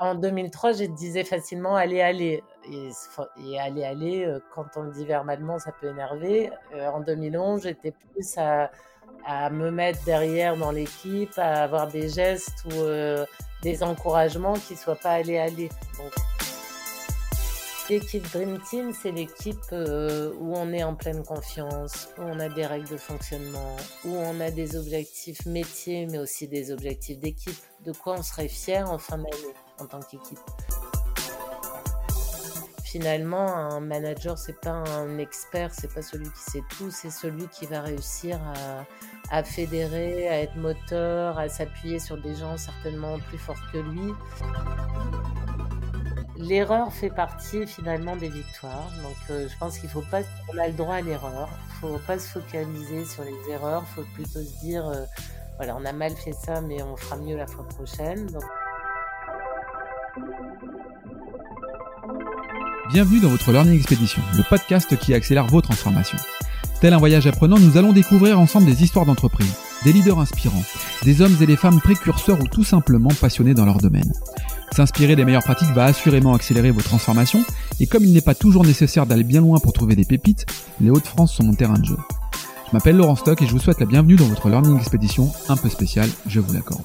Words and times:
En 0.00 0.14
2003, 0.14 0.72
je 0.72 0.84
disais 0.84 1.24
facilement 1.24 1.76
allez, 1.76 2.00
allez. 2.00 2.42
Et, 2.72 3.58
aller, 3.58 3.84
aller, 3.84 4.24
euh, 4.24 4.38
quand 4.54 4.64
on 4.76 4.82
le 4.82 4.92
dit 4.92 5.04
verbalement, 5.04 5.58
ça 5.58 5.72
peut 5.72 5.88
énerver. 5.88 6.50
Euh, 6.74 6.88
en 6.88 7.00
2011, 7.00 7.64
j'étais 7.64 7.92
plus 7.92 8.38
à, 8.38 8.70
me 9.50 9.70
mettre 9.70 10.02
derrière 10.04 10.56
dans 10.56 10.70
l'équipe, 10.70 11.36
à 11.36 11.64
avoir 11.64 11.88
des 11.88 12.08
gestes 12.08 12.64
ou 12.66 12.80
euh, 12.80 13.26
des 13.62 13.82
encouragements 13.82 14.54
qui 14.54 14.72
ne 14.72 14.78
soient 14.78 14.96
pas 14.96 15.10
allez, 15.10 15.36
aller. 15.36 15.68
L'équipe 17.90 18.22
Dream 18.30 18.60
Team, 18.60 18.92
c'est 18.92 19.10
l'équipe 19.10 19.72
où 19.72 20.56
on 20.56 20.72
est 20.72 20.84
en 20.84 20.94
pleine 20.94 21.24
confiance, 21.24 22.08
où 22.18 22.22
on 22.22 22.38
a 22.38 22.48
des 22.48 22.64
règles 22.64 22.88
de 22.88 22.96
fonctionnement, 22.96 23.74
où 24.04 24.14
on 24.14 24.40
a 24.40 24.52
des 24.52 24.76
objectifs 24.76 25.44
métiers, 25.44 26.06
mais 26.06 26.18
aussi 26.18 26.46
des 26.46 26.70
objectifs 26.70 27.18
d'équipe. 27.18 27.58
De 27.84 27.90
quoi 27.90 28.14
on 28.18 28.22
serait 28.22 28.46
fier 28.46 28.88
en 28.88 28.98
fin 28.98 29.16
d'année 29.16 29.54
en 29.80 29.86
tant 29.86 29.98
qu'équipe 29.98 30.38
finalement, 32.84 33.56
un 33.56 33.78
manager, 33.78 34.36
c'est 34.36 34.60
pas 34.60 34.72
un 34.72 35.18
expert, 35.18 35.72
c'est 35.72 35.92
pas 35.94 36.02
celui 36.02 36.28
qui 36.30 36.50
sait 36.50 36.62
tout, 36.76 36.90
c'est 36.90 37.10
celui 37.10 37.46
qui 37.46 37.66
va 37.66 37.82
réussir 37.82 38.40
à, 39.30 39.44
fédérer, 39.44 40.28
à 40.28 40.40
être 40.40 40.56
moteur, 40.56 41.38
à 41.38 41.48
s'appuyer 41.48 42.00
sur 42.00 42.20
des 42.20 42.34
gens 42.34 42.56
certainement 42.56 43.20
plus 43.28 43.38
forts 43.38 43.62
que 43.72 43.78
lui. 43.78 44.12
L'erreur 46.40 46.90
fait 46.92 47.10
partie 47.10 47.66
finalement 47.66 48.16
des 48.16 48.30
victoires, 48.30 48.90
donc 49.02 49.16
euh, 49.28 49.46
je 49.46 49.58
pense 49.58 49.78
qu'il 49.78 49.90
faut 49.90 50.04
pas, 50.10 50.20
on 50.52 50.58
a 50.58 50.68
le 50.68 50.72
droit 50.72 50.94
à 50.94 51.00
l'erreur, 51.02 51.50
il 51.68 51.80
faut 51.80 51.98
pas 52.06 52.18
se 52.18 52.28
focaliser 52.28 53.04
sur 53.04 53.24
les 53.24 53.52
erreurs, 53.52 53.84
il 53.86 53.94
faut 53.94 54.08
plutôt 54.14 54.40
se 54.40 54.60
dire, 54.64 54.86
euh, 54.86 55.04
voilà, 55.56 55.76
on 55.76 55.84
a 55.84 55.92
mal 55.92 56.12
fait 56.12 56.32
ça, 56.32 56.62
mais 56.62 56.82
on 56.82 56.96
fera 56.96 57.18
mieux 57.18 57.36
la 57.36 57.46
fois 57.46 57.68
prochaine. 57.68 58.26
Bienvenue 62.90 63.20
dans 63.20 63.28
votre 63.28 63.52
Learning 63.52 63.76
Expedition, 63.76 64.22
le 64.34 64.42
podcast 64.48 64.96
qui 64.98 65.12
accélère 65.12 65.46
vos 65.46 65.60
transformations. 65.60 66.18
Tel 66.80 66.94
un 66.94 66.98
voyage 66.98 67.26
apprenant, 67.26 67.58
nous 67.58 67.76
allons 67.76 67.92
découvrir 67.92 68.40
ensemble 68.40 68.64
des 68.64 68.82
histoires 68.82 69.04
d'entreprise, 69.04 69.54
des 69.84 69.92
leaders 69.92 70.18
inspirants, 70.18 70.62
des 71.02 71.20
hommes 71.20 71.36
et 71.42 71.46
des 71.46 71.56
femmes 71.56 71.82
précurseurs 71.82 72.40
ou 72.40 72.48
tout 72.48 72.64
simplement 72.64 73.10
passionnés 73.20 73.52
dans 73.52 73.66
leur 73.66 73.76
domaine. 73.76 74.10
S'inspirer 74.72 75.16
des 75.16 75.24
meilleures 75.24 75.42
pratiques 75.42 75.70
va 75.74 75.84
assurément 75.84 76.34
accélérer 76.34 76.70
vos 76.70 76.80
transformations, 76.80 77.44
et 77.80 77.86
comme 77.86 78.04
il 78.04 78.12
n'est 78.12 78.20
pas 78.20 78.34
toujours 78.34 78.64
nécessaire 78.64 79.06
d'aller 79.06 79.24
bien 79.24 79.40
loin 79.40 79.58
pour 79.58 79.72
trouver 79.72 79.96
des 79.96 80.04
pépites, 80.04 80.46
les 80.80 80.90
Hauts-de-France 80.90 81.34
sont 81.34 81.44
mon 81.44 81.54
terrain 81.54 81.78
de 81.78 81.84
jeu. 81.84 81.96
Je 82.68 82.72
m'appelle 82.72 82.96
Laurent 82.96 83.16
Stock 83.16 83.40
et 83.42 83.46
je 83.46 83.52
vous 83.52 83.58
souhaite 83.58 83.80
la 83.80 83.86
bienvenue 83.86 84.16
dans 84.16 84.26
votre 84.26 84.48
Learning 84.48 84.78
Expedition 84.78 85.30
un 85.48 85.56
peu 85.56 85.68
spéciale, 85.68 86.08
je 86.26 86.40
vous 86.40 86.52
l'accorde. 86.52 86.84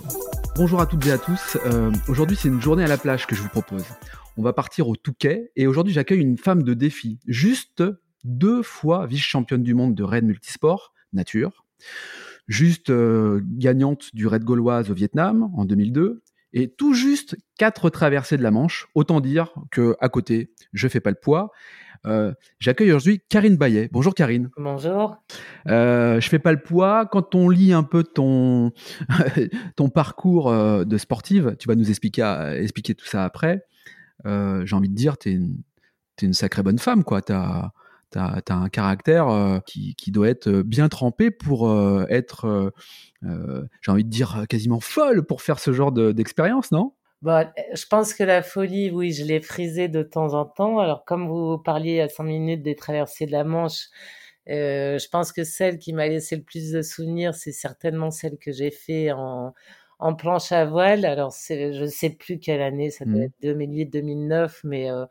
Bonjour 0.55 0.81
à 0.81 0.85
toutes 0.85 1.05
et 1.05 1.11
à 1.11 1.17
tous, 1.17 1.57
euh, 1.65 1.91
aujourd'hui 2.07 2.37
c'est 2.39 2.47
une 2.47 2.61
journée 2.61 2.83
à 2.83 2.87
la 2.87 2.97
plage 2.97 3.27
que 3.27 3.35
je 3.35 3.41
vous 3.41 3.49
propose 3.49 3.83
on 4.37 4.41
va 4.41 4.53
partir 4.53 4.87
au 4.87 4.95
Touquet. 4.95 5.51
Et 5.55 5.67
aujourd'hui, 5.67 5.93
j'accueille 5.93 6.21
une 6.21 6.37
femme 6.37 6.63
de 6.63 6.73
défi, 6.73 7.19
juste 7.25 7.83
deux 8.23 8.63
fois 8.63 9.05
vice-championne 9.05 9.63
du 9.63 9.73
monde 9.73 9.95
de 9.95 10.03
raid 10.03 10.25
multisport, 10.25 10.93
nature, 11.13 11.65
juste 12.47 12.89
euh, 12.89 13.41
gagnante 13.43 14.13
du 14.13 14.27
raid 14.27 14.43
gauloise 14.43 14.91
au 14.91 14.93
Vietnam 14.93 15.49
en 15.55 15.65
2002, 15.65 16.21
et 16.55 16.69
tout 16.69 16.93
juste 16.93 17.37
quatre 17.57 17.89
traversées 17.91 18.37
de 18.37 18.43
la 18.43 18.49
Manche. 18.49 18.87
Autant 18.95 19.21
dire 19.21 19.53
que 19.69 19.95
à 19.99 20.09
côté, 20.09 20.51
je 20.73 20.87
fais 20.87 21.01
pas 21.01 21.11
le 21.11 21.17
poids. 21.21 21.51
Euh, 22.07 22.33
j'accueille 22.59 22.89
aujourd'hui 22.89 23.21
Karine 23.29 23.57
Bayet. 23.57 23.89
Bonjour 23.91 24.15
Karine. 24.15 24.49
Bonjour. 24.57 25.17
Euh, 25.67 26.19
je 26.19 26.29
fais 26.29 26.39
pas 26.39 26.53
le 26.53 26.61
poids. 26.61 27.05
Quand 27.05 27.35
on 27.35 27.49
lit 27.49 27.73
un 27.73 27.83
peu 27.83 28.03
ton 28.03 28.71
ton 29.75 29.89
parcours 29.89 30.49
euh, 30.49 30.85
de 30.85 30.97
sportive, 30.97 31.55
tu 31.59 31.67
vas 31.67 31.75
nous 31.75 31.89
expliquer 31.89 32.23
expliquer 32.57 32.95
tout 32.95 33.05
ça 33.05 33.25
après. 33.25 33.65
Euh, 34.25 34.65
j'ai 34.65 34.75
envie 34.75 34.89
de 34.89 34.95
dire, 34.95 35.17
tu 35.17 35.31
es, 35.31 36.25
une 36.25 36.33
sacrée 36.33 36.63
bonne 36.63 36.79
femme, 36.79 37.03
quoi. 37.03 37.21
Tu 38.15 38.51
as, 38.51 38.55
un 38.55 38.69
caractère 38.69 39.27
euh, 39.27 39.59
qui, 39.65 40.11
doit 40.11 40.29
être 40.29 40.49
bien 40.61 40.87
trempé 40.87 41.31
pour 41.31 41.69
euh, 41.69 42.05
être, 42.09 42.71
j'ai 43.21 43.91
envie 43.91 44.05
de 44.05 44.09
dire, 44.09 44.45
quasiment 44.47 44.79
folle 44.79 45.25
pour 45.25 45.41
faire 45.41 45.59
ce 45.59 45.73
genre 45.73 45.91
d'expérience, 45.91 46.71
non? 46.71 46.93
Bon, 47.21 47.47
je 47.73 47.85
pense 47.87 48.13
que 48.13 48.23
la 48.23 48.41
folie, 48.41 48.91
oui, 48.91 49.11
je 49.11 49.25
l'ai 49.25 49.41
frisée 49.41 49.87
de 49.87 50.03
temps 50.03 50.33
en 50.33 50.45
temps. 50.45 50.79
Alors, 50.79 51.03
comme 51.05 51.27
vous 51.27 51.57
parliez 51.57 51.99
à 51.99 52.07
5 52.07 52.23
minutes 52.23 52.61
des 52.61 52.75
traversées 52.75 53.25
de 53.25 53.31
la 53.31 53.43
Manche, 53.43 53.89
je 54.47 55.09
pense 55.09 55.31
que 55.31 55.43
celle 55.43 55.77
qui 55.77 55.91
m'a 55.91 56.07
laissé 56.07 56.35
le 56.37 56.43
plus 56.43 56.71
de 56.71 56.81
souvenirs, 56.81 57.33
c'est 57.33 57.51
certainement 57.51 58.11
celle 58.11 58.37
que 58.37 58.51
j'ai 58.51 58.71
fait 58.71 59.11
en, 59.11 59.53
en 59.99 60.15
planche 60.15 60.51
à 60.51 60.65
voile. 60.65 61.05
Alors, 61.05 61.33
je 61.49 61.85
sais 61.87 62.09
plus 62.09 62.39
quelle 62.39 62.61
année, 62.61 62.91
ça 62.91 63.05
doit 63.05 63.19
mmh. 63.19 63.23
être 63.23 63.41
2008, 63.41 63.85
2009, 63.87 64.61
mais 64.63 64.91
euh, 64.91 65.05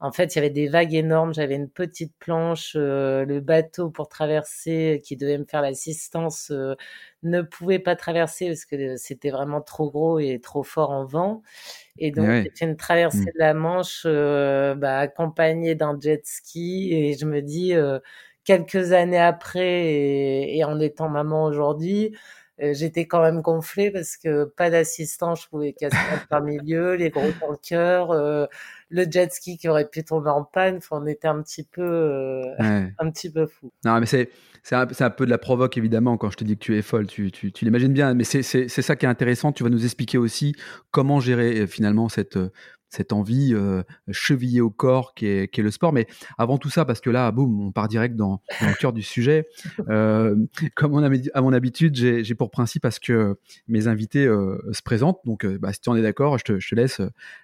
en 0.00 0.12
fait, 0.12 0.34
il 0.34 0.36
y 0.36 0.38
avait 0.38 0.50
des 0.50 0.68
vagues 0.68 0.94
énormes. 0.94 1.34
J'avais 1.34 1.56
une 1.56 1.68
petite 1.68 2.14
planche, 2.18 2.74
euh, 2.76 3.24
le 3.24 3.40
bateau 3.40 3.90
pour 3.90 4.08
traverser, 4.08 5.02
qui 5.04 5.16
devait 5.16 5.38
me 5.38 5.44
faire 5.44 5.62
l'assistance, 5.62 6.50
euh, 6.52 6.74
ne 7.22 7.42
pouvait 7.42 7.80
pas 7.80 7.96
traverser 7.96 8.48
parce 8.48 8.64
que 8.64 8.96
c'était 8.96 9.30
vraiment 9.30 9.60
trop 9.60 9.90
gros 9.90 10.18
et 10.18 10.40
trop 10.40 10.62
fort 10.62 10.90
en 10.90 11.04
vent. 11.04 11.42
Et 11.98 12.12
donc, 12.12 12.26
j'ai 12.30 12.64
une 12.64 12.76
traversée 12.76 13.18
mmh. 13.18 13.24
de 13.24 13.38
la 13.38 13.54
Manche, 13.54 14.06
bah, 14.06 14.98
accompagnée 14.98 15.74
d'un 15.74 15.98
jet 16.00 16.24
ski. 16.24 16.90
Et 16.92 17.14
je 17.18 17.26
me 17.26 17.42
dis, 17.42 17.74
quelques 18.44 18.92
années 18.92 19.18
après, 19.18 19.84
et, 19.92 20.58
et 20.58 20.64
en 20.64 20.80
étant 20.80 21.08
maman 21.08 21.44
aujourd'hui, 21.44 22.14
euh, 22.14 22.16
j'étais 22.60 23.06
quand 23.06 23.22
même 23.22 23.40
gonflée 23.40 23.90
parce 23.90 24.16
que 24.16 24.44
pas 24.44 24.70
d'assistant, 24.70 25.34
je 25.34 25.48
pouvais 25.48 25.72
casser 25.72 25.96
par 26.28 26.42
milieu, 26.42 26.94
les 26.94 27.10
gros 27.10 27.30
tankers, 27.40 28.10
euh, 28.10 28.46
le 28.90 29.04
jet 29.10 29.32
ski 29.32 29.56
qui 29.56 29.68
aurait 29.68 29.88
pu 29.88 30.04
tomber 30.04 30.30
en 30.30 30.44
panne. 30.44 30.78
on 30.90 31.06
était 31.06 31.28
un 31.28 31.40
petit 31.42 31.64
peu, 31.64 31.82
euh, 31.82 32.42
un 32.98 33.10
petit 33.10 33.30
peu 33.30 33.46
fou. 33.46 33.72
Non, 33.84 33.98
mais 34.00 34.06
c'est 34.06 34.30
c'est 34.62 34.74
un, 34.74 34.86
un, 34.86 35.10
peu 35.10 35.24
de 35.24 35.30
la 35.30 35.38
provoque 35.38 35.78
évidemment 35.78 36.18
quand 36.18 36.28
je 36.28 36.36
te 36.36 36.44
dis 36.44 36.58
que 36.58 36.62
tu 36.62 36.76
es 36.76 36.82
folle. 36.82 37.06
Tu, 37.06 37.32
tu, 37.32 37.50
tu 37.50 37.64
l'imagines 37.64 37.94
bien, 37.94 38.12
mais 38.12 38.24
c'est 38.24 38.42
ça 38.42 38.96
qui 38.96 39.06
est 39.06 39.08
intéressant. 39.08 39.52
Tu 39.52 39.62
vas 39.62 39.70
nous 39.70 39.84
expliquer 39.84 40.18
aussi 40.18 40.54
comment 40.90 41.18
gérer 41.18 41.66
finalement 41.66 42.10
cette 42.10 42.38
cette 42.90 43.12
envie 43.12 43.54
euh, 43.54 43.82
chevillée 44.10 44.60
au 44.60 44.70
corps 44.70 45.14
qui 45.14 45.26
est, 45.26 45.58
le 45.58 45.70
sport. 45.70 45.92
Mais 45.92 46.06
avant 46.38 46.58
tout 46.58 46.70
ça, 46.70 46.84
parce 46.84 47.00
que 47.00 47.08
là, 47.08 47.30
boum, 47.30 47.68
on 47.68 47.72
part 47.72 47.88
direct 47.88 48.16
dans, 48.16 48.42
le 48.60 48.74
cœur 48.78 48.92
du 48.92 49.02
sujet. 49.02 49.46
Euh, 49.88 50.36
comme 50.74 50.94
on 50.94 51.02
a, 51.02 51.10
à 51.34 51.40
mon 51.40 51.52
habitude, 51.52 51.94
j'ai 51.94 52.34
pour 52.34 52.50
principe 52.50 52.84
à 52.84 52.90
ce 52.90 53.00
que 53.00 53.38
mes 53.66 53.88
invités 53.88 54.26
euh, 54.26 54.58
se 54.72 54.82
présentent. 54.82 55.20
Donc, 55.24 55.46
bah, 55.46 55.72
si 55.72 55.80
tu 55.80 55.88
en 55.88 55.96
es 55.96 56.02
d'accord, 56.02 56.38
je 56.38 56.44
te, 56.44 56.60
je 56.60 56.68
te, 56.68 56.74
laisse 56.74 57.00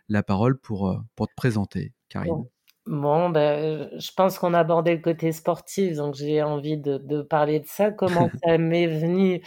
la 0.08 0.22
parole 0.22 0.58
pour, 0.58 1.02
pour 1.14 1.28
te 1.28 1.34
présenter, 1.34 1.92
Karine. 2.08 2.32
Bon, 2.32 2.50
ben, 2.86 3.90
je 3.98 4.10
pense 4.16 4.38
qu'on 4.38 4.54
a 4.54 4.60
abordé 4.60 4.94
le 4.94 5.00
côté 5.00 5.32
sportif, 5.32 5.96
donc 5.96 6.14
j'ai 6.14 6.42
envie 6.42 6.76
de, 6.78 6.98
de, 6.98 7.20
parler 7.22 7.58
de 7.60 7.66
ça. 7.66 7.90
Comment 7.90 8.30
ça 8.44 8.58
m'est 8.58 8.86
venu? 8.86 9.42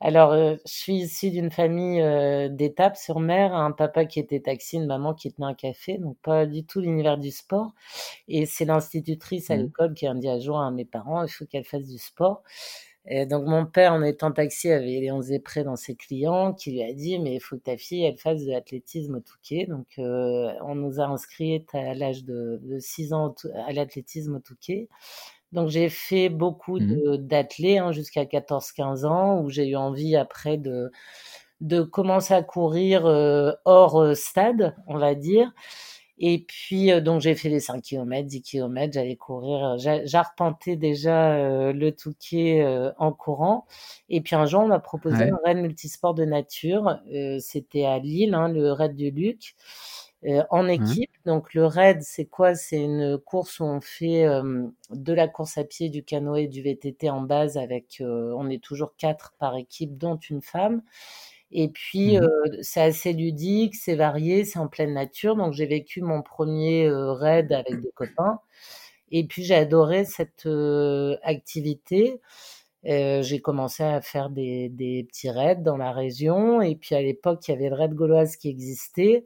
Alors, 0.00 0.32
euh, 0.32 0.56
je 0.66 0.72
suis 0.72 0.94
issue 0.96 1.30
d'une 1.30 1.50
famille 1.50 2.00
euh, 2.00 2.48
d'étapes 2.48 2.96
sur 2.96 3.20
mer, 3.20 3.54
un 3.54 3.70
papa 3.70 4.06
qui 4.06 4.18
était 4.18 4.40
taxi, 4.40 4.76
une 4.76 4.86
maman 4.86 5.14
qui 5.14 5.32
tenait 5.32 5.46
un 5.46 5.54
café, 5.54 5.98
donc 5.98 6.16
pas 6.22 6.46
du 6.46 6.64
tout 6.64 6.80
l'univers 6.80 7.18
du 7.18 7.30
sport. 7.30 7.72
Et 8.28 8.46
c'est 8.46 8.64
l'institutrice 8.64 9.50
à 9.50 9.56
mmh. 9.56 9.60
l'école 9.60 9.94
qui 9.94 10.06
a 10.06 10.14
dit 10.14 10.28
un 10.28 10.40
jour 10.40 10.60
à 10.60 10.70
mes 10.70 10.84
parents, 10.84 11.22
il 11.22 11.28
faut 11.30 11.46
qu'elle 11.46 11.64
fasse 11.64 11.86
du 11.86 11.98
sport. 11.98 12.42
Et 13.06 13.26
donc 13.26 13.46
mon 13.46 13.66
père, 13.66 13.94
en 13.94 14.02
étant 14.02 14.30
taxi, 14.30 14.70
avait 14.70 14.86
Léon 15.00 15.22
Zépré 15.22 15.64
dans 15.64 15.76
ses 15.76 15.94
clients, 15.96 16.52
qui 16.52 16.72
lui 16.72 16.82
a 16.82 16.92
dit 16.92 17.18
mais 17.18 17.34
il 17.36 17.40
faut 17.40 17.56
que 17.56 17.62
ta 17.62 17.76
fille 17.76 18.04
elle 18.04 18.18
fasse 18.18 18.44
de 18.44 18.50
l'athlétisme 18.52 19.16
au 19.16 19.20
Touquet. 19.20 19.66
Donc 19.66 19.86
euh, 19.98 20.52
on 20.62 20.74
nous 20.74 21.00
a 21.00 21.04
inscrits 21.06 21.64
à 21.72 21.94
l'âge 21.94 22.24
de, 22.24 22.60
de 22.62 22.78
6 22.78 23.12
ans 23.12 23.34
à 23.66 23.72
l'athlétisme 23.72 24.36
au 24.36 24.40
Touquet. 24.40 24.88
Donc 25.52 25.68
j'ai 25.68 25.88
fait 25.88 26.28
beaucoup 26.28 26.78
mmh 26.78 27.16
d'athlètes 27.18 27.78
hein, 27.80 27.92
jusqu'à 27.92 28.24
14-15 28.24 29.06
ans, 29.06 29.40
où 29.42 29.50
j'ai 29.50 29.68
eu 29.68 29.76
envie 29.76 30.16
après 30.16 30.58
de 30.58 30.90
de 31.60 31.82
commencer 31.82 32.34
à 32.34 32.42
courir 32.42 33.06
euh, 33.06 33.52
hors 33.64 34.00
euh, 34.00 34.14
stade, 34.14 34.74
on 34.86 34.98
va 34.98 35.14
dire. 35.14 35.52
Et 36.22 36.44
puis, 36.46 36.92
euh, 36.92 37.00
donc, 37.00 37.22
j'ai 37.22 37.34
fait 37.34 37.48
les 37.48 37.60
5 37.60 37.80
km, 37.80 38.28
10 38.28 38.42
km, 38.42 38.92
j'allais 38.92 39.16
courir, 39.16 39.78
euh, 39.86 40.00
j'arpentais 40.04 40.76
déjà 40.76 41.32
euh, 41.32 41.72
le 41.72 41.92
Touquet 41.92 42.62
en 42.98 43.12
courant. 43.12 43.66
Et 44.10 44.20
puis, 44.20 44.36
un 44.36 44.44
jour, 44.44 44.60
on 44.60 44.66
m'a 44.68 44.80
proposé 44.80 45.30
un 45.30 45.38
raid 45.44 45.56
multisport 45.56 46.14
de 46.14 46.26
nature. 46.26 47.00
C'était 47.40 47.86
à 47.86 47.98
Lille, 47.98 48.34
hein, 48.34 48.48
le 48.48 48.70
raid 48.70 48.94
du 48.94 49.10
Luc, 49.10 49.54
en 50.50 50.68
équipe. 50.68 51.10
Donc, 51.24 51.54
le 51.54 51.64
raid, 51.64 52.02
c'est 52.02 52.26
quoi? 52.26 52.54
C'est 52.54 52.82
une 52.82 53.16
course 53.18 53.58
où 53.60 53.64
on 53.64 53.80
fait 53.80 54.26
de 54.90 55.12
la 55.14 55.26
course 55.26 55.56
à 55.56 55.64
pied, 55.64 55.88
du 55.88 56.02
canoë, 56.04 56.48
du 56.48 56.60
VTT 56.62 57.08
en 57.08 57.22
base 57.22 57.56
avec, 57.56 58.02
on 58.02 58.50
est 58.50 58.62
toujours 58.62 58.94
quatre 58.98 59.32
par 59.38 59.56
équipe, 59.56 59.96
dont 59.96 60.16
une 60.16 60.42
femme. 60.42 60.82
Et 61.52 61.68
puis, 61.68 62.18
mmh 62.18 62.28
c'est 62.62 62.80
assez 62.80 63.12
ludique, 63.12 63.74
c'est 63.74 63.96
varié, 63.96 64.44
c'est 64.44 64.58
en 64.58 64.68
pleine 64.68 64.94
nature. 64.94 65.36
Donc, 65.36 65.52
j'ai 65.54 65.66
vécu 65.66 66.02
mon 66.02 66.22
premier 66.22 66.88
raid 66.90 67.52
avec 67.52 67.80
des 67.80 67.90
copains. 67.94 68.40
Et 69.10 69.26
puis, 69.26 69.44
j'ai 69.44 69.54
adoré 69.56 70.04
cette 70.04 70.46
activité. 71.22 72.20
j'ai 72.84 73.40
commencé 73.42 73.82
à 73.82 74.00
faire 74.00 74.30
des, 74.30 74.68
des, 74.70 75.04
petits 75.04 75.30
raids 75.30 75.56
dans 75.56 75.76
la 75.76 75.92
région. 75.92 76.62
Et 76.62 76.76
puis 76.76 76.94
à 76.94 77.02
l'époque, 77.02 77.46
il 77.48 77.52
y 77.52 77.54
avait 77.54 77.68
le 77.70 77.74
raid 77.76 77.94
gauloise 77.94 78.36
qui 78.36 78.48
existait. 78.48 79.24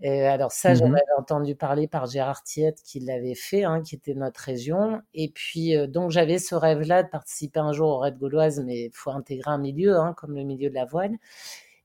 Et 0.00 0.22
alors 0.26 0.52
ça, 0.52 0.74
j'en 0.74 0.88
mmh 0.88 0.94
avais 0.96 1.18
entendu 1.18 1.54
parler 1.54 1.86
par 1.86 2.06
Gérard 2.06 2.42
Thiette 2.42 2.82
qui 2.82 3.00
l'avait 3.00 3.34
fait, 3.34 3.64
hein, 3.64 3.80
qui 3.80 3.94
était 3.94 4.14
notre 4.14 4.40
région. 4.40 5.00
Et 5.14 5.30
puis 5.30 5.76
donc 5.88 6.10
j'avais 6.10 6.38
ce 6.38 6.54
rêve-là 6.54 7.04
de 7.04 7.08
participer 7.08 7.60
un 7.60 7.72
jour 7.72 7.88
au 7.88 7.98
raid 7.98 8.18
gauloise, 8.18 8.60
mais 8.64 8.86
il 8.86 8.90
faut 8.92 9.10
intégrer 9.10 9.50
un 9.50 9.58
milieu, 9.58 9.96
hein, 9.96 10.14
comme 10.16 10.34
le 10.34 10.42
milieu 10.42 10.68
de 10.68 10.74
la 10.74 10.84
voile. 10.84 11.12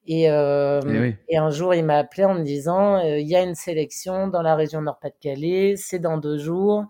Et, 0.08 0.24
eh 0.24 1.16
et 1.28 1.38
un 1.38 1.52
jour, 1.52 1.76
il 1.76 1.86
m'a 1.86 1.98
appelé 2.00 2.26
en 2.26 2.34
me 2.34 2.44
disant, 2.44 3.00
il 3.00 3.28
y 3.28 3.36
a 3.36 3.44
une 3.44 3.54
sélection 3.54 4.28
dans 4.28 4.42
la 4.42 4.56
région 4.56 4.82
Nord-Pas-de-Calais, 4.82 5.76
c'est 5.78 6.00
dans 6.00 6.18
deux 6.18 6.40
jours. 6.40 6.86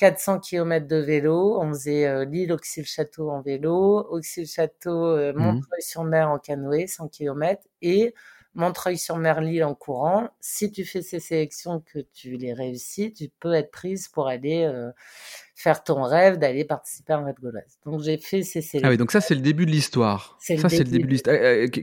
400 0.00 0.40
km 0.40 0.86
de 0.86 0.96
vélo. 0.96 1.60
On 1.60 1.68
faisait 1.68 2.06
euh, 2.06 2.24
l'île 2.24 2.52
Auxy-le-Château 2.52 3.30
en 3.30 3.42
vélo, 3.42 3.98
Auxy-le-Château, 4.08 4.90
euh, 4.90 5.32
mmh 5.34 5.38
Montreuil-sur-Mer 5.38 6.30
en 6.30 6.38
canoë, 6.38 6.86
100 6.86 7.08
km, 7.08 7.62
et 7.82 8.14
Montreuil-sur-Mer, 8.54 9.40
l'île 9.40 9.64
en 9.64 9.74
courant. 9.74 10.28
Si 10.40 10.72
tu 10.72 10.84
fais 10.84 11.02
ces 11.02 11.20
sélections 11.20 11.80
que 11.80 12.00
tu 12.12 12.36
les 12.36 12.52
réussis, 12.52 13.12
tu 13.12 13.28
peux 13.40 13.52
être 13.52 13.70
prise 13.70 14.08
pour 14.08 14.28
aller 14.28 14.64
euh, 14.64 14.90
faire 15.54 15.84
ton 15.84 16.02
rêve 16.02 16.38
d'aller 16.38 16.64
participer 16.64 17.12
à 17.12 17.18
un 17.18 17.24
raid 17.24 17.36
gauloise. 17.40 17.78
Donc 17.84 18.02
j'ai 18.02 18.18
fait 18.18 18.42
ces 18.42 18.60
sélections. 18.60 18.88
Ah 18.88 18.90
oui, 18.90 18.96
donc 18.96 19.12
ça 19.12 19.20
c'est 19.20 19.34
le 19.34 19.40
début 19.40 19.66
de 19.66 19.70
l'histoire. 19.70 20.36
Ça 20.40 20.68
c'est 20.68 20.78
le 20.78 20.90
début 20.90 21.06
de 21.06 21.10
l'histoire. 21.12 21.36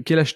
Quel 0.05 0.19
âge 0.19 0.35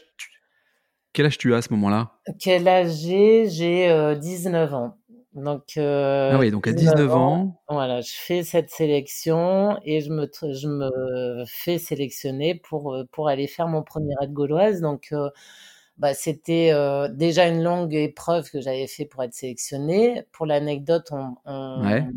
quel 1.13 1.25
âge 1.25 1.37
tu 1.37 1.53
as 1.53 1.57
à 1.57 1.61
ce 1.61 1.73
moment-là? 1.73 2.13
Quel 2.39 2.65
âge 2.69 2.93
j'ai? 3.01 3.49
J'ai 3.49 4.15
19 4.21 4.73
ans. 4.73 4.97
Donc, 5.33 5.77
euh, 5.77 6.31
ah 6.33 6.39
oui, 6.39 6.51
donc 6.51 6.67
à 6.67 6.73
19 6.73 7.13
ans, 7.15 7.61
voilà, 7.69 8.01
je 8.01 8.11
fais 8.11 8.43
cette 8.43 8.69
sélection 8.69 9.79
et 9.85 10.01
je 10.01 10.09
me, 10.09 10.29
je 10.41 10.67
me 10.67 11.45
fais 11.47 11.77
sélectionner 11.77 12.55
pour, 12.55 12.93
euh, 12.93 13.03
pour 13.13 13.29
aller 13.29 13.47
faire 13.47 13.69
mon 13.69 13.81
premier 13.81 14.13
raid 14.19 14.33
gauloise. 14.33 14.81
Donc, 14.81 15.07
euh, 15.13 15.29
bah, 15.97 16.13
c'était 16.13 16.71
euh, 16.71 17.07
déjà 17.09 17.47
une 17.47 17.63
longue 17.63 17.93
épreuve 17.93 18.49
que 18.49 18.61
j'avais 18.61 18.87
fait 18.87 19.05
pour 19.05 19.23
être 19.23 19.33
sélectionné. 19.33 20.23
Pour 20.31 20.45
l'anecdote, 20.45 21.09
on, 21.11 21.35
on, 21.45 22.11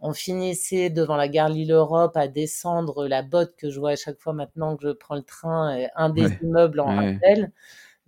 on, 0.00 0.12
finissait 0.12 0.90
devant 0.90 1.16
la 1.16 1.28
gare 1.28 1.48
Lille-Europe 1.48 2.16
à 2.16 2.28
descendre 2.28 3.06
la 3.06 3.22
botte 3.22 3.54
que 3.56 3.70
je 3.70 3.78
vois 3.78 3.90
à 3.92 3.96
chaque 3.96 4.20
fois 4.20 4.32
maintenant 4.32 4.76
que 4.76 4.88
je 4.88 4.92
prends 4.92 5.14
le 5.14 5.22
train, 5.22 5.86
un 5.94 6.10
des 6.10 6.28
immeubles 6.42 6.80
en 6.80 6.96
rappel. 6.96 7.52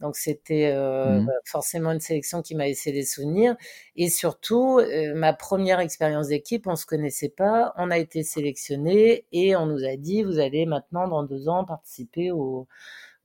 Donc 0.00 0.16
c'était 0.16 0.72
euh, 0.72 1.20
mmh. 1.20 1.26
bah, 1.26 1.32
forcément 1.44 1.92
une 1.92 2.00
sélection 2.00 2.42
qui 2.42 2.54
m'a 2.54 2.66
laissé 2.66 2.92
des 2.92 3.04
souvenirs. 3.04 3.56
Et 3.96 4.10
surtout, 4.10 4.78
euh, 4.78 5.14
ma 5.14 5.32
première 5.32 5.80
expérience 5.80 6.28
d'équipe, 6.28 6.66
on 6.66 6.76
se 6.76 6.84
connaissait 6.84 7.28
pas, 7.28 7.72
on 7.76 7.90
a 7.90 7.98
été 7.98 8.22
sélectionné 8.22 9.24
et 9.32 9.54
on 9.56 9.66
nous 9.66 9.84
a 9.84 9.96
dit, 9.96 10.22
vous 10.22 10.40
allez 10.40 10.66
maintenant 10.66 11.08
dans 11.08 11.22
deux 11.22 11.48
ans 11.48 11.64
participer 11.64 12.32
au, 12.32 12.66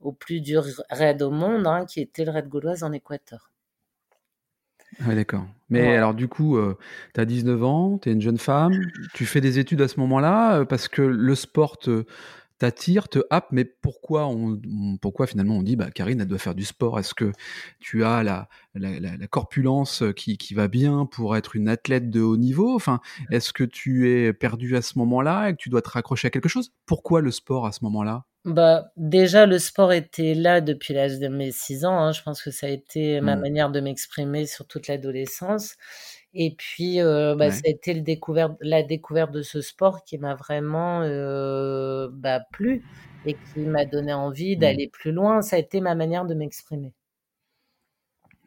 au 0.00 0.12
plus 0.12 0.40
dur 0.40 0.64
raid 0.90 1.22
au 1.22 1.30
monde, 1.30 1.66
hein, 1.66 1.84
qui 1.86 2.00
était 2.00 2.24
le 2.24 2.30
raid 2.30 2.48
gauloise 2.48 2.82
en 2.82 2.92
Équateur. 2.92 3.50
Oui, 5.06 5.14
d'accord. 5.14 5.46
Mais 5.68 5.96
alors, 5.96 6.14
du 6.14 6.26
coup, 6.26 6.56
euh, 6.56 6.76
tu 7.14 7.20
as 7.20 7.24
19 7.24 7.62
ans, 7.62 7.98
tu 7.98 8.08
es 8.08 8.12
une 8.12 8.20
jeune 8.20 8.38
femme, 8.38 8.72
tu 9.14 9.24
fais 9.24 9.40
des 9.40 9.58
études 9.58 9.80
à 9.82 9.88
ce 9.88 10.00
moment-là, 10.00 10.64
parce 10.64 10.88
que 10.88 11.02
le 11.02 11.34
sport 11.36 11.78
t'attire, 12.58 13.08
te 13.08 13.20
happe, 13.30 13.48
mais 13.52 13.64
pourquoi, 13.64 14.26
on, 14.26 14.60
pourquoi 15.00 15.26
finalement 15.26 15.56
on 15.56 15.62
dit 15.62 15.76
bah, 15.76 15.90
Karine, 15.90 16.20
elle 16.20 16.26
doit 16.26 16.38
faire 16.38 16.56
du 16.56 16.64
sport? 16.64 16.98
Est-ce 16.98 17.14
que 17.14 17.32
tu 17.78 18.04
as 18.04 18.22
la, 18.24 18.48
la, 18.74 18.98
la, 18.98 19.26
corpulence 19.28 20.02
qui, 20.16 20.36
qui, 20.36 20.54
va 20.54 20.68
bien 20.68 21.06
pour 21.06 21.36
être 21.36 21.56
une 21.56 21.68
athlète 21.68 22.10
de 22.10 22.20
haut 22.20 22.36
niveau? 22.36 22.74
Enfin, 22.74 23.00
Est-ce 23.30 23.52
que 23.52 23.64
tu 23.64 24.10
es 24.10 24.32
perdu 24.32 24.76
à 24.76 24.82
ce 24.82 24.98
moment-là 24.98 25.48
et 25.48 25.52
que 25.52 25.58
tu 25.58 25.70
dois 25.70 25.82
te 25.82 25.90
raccrocher 25.90 26.26
à 26.26 26.30
quelque 26.30 26.48
chose? 26.48 26.72
Pourquoi 26.84 27.20
le 27.22 27.30
sport 27.30 27.64
à 27.64 27.72
ce 27.72 27.84
moment-là? 27.84 28.26
Bah, 28.46 28.90
déjà, 28.96 29.44
le 29.44 29.58
sport 29.58 29.92
était 29.92 30.34
là 30.34 30.62
depuis 30.62 30.94
l'âge 30.94 31.18
de 31.18 31.28
mes 31.28 31.52
6 31.52 31.84
ans. 31.84 31.98
Hein. 31.98 32.12
Je 32.12 32.22
pense 32.22 32.42
que 32.42 32.50
ça 32.50 32.66
a 32.66 32.70
été 32.70 33.20
ma 33.20 33.36
mmh. 33.36 33.40
manière 33.40 33.70
de 33.70 33.80
m'exprimer 33.80 34.46
sur 34.46 34.66
toute 34.66 34.88
l'adolescence. 34.88 35.76
Et 36.32 36.54
puis, 36.56 37.00
euh, 37.00 37.34
bah, 37.34 37.50
ça 37.50 37.62
a 37.66 37.70
été 37.70 37.92
le 37.92 38.02
la 38.60 38.82
découverte 38.82 39.32
de 39.32 39.42
ce 39.42 39.60
sport 39.60 40.04
qui 40.04 40.16
m'a 40.16 40.34
vraiment 40.34 41.02
euh, 41.02 42.08
bah, 42.12 42.40
plu 42.52 42.82
et 43.26 43.34
qui 43.34 43.60
m'a 43.60 43.84
donné 43.84 44.14
envie 44.14 44.56
mmh. 44.56 44.60
d'aller 44.60 44.88
plus 44.88 45.12
loin. 45.12 45.42
Ça 45.42 45.56
a 45.56 45.58
été 45.58 45.82
ma 45.82 45.94
manière 45.94 46.24
de 46.24 46.34
m'exprimer. 46.34 46.94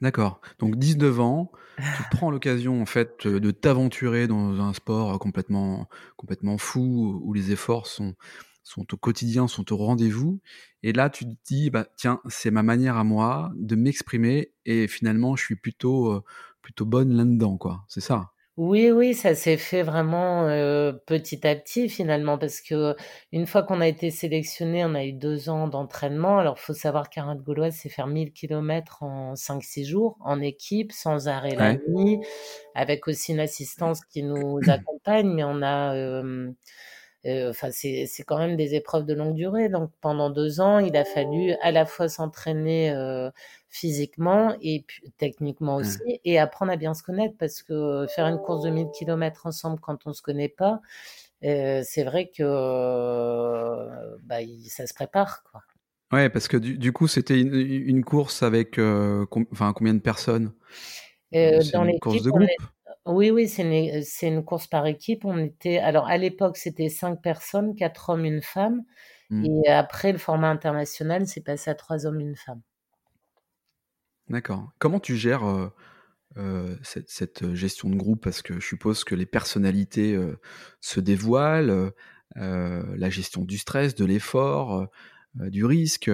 D'accord. 0.01 0.41
Donc 0.59 0.75
19 0.77 1.19
ans, 1.19 1.51
tu 1.77 2.03
prends 2.11 2.31
l'occasion 2.31 2.81
en 2.81 2.85
fait 2.85 3.25
de 3.25 3.51
t'aventurer 3.51 4.27
dans 4.27 4.59
un 4.59 4.73
sport 4.73 5.17
complètement 5.17 5.87
complètement 6.17 6.57
fou 6.57 7.21
où 7.23 7.31
les 7.31 7.51
efforts 7.51 7.87
sont 7.87 8.13
sont 8.63 8.85
au 8.93 8.97
quotidien, 8.97 9.47
sont 9.47 9.71
au 9.73 9.77
rendez-vous. 9.77 10.39
Et 10.83 10.93
là, 10.93 11.09
tu 11.09 11.25
te 11.25 11.35
dis, 11.45 11.69
bah, 11.69 11.85
tiens, 11.97 12.19
c'est 12.29 12.51
ma 12.51 12.63
manière 12.63 12.97
à 12.97 13.03
moi 13.03 13.51
de 13.55 13.75
m'exprimer 13.75 14.51
et 14.65 14.87
finalement, 14.87 15.35
je 15.35 15.43
suis 15.43 15.55
plutôt, 15.55 16.11
euh, 16.11 16.23
plutôt 16.61 16.85
bonne 16.85 17.13
là-dedans, 17.13 17.57
quoi. 17.57 17.83
C'est 17.87 18.01
ça? 18.01 18.33
Oui, 18.55 18.91
oui, 18.91 19.15
ça 19.15 19.33
s'est 19.33 19.57
fait 19.57 19.81
vraiment 19.81 20.43
euh, 20.47 20.91
petit 21.07 21.47
à 21.47 21.55
petit 21.55 21.89
finalement 21.89 22.37
parce 22.37 22.61
que 22.61 22.95
une 23.31 23.47
fois 23.47 23.63
qu'on 23.63 23.81
a 23.81 23.87
été 23.87 24.11
sélectionné, 24.11 24.85
on 24.85 24.93
a 24.93 25.03
eu 25.05 25.13
deux 25.13 25.49
ans 25.49 25.67
d'entraînement. 25.67 26.37
Alors, 26.37 26.59
faut 26.59 26.73
savoir 26.73 27.09
de 27.09 27.41
gauloise, 27.41 27.73
c'est 27.75 27.89
faire 27.89 28.05
1000 28.05 28.31
km 28.31 29.01
en 29.01 29.33
5-6 29.33 29.85
jours 29.85 30.17
en 30.19 30.39
équipe, 30.39 30.91
sans 30.91 31.27
arrêt 31.27 31.55
la 31.55 31.77
nuit, 31.87 32.19
avec 32.75 33.07
aussi 33.07 33.31
une 33.31 33.39
assistance 33.39 34.05
qui 34.05 34.21
nous 34.21 34.59
accompagne, 34.67 35.33
mais 35.33 35.43
on 35.43 35.63
a 35.63 35.95
euh, 35.95 36.51
enfin, 37.25 37.69
c'est 37.71 38.23
quand 38.25 38.37
même 38.37 38.55
des 38.57 38.75
épreuves 38.75 39.05
de 39.05 39.13
longue 39.13 39.35
durée. 39.35 39.69
Donc, 39.69 39.91
pendant 40.01 40.29
deux 40.29 40.59
ans, 40.59 40.79
il 40.79 40.95
a 40.97 41.05
fallu 41.05 41.53
à 41.61 41.71
la 41.71 41.85
fois 41.85 42.09
s'entraîner 42.09 42.91
euh, 42.91 43.29
physiquement 43.69 44.55
et 44.61 44.85
techniquement 45.17 45.77
mmh. 45.77 45.81
aussi, 45.81 46.19
et 46.25 46.39
apprendre 46.39 46.71
à 46.71 46.75
bien 46.75 46.93
se 46.93 47.03
connaître, 47.03 47.35
parce 47.37 47.63
que 47.63 48.05
faire 48.13 48.27
une 48.27 48.39
course 48.39 48.63
de 48.63 48.69
1000 48.69 48.87
km 48.97 49.45
ensemble 49.45 49.79
quand 49.79 50.05
on 50.05 50.13
se 50.13 50.21
connaît 50.21 50.49
pas, 50.49 50.81
euh, 51.43 51.81
c'est 51.85 52.03
vrai 52.03 52.29
que 52.35 52.43
bah, 54.23 54.37
ça 54.67 54.87
se 54.87 54.93
prépare, 54.93 55.43
quoi. 55.43 55.61
Ouais, 56.11 56.29
parce 56.29 56.47
que 56.47 56.57
du, 56.57 56.91
coup, 56.91 57.07
c'était 57.07 57.39
une, 57.39 58.03
course 58.03 58.43
avec 58.43 58.77
enfin, 58.77 59.73
combien 59.73 59.95
de 59.95 59.99
personnes? 59.99 60.53
Dans 61.31 61.85
une 61.85 61.99
course 61.99 62.21
de 62.21 62.29
groupe 62.29 62.49
oui, 63.05 63.31
oui, 63.31 63.49
c'est 63.49 63.63
une, 63.63 64.01
c'est 64.03 64.27
une 64.27 64.45
course 64.45 64.67
par 64.67 64.85
équipe. 64.85 65.25
On 65.25 65.37
était, 65.37 65.77
alors 65.77 66.07
à 66.07 66.17
l'époque, 66.17 66.57
c'était 66.57 66.89
cinq 66.89 67.21
personnes, 67.21 67.75
quatre 67.75 68.09
hommes, 68.09 68.25
une 68.25 68.41
femme. 68.41 68.83
Mmh. 69.29 69.45
Et 69.45 69.69
après, 69.69 70.11
le 70.11 70.17
format 70.17 70.49
international, 70.49 71.27
c'est 71.27 71.41
passé 71.41 71.69
à 71.69 71.75
trois 71.75 72.05
hommes, 72.05 72.21
une 72.21 72.35
femme. 72.35 72.61
D'accord. 74.29 74.71
Comment 74.79 75.01
tu 75.01 75.17
gères 75.17 75.43
euh, 75.43 75.69
euh, 76.37 76.77
cette, 76.81 77.53
gestion 77.53 77.89
de 77.89 77.95
groupe? 77.95 78.23
Parce 78.23 78.41
que 78.41 78.55
je 78.59 78.65
suppose 78.65 79.03
que 79.03 79.15
les 79.15 79.25
personnalités 79.25 80.15
euh, 80.15 80.39
se 80.79 80.99
dévoilent, 80.99 81.91
la 82.35 83.09
gestion 83.09 83.43
du 83.43 83.57
stress, 83.57 83.95
de 83.95 84.05
l'effort, 84.05 84.87
du 85.35 85.65
risque. 85.65 86.09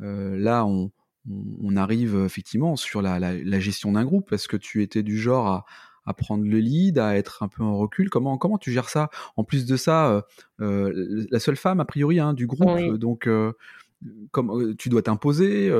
là, 0.00 0.64
on, 0.64 0.90
on, 1.28 1.76
arrive 1.76 2.16
effectivement 2.24 2.74
sur 2.76 3.02
la, 3.02 3.18
la 3.18 3.60
gestion 3.60 3.92
d'un 3.92 4.06
groupe. 4.06 4.32
Est-ce 4.32 4.48
que 4.48 4.56
tu 4.56 4.82
étais 4.82 5.02
du 5.02 5.18
genre 5.18 5.46
à, 5.46 5.66
à 6.08 6.14
prendre 6.14 6.44
le 6.44 6.58
lead, 6.58 6.98
à 6.98 7.16
être 7.16 7.42
un 7.42 7.48
peu 7.48 7.62
en 7.62 7.76
recul. 7.76 8.08
Comment, 8.08 8.38
comment 8.38 8.58
tu 8.58 8.72
gères 8.72 8.88
ça? 8.88 9.10
En 9.36 9.44
plus 9.44 9.66
de 9.66 9.76
ça, 9.76 10.10
euh, 10.10 10.22
euh, 10.60 11.26
la 11.30 11.38
seule 11.38 11.56
femme, 11.56 11.80
a 11.80 11.84
priori, 11.84 12.18
hein, 12.18 12.32
du 12.32 12.46
groupe, 12.46 12.96
donc 12.96 13.28
euh, 13.28 13.52
comme, 14.30 14.76
tu 14.76 14.88
dois 14.88 15.02
t'imposer. 15.02 15.72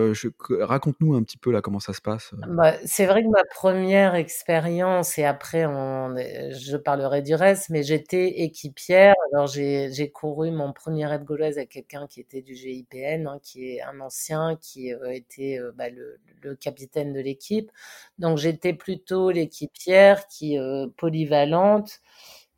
Raconte-nous 0.50 1.14
un 1.14 1.22
petit 1.22 1.38
peu 1.38 1.52
là 1.52 1.60
comment 1.60 1.80
ça 1.80 1.92
se 1.92 2.00
passe. 2.00 2.34
Bah, 2.48 2.75
c'est 2.84 3.06
vrai 3.06 3.22
que 3.22 3.28
ma 3.28 3.44
première 3.44 4.14
expérience, 4.14 5.18
et 5.18 5.25
après 5.25 5.66
on, 5.66 6.16
je 6.16 6.76
parlerai 6.76 7.22
du 7.22 7.34
reste, 7.34 7.70
mais 7.70 7.82
j'étais 7.82 8.40
équipière. 8.40 9.14
Alors 9.32 9.46
j'ai 9.46 10.10
couru 10.12 10.50
mon 10.50 10.72
premier 10.72 11.06
raid 11.06 11.25
gauloise 11.25 11.58
avec 11.58 11.70
quelqu'un 11.70 12.06
qui 12.08 12.20
était 12.20 12.42
du 12.42 12.54
GIPN, 12.54 13.26
hein, 13.26 13.38
qui 13.42 13.70
est 13.70 13.82
un 13.82 14.00
ancien, 14.00 14.56
qui 14.60 14.92
était 15.10 15.60
bah, 15.76 15.88
le, 15.88 16.54
capitaine 16.56 17.12
de 17.12 17.20
l'équipe. 17.20 17.70
Donc 18.18 18.38
j'étais 18.38 18.72
plutôt 18.72 19.30
l'équipière 19.30 20.26
qui 20.26 20.58
polyvalente. 20.96 22.00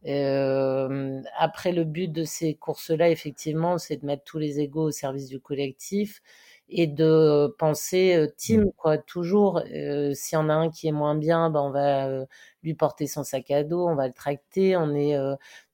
Euh, 0.07 1.21
après, 1.37 1.73
le 1.73 1.85
but 1.85 2.09
de 2.09 2.25
ces 2.25 2.54
courses-là, 2.54 3.11
effectivement, 3.11 3.78
c'est 3.78 3.99
de 3.99 4.07
mettre 4.07 4.25
tous 4.25 4.38
les 4.38 4.61
égaux 4.61 4.85
au 4.85 4.90
service 4.90 5.28
du 5.28 5.40
collectif 5.40 6.23
et 6.69 6.87
de 6.87 7.54
penser 7.59 8.28
team, 8.37 8.62
mmh. 8.66 8.73
quoi. 8.76 8.99
Toujours, 8.99 9.62
euh, 9.75 10.14
s'il 10.14 10.37
y 10.37 10.38
en 10.38 10.49
a 10.49 10.54
un 10.54 10.71
qui 10.71 10.88
est 10.88 10.92
moins 10.92 11.16
bien, 11.16 11.50
ben 11.50 11.61
on 11.61 11.71
va 11.71 12.26
lui 12.62 12.75
porter 12.75 13.07
son 13.07 13.25
sac 13.25 13.50
à 13.50 13.64
dos, 13.64 13.87
on 13.88 13.95
va 13.95 14.07
le 14.07 14.14
tracter, 14.14 14.76
on 14.76 14.95
est 14.95 15.16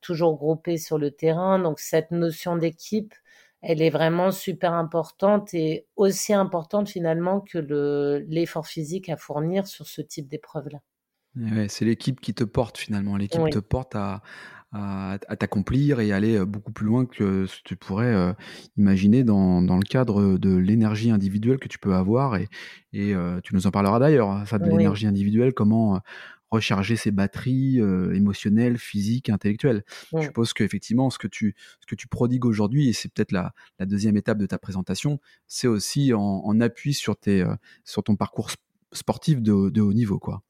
toujours 0.01 0.37
groupé 0.37 0.79
sur 0.79 0.99
le 0.99 1.11
terrain. 1.11 1.59
Donc, 1.59 1.81
cette 1.81 2.11
notion 2.11 2.57
d'équipe, 2.57 3.15
elle 3.63 3.83
est 3.83 3.91
vraiment 3.91 4.31
super 4.31 4.73
importante 4.75 5.55
et 5.55 5.87
aussi 5.97 6.33
importante 6.35 6.89
finalement 6.89 7.41
que 7.41 7.59
l'effort 8.29 8.67
physique 8.67 9.09
à 9.09 9.17
fournir 9.17 9.67
sur 9.67 9.87
ce 9.87 10.01
type 10.03 10.29
d'épreuve-là 10.29 10.81
c'est 11.69 11.85
l'équipe 11.85 12.21
qui 12.21 12.35
te 12.35 12.45
porte 12.45 12.79
finalement. 12.79 13.17
L'équipe 13.17 13.49
te 13.51 13.59
porte 13.59 13.95
à, 13.95 14.23
à, 14.73 15.19
t'accomplir 15.39 16.01
et 16.01 16.13
aller 16.13 16.45
beaucoup 16.45 16.73
plus 16.73 16.87
loin 16.87 17.07
que 17.07 17.47
ce 17.47 17.57
que 17.59 17.63
tu 17.65 17.77
pourrais 17.77 18.35
imaginer 18.77 19.25
dans, 19.25 19.63
dans, 19.63 19.77
le 19.77 19.83
cadre 19.83 20.39
de 20.39 20.57
l'énergie 20.57 21.11
individuelle 21.11 21.59
que 21.59 21.69
tu 21.69 21.79
peux 21.79 21.95
avoir. 21.95 22.37
Et, 22.37 22.49
et 22.93 23.15
tu 23.43 23.55
nous 23.55 23.67
en 23.67 23.71
parleras 23.71 23.99
d'ailleurs, 23.99 24.31
hein, 24.31 24.45
ça 24.47 24.59
de 24.59 24.69
l'énergie 24.69 25.07
individuelle, 25.07 25.53
comment 25.53 26.01
recharger 26.53 26.95
ses 26.95 27.11
batteries 27.11 27.79
émotionnelles, 28.15 28.79
physiques, 28.79 29.31
intellectuelles. 29.31 29.85
Je 30.17 30.23
suppose 30.23 30.53
qu'effectivement, 30.53 31.11
ce 31.11 31.19
que 31.19 31.29
tu, 31.29 31.55
ce 31.81 31.87
que 31.87 31.97
tu 31.97 32.09
prodigues 32.09 32.45
aujourd'hui, 32.45 32.89
et 32.89 32.93
c'est 32.93 33.13
peut-être 33.13 33.33
la, 33.33 33.53
la, 33.79 33.87
deuxième 33.87 34.17
étape 34.17 34.39
de 34.39 34.47
ta 34.47 34.59
présentation, 34.59 35.21
c'est 35.49 35.67
aussi 35.67 36.15
en, 36.15 36.21
en, 36.21 36.61
appui 36.61 36.95
sur, 36.95 37.17
tes, 37.17 37.45
sur 37.85 38.05
ton 38.05 38.17
parcours 38.17 38.51
sportif 38.51 38.66
de, 38.93 39.71
de, 39.71 39.81
haut 39.81 39.93
niveau. 39.93 40.19
Quoi. 40.19 40.43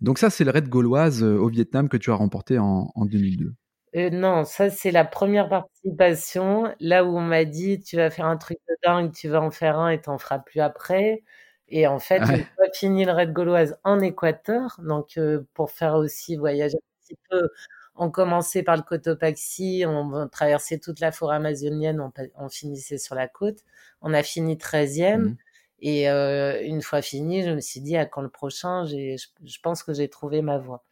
Donc 0.00 0.18
ça, 0.18 0.30
c'est 0.30 0.44
le 0.44 0.50
raid 0.50 0.68
gauloise 0.68 1.22
au 1.22 1.48
Vietnam 1.48 1.88
que 1.88 1.96
tu 1.96 2.10
as 2.10 2.14
remporté 2.14 2.58
en, 2.58 2.90
en 2.94 3.06
2002. 3.06 3.54
Euh, 3.94 4.08
non, 4.10 4.44
ça 4.44 4.70
c'est 4.70 4.90
la 4.90 5.04
première 5.04 5.50
participation, 5.50 6.74
là 6.80 7.04
où 7.04 7.16
on 7.16 7.20
m'a 7.20 7.44
dit 7.44 7.78
tu 7.80 7.96
vas 7.96 8.08
faire 8.08 8.24
un 8.24 8.38
truc 8.38 8.58
de 8.68 8.74
dingue, 8.82 9.12
tu 9.12 9.28
vas 9.28 9.42
en 9.42 9.50
faire 9.50 9.78
un 9.78 9.90
et 9.90 10.00
t'en 10.00 10.16
feras 10.16 10.38
plus 10.38 10.60
après. 10.60 11.22
Et 11.68 11.86
en 11.86 11.98
fait, 11.98 12.20
ouais. 12.20 12.46
une 12.58 12.74
fini 12.74 13.04
le 13.04 13.12
raid 13.12 13.32
gauloise 13.32 13.78
en 13.84 14.00
Équateur, 14.00 14.80
donc 14.82 15.18
euh, 15.18 15.46
pour 15.54 15.70
faire 15.70 15.94
aussi 15.94 16.36
voyager 16.36 16.76
un 16.76 17.02
petit 17.02 17.18
peu, 17.30 17.48
on 17.94 18.10
commençait 18.10 18.62
par 18.62 18.76
le 18.76 18.82
Cotopaxi, 18.82 19.84
on, 19.86 20.28
traversait 20.28 20.78
toute 20.78 21.00
la 21.00 21.12
forêt 21.12 21.36
amazonienne, 21.36 22.00
on, 22.00 22.12
on, 22.36 22.48
finissait 22.48 22.98
sur 22.98 23.14
la 23.14 23.28
côte. 23.28 23.58
On 24.00 24.14
a 24.14 24.22
fini 24.22 24.56
13e. 24.56 25.18
Mmh. 25.18 25.36
Et 25.82 26.10
euh, 26.10 26.62
une 26.64 26.82
fois 26.82 27.02
fini, 27.02 27.44
je 27.44 27.50
me 27.50 27.60
suis 27.60 27.80
dit, 27.82 27.96
à 27.98 28.06
quand 28.06 28.22
le 28.22 28.30
prochain 28.30 28.86
je, 28.86 29.16
je 29.44 29.58
pense 29.62 29.82
que 29.84 29.94
j'ai 29.94 30.08
trouvé 30.10 30.42
ma 30.42 30.58
voie. 30.58 30.84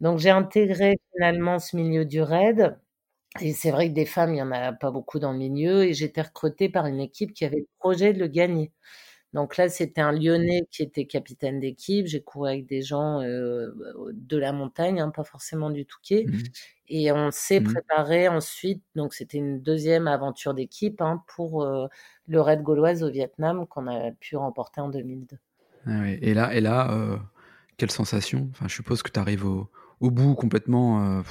Donc 0.00 0.18
j'ai 0.20 0.30
intégré 0.30 0.98
finalement 1.14 1.58
ce 1.60 1.76
milieu 1.76 2.04
du 2.06 2.22
raid. 2.22 2.78
Et 3.42 3.52
c'est 3.54 3.70
vrai 3.72 3.88
que 3.90 3.94
des 3.94 4.06
femmes, 4.06 4.30
il 4.32 4.34
n'y 4.36 4.42
en 4.42 4.52
a 4.52 4.72
pas 4.72 4.90
beaucoup 4.90 5.18
dans 5.20 5.32
le 5.32 5.38
milieu. 5.38 5.84
Et 5.84 5.94
j'étais 5.94 6.22
recrutée 6.22 6.68
par 6.70 6.86
une 6.86 7.00
équipe 7.00 7.34
qui 7.34 7.44
avait 7.46 7.58
le 7.60 7.68
projet 7.80 8.12
de 8.14 8.18
le 8.20 8.28
gagner. 8.28 8.72
Donc 9.32 9.56
là, 9.56 9.68
c'était 9.68 10.00
un 10.00 10.12
Lyonnais 10.12 10.66
qui 10.70 10.82
était 10.82 11.04
capitaine 11.04 11.60
d'équipe. 11.60 12.06
J'ai 12.06 12.22
couru 12.22 12.48
avec 12.48 12.66
des 12.66 12.82
gens 12.82 13.20
euh, 13.20 13.70
de 14.12 14.36
la 14.36 14.52
montagne, 14.52 15.00
hein, 15.00 15.10
pas 15.10 15.24
forcément 15.24 15.70
du 15.70 15.84
Touquet. 15.84 16.24
Mmh. 16.26 16.38
Et 16.88 17.12
on 17.12 17.30
s'est 17.30 17.60
mmh. 17.60 17.72
préparé 17.72 18.28
ensuite. 18.28 18.82
Donc 18.94 19.14
c'était 19.14 19.38
une 19.38 19.60
deuxième 19.60 20.06
aventure 20.06 20.54
d'équipe 20.54 21.00
hein, 21.00 21.22
pour 21.26 21.62
euh, 21.62 21.86
le 22.28 22.40
raid 22.40 22.62
gauloise 22.62 23.02
au 23.02 23.10
Vietnam 23.10 23.66
qu'on 23.66 23.88
a 23.88 24.12
pu 24.12 24.36
remporter 24.36 24.80
en 24.80 24.88
2002. 24.88 25.36
Ah. 25.86 26.08
Et 26.08 26.34
là, 26.34 26.54
et 26.54 26.60
là 26.60 26.92
euh, 26.92 27.16
quelle 27.76 27.90
sensation? 27.90 28.48
Enfin, 28.52 28.68
Je 28.68 28.74
suppose 28.74 29.02
que 29.02 29.10
tu 29.10 29.20
arrives 29.20 29.44
au, 29.44 29.68
au, 30.00 30.10
bout 30.10 30.34
complètement 30.34 31.22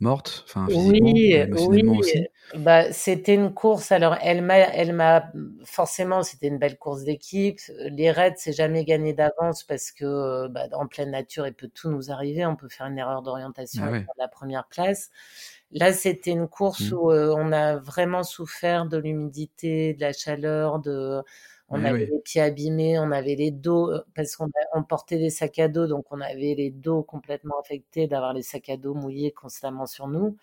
morte, 0.00 0.44
enfin 0.46 0.66
physiquement, 0.68 1.10
oui, 1.12 1.32
émotionnellement 1.32 1.92
oui. 1.92 1.98
aussi. 1.98 2.26
Bah, 2.54 2.92
c'était 2.92 3.34
une 3.34 3.52
course. 3.52 3.92
Alors, 3.92 4.16
elle 4.22 4.42
m'a, 4.42 4.58
elle 4.58 4.92
m'a 4.92 5.30
forcément, 5.64 6.22
c'était 6.22 6.48
une 6.48 6.58
belle 6.58 6.78
course 6.78 7.04
d'équipe. 7.04 7.60
Les 7.90 8.10
raids, 8.10 8.34
c'est 8.36 8.52
jamais 8.52 8.84
gagné 8.84 9.12
d'avance 9.12 9.64
parce 9.64 9.92
que 9.92 10.46
bah, 10.48 10.66
en 10.72 10.86
pleine 10.86 11.10
nature, 11.10 11.46
il 11.46 11.54
peut 11.54 11.70
tout 11.72 11.90
nous 11.90 12.10
arriver. 12.10 12.46
On 12.46 12.56
peut 12.56 12.68
faire 12.68 12.86
une 12.86 12.98
erreur 12.98 13.22
d'orientation 13.22 13.82
ah 13.86 13.90
ouais. 13.90 14.06
la 14.16 14.28
première 14.28 14.66
place. 14.66 15.10
Là, 15.72 15.92
c'était 15.92 16.30
une 16.30 16.48
course 16.48 16.90
mmh. 16.90 16.94
où 16.94 17.10
euh, 17.10 17.34
on 17.36 17.52
a 17.52 17.76
vraiment 17.76 18.22
souffert 18.22 18.86
de 18.86 18.96
l'humidité, 18.96 19.92
de 19.94 20.00
la 20.00 20.12
chaleur, 20.12 20.78
de 20.78 21.22
on 21.68 21.84
avait 21.84 22.04
oui. 22.04 22.10
les 22.10 22.20
pieds 22.20 22.40
abîmés, 22.40 22.98
on 22.98 23.10
avait 23.12 23.34
les 23.34 23.50
dos, 23.50 23.92
parce 24.14 24.36
qu'on 24.36 24.48
on 24.74 24.82
portait 24.82 25.18
des 25.18 25.30
sacs 25.30 25.58
à 25.58 25.68
dos, 25.68 25.86
donc 25.86 26.06
on 26.10 26.20
avait 26.20 26.54
les 26.54 26.70
dos 26.70 27.02
complètement 27.02 27.60
affectés 27.60 28.06
d'avoir 28.06 28.32
les 28.32 28.42
sacs 28.42 28.70
à 28.70 28.76
dos 28.76 28.94
mouillés 28.94 29.32
constamment 29.32 29.86
sur 29.86 30.08
nous. 30.08 30.36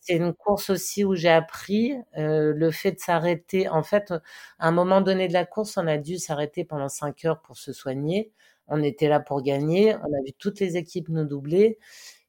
C'est 0.00 0.14
une 0.16 0.34
course 0.34 0.70
aussi 0.70 1.04
où 1.04 1.14
j'ai 1.14 1.28
appris 1.28 1.94
euh, 2.16 2.52
le 2.54 2.70
fait 2.70 2.92
de 2.92 2.98
s'arrêter. 2.98 3.68
En 3.68 3.82
fait, 3.82 4.12
à 4.58 4.68
un 4.68 4.72
moment 4.72 5.00
donné 5.00 5.28
de 5.28 5.32
la 5.32 5.44
course, 5.46 5.76
on 5.76 5.86
a 5.86 5.98
dû 5.98 6.18
s'arrêter 6.18 6.64
pendant 6.64 6.88
cinq 6.88 7.24
heures 7.24 7.40
pour 7.40 7.56
se 7.56 7.72
soigner. 7.72 8.32
On 8.66 8.82
était 8.82 9.08
là 9.08 9.20
pour 9.20 9.42
gagner. 9.42 9.94
On 9.96 10.12
a 10.12 10.22
vu 10.24 10.32
toutes 10.38 10.60
les 10.60 10.76
équipes 10.76 11.08
nous 11.08 11.24
doubler. 11.24 11.78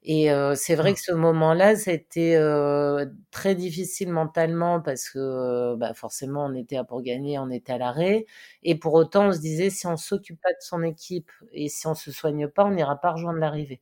Et 0.03 0.31
euh, 0.31 0.55
c'est 0.55 0.75
vrai 0.75 0.93
que 0.93 0.99
ce 1.01 1.11
moment-là, 1.11 1.75
c'était 1.75 2.35
euh, 2.37 3.05
très 3.31 3.53
difficile 3.55 4.09
mentalement 4.11 4.79
parce 4.81 5.09
que 5.09 5.19
euh, 5.19 5.75
bah 5.77 5.93
forcément, 5.93 6.45
on 6.45 6.53
était 6.55 6.75
là 6.75 6.85
pour 6.85 7.01
gagner, 7.01 7.37
on 7.37 7.49
était 7.49 7.73
à 7.73 7.77
l'arrêt. 7.77 8.25
Et 8.63 8.75
pour 8.79 8.93
autant, 8.93 9.27
on 9.27 9.33
se 9.33 9.39
disait, 9.39 9.69
si 9.69 9.87
on 9.87 9.97
s'occupe 9.97 10.39
pas 10.41 10.51
de 10.51 10.57
son 10.61 10.83
équipe 10.83 11.29
et 11.51 11.67
si 11.67 11.85
on 11.87 11.95
se 11.95 12.11
soigne 12.13 12.47
pas, 12.47 12.63
on 12.65 12.71
n'ira 12.71 12.95
pas 12.99 13.11
rejoindre 13.11 13.39
l'arrivée. 13.39 13.81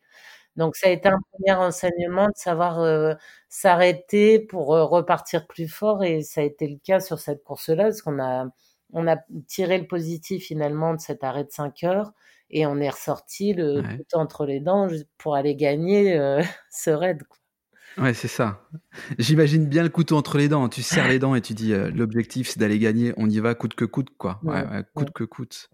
Donc 0.56 0.76
ça 0.76 0.88
a 0.90 0.92
été 0.92 1.08
un 1.10 1.20
premier 1.32 1.54
enseignement 1.60 2.28
de 2.28 2.34
savoir 2.36 2.80
euh, 2.82 3.14
s'arrêter 3.50 4.40
pour 4.40 4.68
repartir 4.70 5.48
plus 5.48 5.68
fort 5.68 6.04
et 6.04 6.24
ça 6.24 6.42
a 6.42 6.44
été 6.46 6.68
le 6.68 6.78
cas 6.84 7.00
sur 7.00 7.20
cette 7.20 7.44
course-là 7.44 7.86
parce 7.86 8.02
qu'on 8.02 8.20
a 8.20 8.48
on 8.94 9.08
a 9.08 9.18
tiré 9.48 9.78
le 9.80 9.88
positif 9.88 10.46
finalement 10.46 10.94
de 10.94 11.00
cet 11.02 11.24
arrêt 11.24 11.44
de 11.44 11.52
5 11.52 11.84
heures 11.84 12.14
et 12.50 12.66
on 12.66 12.78
est 12.80 12.90
ressorti 12.90 13.54
le 13.54 13.82
Ouais. 13.82 13.98
couteau 13.98 14.18
entre 14.20 14.46
les 14.46 14.60
dents 14.60 14.88
pour 15.18 15.36
aller 15.36 15.56
gagner 15.56 16.18
euh, 16.18 16.42
ce 16.72 16.90
raid. 16.90 17.24
Quoi. 17.24 17.38
Ouais, 18.04 18.14
c'est 18.14 18.28
ça. 18.28 18.62
J'imagine 19.18 19.66
bien 19.66 19.82
le 19.82 19.90
couteau 19.90 20.18
entre 20.18 20.38
les 20.38 20.48
dents. 20.50 20.70
Tu 20.70 20.84
serres 20.84 21.08
les 21.08 21.18
dents 21.18 21.34
et 21.34 21.42
tu 21.42 21.54
dis 21.56 21.74
euh, 21.74 21.90
l'objectif 21.90 22.48
c'est 22.50 22.60
d'aller 22.60 22.78
gagner. 22.78 23.12
On 23.18 23.28
y 23.30 23.40
va 23.40 23.56
coûte 23.56 23.74
que 23.74 23.86
coûte, 23.86 24.10
quoi. 24.18 24.40
Ouais, 24.44 24.64
coûte 24.94 25.12
que 25.12 25.24
coûte. 25.24 25.70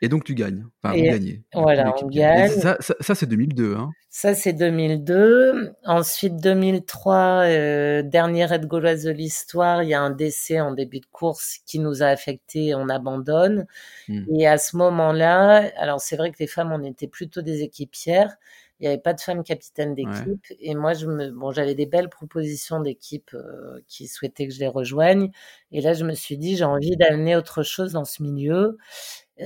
Et 0.00 0.08
donc 0.08 0.24
tu 0.24 0.34
gagnes. 0.34 0.64
Enfin, 0.82 0.94
vous 0.94 1.02
Et 1.02 1.08
gagnez. 1.08 1.42
Coup, 1.52 1.62
voilà, 1.62 1.94
on 2.02 2.06
gagne. 2.06 2.48
Ça, 2.48 2.76
ça, 2.80 2.94
ça, 3.00 3.14
c'est 3.14 3.26
2002. 3.26 3.74
Hein. 3.76 3.90
Ça, 4.10 4.34
c'est 4.34 4.52
2002. 4.52 5.72
Ensuite, 5.84 6.36
2003, 6.36 7.42
euh, 7.46 8.02
dernière 8.02 8.50
raid 8.50 8.66
gauloise 8.66 9.04
de 9.04 9.10
l'histoire, 9.10 9.82
il 9.82 9.90
y 9.90 9.94
a 9.94 10.00
un 10.00 10.10
décès 10.10 10.60
en 10.60 10.72
début 10.72 11.00
de 11.00 11.06
course 11.10 11.58
qui 11.66 11.78
nous 11.78 12.02
a 12.02 12.06
affecté, 12.06 12.74
on 12.74 12.88
abandonne. 12.88 13.66
Hmm. 14.08 14.24
Et 14.34 14.46
à 14.46 14.56
ce 14.58 14.76
moment-là, 14.76 15.70
alors 15.76 16.00
c'est 16.00 16.16
vrai 16.16 16.30
que 16.30 16.38
les 16.40 16.46
femmes, 16.46 16.72
on 16.72 16.82
était 16.84 17.08
plutôt 17.08 17.42
des 17.42 17.62
équipières. 17.62 18.36
Il 18.80 18.84
n'y 18.84 18.88
avait 18.92 19.02
pas 19.02 19.12
de 19.12 19.20
femmes 19.20 19.42
capitaines 19.42 19.90
Ouais. 19.90 20.04
d'équipe. 20.04 20.46
Et 20.60 20.76
moi, 20.76 20.94
je 20.94 21.06
me, 21.06 21.30
bon, 21.32 21.50
j'avais 21.50 21.74
des 21.74 21.86
belles 21.86 22.08
propositions 22.08 22.80
d'équipes 22.80 23.34
euh, 23.34 23.80
qui 23.88 24.06
souhaitaient 24.06 24.46
que 24.46 24.54
je 24.54 24.60
les 24.60 24.68
rejoigne. 24.68 25.30
Et 25.72 25.80
là, 25.80 25.94
je 25.94 26.04
me 26.04 26.14
suis 26.14 26.38
dit, 26.38 26.56
j'ai 26.56 26.64
envie 26.64 26.96
d'amener 26.96 27.34
autre 27.34 27.64
chose 27.64 27.92
dans 27.92 28.04
ce 28.04 28.22
milieu. 28.22 28.78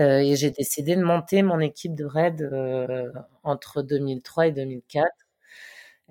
Euh, 0.01 0.19
et 0.21 0.37
j'ai 0.37 0.51
décidé 0.51 0.97
de 0.97 1.03
monter 1.03 1.43
mon 1.43 1.61
équipe 1.61 1.95
de 1.95 2.05
raid 2.05 2.41
euh, 2.43 3.11
entre 3.43 3.83
2003 3.83 4.49
et 4.49 4.53
2004. 4.53 5.07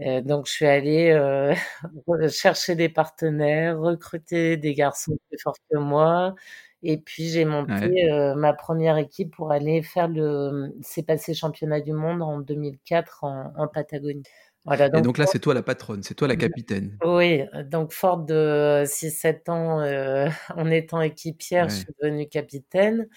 Euh, 0.01 0.21
donc, 0.21 0.47
je 0.47 0.51
suis 0.53 0.65
allée 0.67 1.11
euh, 1.11 1.53
chercher 2.29 2.75
des 2.75 2.89
partenaires, 2.89 3.79
recruter 3.79 4.57
des 4.57 4.73
garçons 4.73 5.17
plus 5.29 5.39
forts 5.41 5.57
que 5.71 5.77
moi. 5.77 6.35
Et 6.83 6.97
puis, 6.97 7.29
j'ai 7.29 7.45
monté 7.45 7.87
Ouais. 7.87 8.11
euh, 8.11 8.35
ma 8.35 8.53
première 8.53 8.97
équipe 8.97 9.35
pour 9.35 9.51
aller 9.51 9.83
faire 9.83 10.07
le 10.07 10.73
C'est 10.81 11.03
passé 11.05 11.33
championnat 11.35 11.81
du 11.81 11.93
monde 11.93 12.21
en 12.23 12.39
2004 12.39 13.23
en, 13.23 13.53
en 13.57 13.67
Patagonie. 13.67 14.23
Voilà, 14.65 14.89
Et 14.93 15.01
donc, 15.01 15.17
là, 15.17 15.27
c'est 15.27 15.39
toi 15.39 15.53
la 15.53 15.63
patronne, 15.63 16.01
c'est 16.03 16.15
toi 16.15 16.27
la 16.29 16.37
capitaine. 16.37 17.01
oui, 17.03 17.41
donc 17.65 17.93
forte 17.93 18.27
de 18.27 18.83
6-7 18.85 19.49
ans 19.49 19.79
euh, 19.81 20.29
en 20.55 20.69
étant 20.69 21.01
équipière, 21.01 21.67
je 21.69 21.75
Ouais. 21.75 21.77
suis 21.77 21.93
devenue 22.01 22.27
capitaine. 22.29 23.07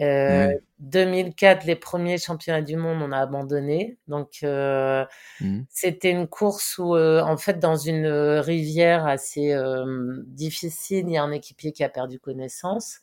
Euh, 0.00 0.48
Ouais. 0.48 0.60
2004, 0.80 1.64
les 1.66 1.74
premiers 1.76 2.18
championnats 2.18 2.62
du 2.62 2.76
monde, 2.76 3.02
on 3.02 3.12
a 3.12 3.18
abandonné. 3.18 3.98
Donc, 4.08 4.38
euh, 4.44 5.04
Hmm. 5.40 5.62
c'était 5.68 6.10
une 6.12 6.28
course 6.28 6.78
où, 6.78 6.94
euh, 6.96 7.22
en 7.22 7.36
fait, 7.36 7.58
dans 7.60 7.76
une 7.76 8.06
euh, 8.06 8.40
rivière 8.40 9.06
assez 9.06 9.52
euh, 9.52 10.22
difficile, 10.26 11.06
il 11.08 11.12
y 11.14 11.16
a 11.18 11.22
un 11.24 11.32
équipier 11.32 11.72
qui 11.72 11.84
a 11.84 11.88
perdu 11.88 12.20
connaissance. 12.20 13.00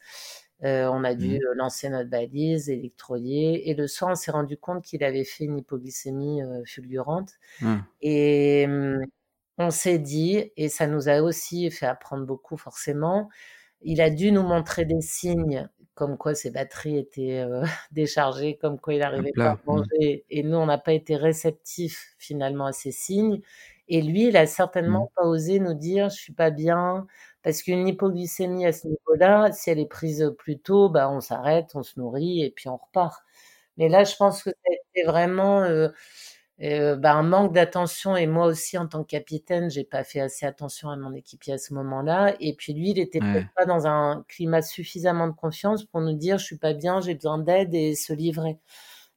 Euh, 0.64 0.88
on 0.90 1.04
a 1.04 1.16
dû 1.16 1.36
euh, 1.38 1.54
lancer 1.56 1.90
notre 1.90 2.10
balise, 2.10 2.70
électroyer, 2.70 3.70
et 3.70 3.76
le 3.76 3.88
soir, 3.88 4.12
on 4.12 4.16
s'est 4.16 4.32
rendu 4.32 4.58
compte 4.58 4.84
qu'il 4.86 5.04
avait 5.04 5.26
fait 5.26 5.44
une 5.46 5.58
hypoglycémie 5.60 6.42
euh, 6.44 6.64
fulgurante. 6.66 7.32
Ah. 7.62 7.86
Et 8.02 8.68
on 9.58 9.72
s'est 9.72 10.00
dit, 10.00 10.52
et 10.58 10.70
ça 10.70 10.88
nous 10.88 11.08
a 11.10 11.22
aussi 11.22 11.72
fait 11.72 11.86
apprendre 11.86 12.26
beaucoup 12.26 12.58
forcément, 12.58 13.30
il 13.82 14.02
a 14.02 14.10
dû 14.10 14.32
nous 14.32 14.44
montrer 14.44 14.86
des 14.86 15.02
signes 15.02 15.70
comme 15.96 16.18
quoi 16.18 16.36
ses 16.36 16.52
batteries 16.52 16.98
étaient 16.98 17.40
euh, 17.40 17.64
déchargées, 17.92 18.58
comme 18.58 18.80
quoi 18.80 18.94
il 18.94 19.00
n'arrivait 19.00 19.32
pas 19.36 19.52
à. 19.52 19.56
Hmm. 19.56 19.60
manger. 19.66 20.26
Et 20.30 20.44
nous, 20.44 20.58
on 20.58 20.66
n'a 20.66 20.78
pas 20.78 20.94
été 20.94 21.16
réceptifs 21.16 22.16
finalement 22.20 22.68
à 22.68 22.74
ces 22.74 22.92
signes. 22.92 23.42
Et 23.88 24.02
lui, 24.02 24.28
il 24.28 24.38
a 24.38 24.46
certainement 24.48 25.12
pas 25.16 25.24
osé 25.24 25.60
nous 25.60 25.74
dire, 25.74 26.10
je 26.10 26.16
suis 26.16 26.34
pas 26.34 26.50
bien, 26.50 27.08
parce 27.44 27.62
qu'une 27.62 27.88
hypoglycémie 27.88 28.66
à 28.66 28.72
ce 28.74 28.88
niveau-là, 28.88 29.52
si 29.52 29.70
elle 29.70 29.80
est 29.80 29.86
prise 29.86 30.34
plus 30.40 30.60
tôt, 30.60 30.90
bah, 30.90 31.10
on 31.10 31.22
s'arrête, 31.22 31.72
on 31.76 31.84
se 31.84 32.00
nourrit 32.00 32.44
et 32.44 32.50
puis 32.52 32.68
on 32.68 32.78
repart. 32.78 33.24
Mais 33.78 33.90
là, 33.90 34.04
je 34.04 34.16
pense 34.16 34.44
que 34.44 34.50
été 34.96 35.06
vraiment 35.06 35.62
euh, 35.64 35.90
euh, 36.64 36.96
bah, 36.96 37.14
un 37.16 37.24
manque 37.24 37.54
d'attention 37.54 38.16
et 38.16 38.28
moi 38.28 38.46
aussi 38.48 38.78
en 38.78 38.88
tant 38.88 39.04
que 39.04 39.10
capitaine, 39.10 39.70
j'ai 39.70 39.84
pas 39.84 40.04
fait 40.06 40.22
assez 40.22 40.46
attention 40.46 40.90
à 40.90 40.96
mon 40.96 41.14
équipier 41.14 41.54
à 41.54 41.58
ce 41.58 41.74
moment-là. 41.74 42.36
Et 42.40 42.56
puis 42.56 42.74
lui, 42.74 42.92
il 42.92 43.00
était 43.00 43.20
Ouais. 43.20 43.46
pas 43.56 43.66
dans 43.66 43.88
un 43.88 44.24
climat 44.30 44.62
suffisamment 44.62 45.28
de 45.28 45.34
confiance 45.34 45.84
pour 45.86 46.02
nous 46.02 46.14
dire 46.14 46.38
je 46.38 46.46
suis 46.46 46.58
pas 46.58 46.74
bien, 46.74 47.02
j'ai 47.02 47.16
besoin 47.16 47.40
d'aide 47.40 47.74
et 47.76 47.96
se 47.96 48.14
livrer. 48.14 48.58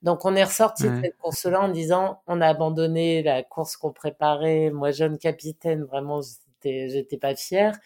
Donc 0.03 0.25
on 0.25 0.35
est 0.37 0.45
ressorti 0.45 0.89
de 0.91 0.95
cette 1.03 1.17
course-là 1.19 1.63
en 1.63 1.69
disant 1.71 2.23
on 2.27 2.41
a 2.41 2.49
abandonné 2.49 3.23
la 3.23 3.43
course 3.45 3.77
qu'on 3.77 3.93
préparait. 3.93 4.71
Moi, 4.71 4.93
jeune 4.93 5.19
capitaine, 5.19 5.85
vraiment, 5.85 6.21
j'étais, 6.23 6.89
j'étais 6.91 7.19
pas 7.19 7.37
fière. 7.37 7.77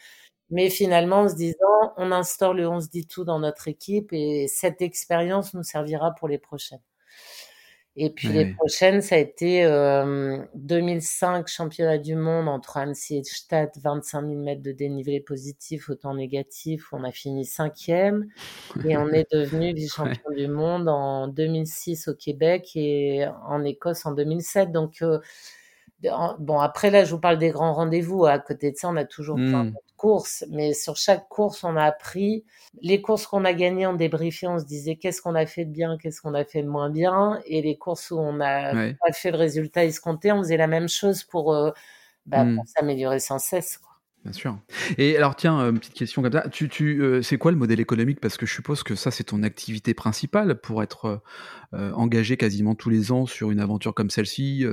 Mais 0.50 0.70
finalement, 0.70 1.20
en 1.22 1.28
se 1.28 1.34
disant, 1.36 1.56
on 1.96 2.12
instaure 2.12 2.54
le 2.54 2.68
11 2.68 2.90
dit 2.90 3.06
tout 3.06 3.24
dans 3.24 3.38
notre 3.40 3.68
équipe 3.68 4.12
et 4.12 4.48
cette 4.48 4.82
expérience 4.82 5.54
nous 5.54 5.62
servira 5.64 6.12
pour 6.14 6.28
les 6.28 6.38
prochaines. 6.38 6.80
Et 7.94 8.08
puis 8.08 8.28
les 8.28 8.46
prochaines, 8.54 9.02
ça 9.02 9.16
a 9.16 9.18
été 9.18 9.64
euh, 9.64 10.38
2005 10.54 11.46
championnat 11.46 11.98
du 11.98 12.14
monde 12.14 12.48
entre 12.48 12.78
Annecy 12.78 13.18
et 13.18 13.22
Stade, 13.24 13.70
25 13.82 14.22
000 14.22 14.40
mètres 14.40 14.62
de 14.62 14.72
dénivelé 14.72 15.20
positif, 15.20 15.90
autant 15.90 16.14
négatif. 16.14 16.90
On 16.92 17.04
a 17.04 17.12
fini 17.12 17.44
cinquième 17.44 18.28
et 18.88 18.96
on 18.96 19.08
est 19.08 19.30
devenu 19.30 19.74
vice-champion 19.74 20.30
du 20.34 20.48
monde 20.48 20.88
en 20.88 21.28
2006 21.28 22.08
au 22.08 22.14
Québec 22.14 22.70
et 22.76 23.26
en 23.46 23.62
Écosse 23.62 24.06
en 24.06 24.12
2007. 24.12 24.72
Donc 24.72 25.02
euh, 25.02 25.18
bon, 26.38 26.60
après 26.60 26.90
là, 26.90 27.04
je 27.04 27.10
vous 27.10 27.20
parle 27.20 27.38
des 27.38 27.50
grands 27.50 27.74
rendez-vous. 27.74 28.24
À 28.24 28.38
côté 28.38 28.72
de 28.72 28.76
ça, 28.76 28.88
on 28.88 28.96
a 28.96 29.04
toujours 29.04 29.36
plein 29.36 29.64
mmh 29.64 29.74
courses, 30.02 30.44
mais 30.50 30.74
sur 30.74 30.96
chaque 30.96 31.28
course, 31.28 31.62
on 31.62 31.76
a 31.76 31.84
appris. 31.84 32.44
Les 32.80 33.00
courses 33.00 33.24
qu'on 33.24 33.44
a 33.44 33.52
gagnées, 33.52 33.86
on 33.86 33.94
débriefait, 33.94 34.48
on 34.48 34.58
se 34.58 34.64
disait 34.64 34.96
qu'est-ce 34.96 35.22
qu'on 35.22 35.36
a 35.36 35.46
fait 35.46 35.64
de 35.64 35.70
bien, 35.70 35.96
qu'est-ce 35.96 36.20
qu'on 36.20 36.34
a 36.34 36.44
fait 36.44 36.64
de 36.64 36.68
moins 36.68 36.90
bien. 36.90 37.40
Et 37.46 37.62
les 37.62 37.78
courses 37.78 38.10
où 38.10 38.18
on 38.18 38.40
a 38.40 38.72
pas 38.72 39.12
fait 39.12 39.30
le 39.30 39.36
résultat 39.36 39.84
escompté, 39.84 40.32
on 40.32 40.42
faisait 40.42 40.56
la 40.56 40.66
même 40.66 40.88
chose 40.88 41.22
pour, 41.22 41.54
euh, 41.54 41.70
bah, 42.26 42.42
mmh. 42.42 42.62
s'améliorer 42.66 43.20
sans 43.20 43.38
cesse. 43.38 43.78
Bien 44.24 44.32
sûr. 44.32 44.58
Et 44.98 45.16
alors 45.16 45.36
tiens, 45.36 45.70
une 45.70 45.78
petite 45.78 45.94
question 45.94 46.20
comme 46.20 46.32
ça. 46.32 46.48
Tu, 46.48 46.68
tu, 46.68 47.00
euh, 47.00 47.22
c'est 47.22 47.38
quoi 47.38 47.52
le 47.52 47.56
modèle 47.56 47.78
économique? 47.78 48.18
Parce 48.18 48.36
que 48.36 48.44
je 48.44 48.54
suppose 48.54 48.82
que 48.82 48.96
ça, 48.96 49.12
c'est 49.12 49.24
ton 49.24 49.44
activité 49.44 49.94
principale 49.94 50.60
pour 50.60 50.82
être 50.82 51.22
euh, 51.74 51.92
engagé 51.92 52.36
quasiment 52.36 52.74
tous 52.74 52.90
les 52.90 53.12
ans 53.12 53.26
sur 53.26 53.52
une 53.52 53.60
aventure 53.60 53.94
comme 53.94 54.10
celle-ci. 54.10 54.64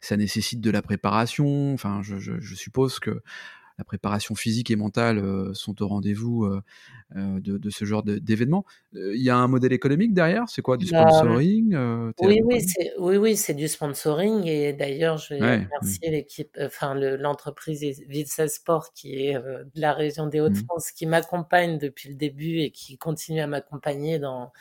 ça 0.00 0.18
nécessite 0.18 0.60
de 0.60 0.70
la 0.70 0.82
préparation. 0.82 1.72
Enfin, 1.72 2.00
je, 2.02 2.18
je 2.18 2.54
suppose 2.54 2.98
que 2.98 3.22
la 3.78 3.84
préparation 3.84 4.34
physique 4.34 4.70
et 4.70 4.76
mentale 4.76 5.18
euh, 5.18 5.52
sont 5.52 5.82
au 5.82 5.88
rendez-vous 5.88 6.44
euh, 6.44 6.62
euh, 7.16 7.40
de, 7.40 7.70
ce 7.70 7.84
genre 7.84 8.02
d'événements. 8.04 8.64
Il 8.92 9.20
y 9.20 9.30
a 9.30 9.36
un 9.36 9.48
modèle 9.48 9.72
économique 9.72 10.14
derrière 10.14 10.48
C'est 10.48 10.62
quoi? 10.62 10.76
Du 10.76 10.90
bah, 10.90 11.08
sponsoring 11.08 11.76
Oui, 12.20 12.40
oui, 12.44 12.60
c'est 12.60 12.92
oui, 12.98 13.16
oui, 13.16 13.54
du 13.54 13.68
sponsoring. 13.68 14.46
Et 14.46 14.72
d'ailleurs, 14.72 15.18
je 15.18 15.34
vais 15.34 15.40
remercier 15.40 16.10
l'équipe, 16.10 16.56
enfin 16.60 16.94
l'entreprise 16.94 17.82
Vilsa 18.08 18.48
Sport 18.48 18.92
qui 18.92 19.26
est 19.26 19.34
de 19.34 19.80
la 19.80 19.92
région 19.92 20.26
des 20.26 20.40
mmh. 20.40 20.44
Hauts-de-France, 20.44 20.92
qui 20.92 21.06
m'accompagne 21.06 21.78
depuis 21.78 22.10
le 22.10 22.14
début 22.14 22.58
et 22.58 22.70
qui 22.70 22.96
continue 22.96 23.40
à 23.40 23.46
m'accompagner 23.46 24.18
dans 24.18 24.52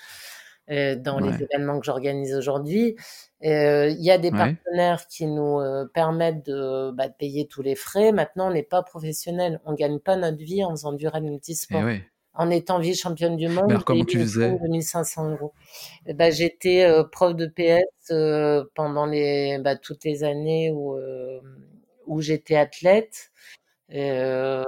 euh, 0.72 0.96
dans 0.96 1.20
les 1.20 1.44
événements 1.44 1.78
que 1.80 1.86
j'organise 1.86 2.34
aujourd'hui. 2.36 2.96
Euh, 3.44 3.90
il 3.90 4.02
y 4.02 4.12
a 4.12 4.18
des 4.18 4.32
partenaires 4.32 5.08
qui 5.08 5.28
nous 5.28 5.60
euh, 5.60 5.86
permettent 5.94 6.46
de, 6.46 6.92
bah, 6.92 7.10
de, 7.10 7.14
payer 7.14 7.48
tous 7.48 7.62
les 7.62 7.76
frais. 7.76 8.14
Maintenant, 8.14 8.48
on 8.48 8.54
n'est 8.54 8.64
pas 8.64 8.82
professionnel. 8.82 9.60
On 9.66 9.74
gagne 9.74 10.00
pas 10.00 10.16
notre 10.16 10.38
vie 10.38 10.64
en 10.64 10.72
faisant 10.72 10.94
du 10.94 11.08
raid 11.08 11.24
multisport. 11.24 11.88
Eh 11.90 12.04
en 12.36 12.50
étant 12.50 12.80
vice-championne 12.80 13.38
du 13.38 13.48
monde, 13.48 13.70
alors, 13.70 13.86
comment 13.86 14.04
tu 14.06 14.18
faisais? 14.18 14.58
2500 14.58 15.34
euros. 15.34 15.54
bah, 16.16 16.32
J'étais 16.32 16.92
prof 17.12 17.36
de 17.36 17.46
PS 17.46 18.12
pendant 18.74 19.06
les, 19.06 19.60
bah, 19.60 19.76
toutes 19.76 20.04
les 20.04 20.24
années 20.24 20.72
où, 20.72 20.98
où 22.08 22.22
j'étais 22.22 22.56
athlète. 22.56 23.30
et 23.90 24.64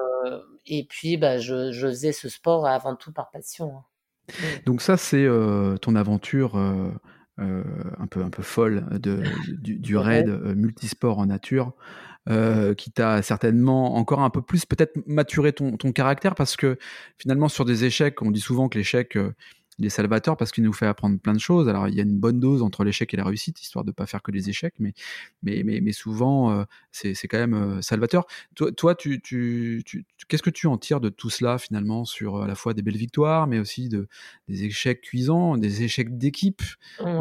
puis, 0.87 1.19
je, 1.19 1.71
je, 1.71 1.87
faisais 1.87 2.11
ce 2.11 2.29
sport 2.29 2.67
avant 2.67 2.95
tout 2.95 3.11
par 3.11 3.31
passion. 3.31 3.77
Hein. 3.77 3.85
Donc 4.65 4.81
ça, 4.81 4.97
c'est 4.97 5.27
ton 5.81 5.95
aventure 5.95 6.55
un, 6.55 8.07
peu, 8.09 8.23
un 8.23 8.29
peu 8.29 8.43
folle 8.43 8.85
de, 8.99 9.23
du, 9.59 9.97
raid 9.97 10.27
multisport 10.55 11.19
en 11.19 11.27
nature. 11.27 11.73
qui 12.77 12.91
t'a 12.91 13.21
certainement 13.21 13.95
encore 13.95 14.21
un 14.21 14.29
peu 14.29 14.41
plus 14.41 14.65
peut-être 14.65 14.97
maturé 15.05 15.53
ton, 15.53 15.77
ton, 15.77 15.91
caractère 15.91 16.35
parce 16.35 16.55
que 16.55 16.77
finalement 17.17 17.49
sur 17.49 17.65
des 17.65 17.85
échecs, 17.85 18.21
on 18.21 18.31
dit 18.31 18.41
souvent 18.41 18.69
que 18.69 18.77
l'échec 18.77 19.17
il 19.77 19.85
est 19.85 19.89
salvateur 19.89 20.37
parce 20.37 20.51
qu'il 20.51 20.63
nous 20.63 20.73
fait 20.73 20.85
apprendre 20.87 21.19
plein 21.19 21.33
de 21.33 21.39
choses. 21.39 21.67
Alors, 21.69 21.87
il 21.87 21.95
y 21.95 21.99
a 21.99 22.03
une 22.03 22.17
bonne 22.17 22.39
dose 22.39 22.61
entre 22.61 22.83
l'échec 22.83 23.13
et 23.13 23.17
la 23.17 23.23
réussite, 23.25 23.61
histoire 23.61 23.83
de 23.83 23.89
ne 23.89 23.93
pas 23.93 24.05
faire 24.05 24.21
que 24.21 24.31
des 24.31 24.49
échecs, 24.49 24.75
mais, 24.79 24.93
mais, 25.43 25.63
mais, 25.63 25.81
mais 25.81 25.91
souvent, 25.91 26.51
euh, 26.51 26.63
c'est 26.91 27.27
quand 27.27 27.37
même 27.37 27.53
euh, 27.53 27.81
salvateur. 27.81 28.25
Toi, 28.55 28.71
toi 28.71 28.95
tu, 28.95 29.21
tu, 29.21 29.83
tu 29.85 30.05
qu'est-ce 30.27 30.43
que 30.43 30.49
tu 30.49 30.67
en 30.67 30.77
tires 30.77 30.99
de 31.01 31.09
tout 31.09 31.29
cela, 31.29 31.57
finalement, 31.57 32.05
sur 32.05 32.41
à 32.41 32.47
la 32.47 32.55
fois 32.55 32.73
des 32.73 32.81
belles 32.81 32.97
victoires, 32.97 33.47
mais 33.47 33.59
aussi 33.59 33.89
de, 33.89 34.07
des 34.47 34.63
échecs 34.63 35.01
cuisants, 35.01 35.57
des 35.57 35.83
échecs 35.83 36.17
d'équipe? 36.17 36.61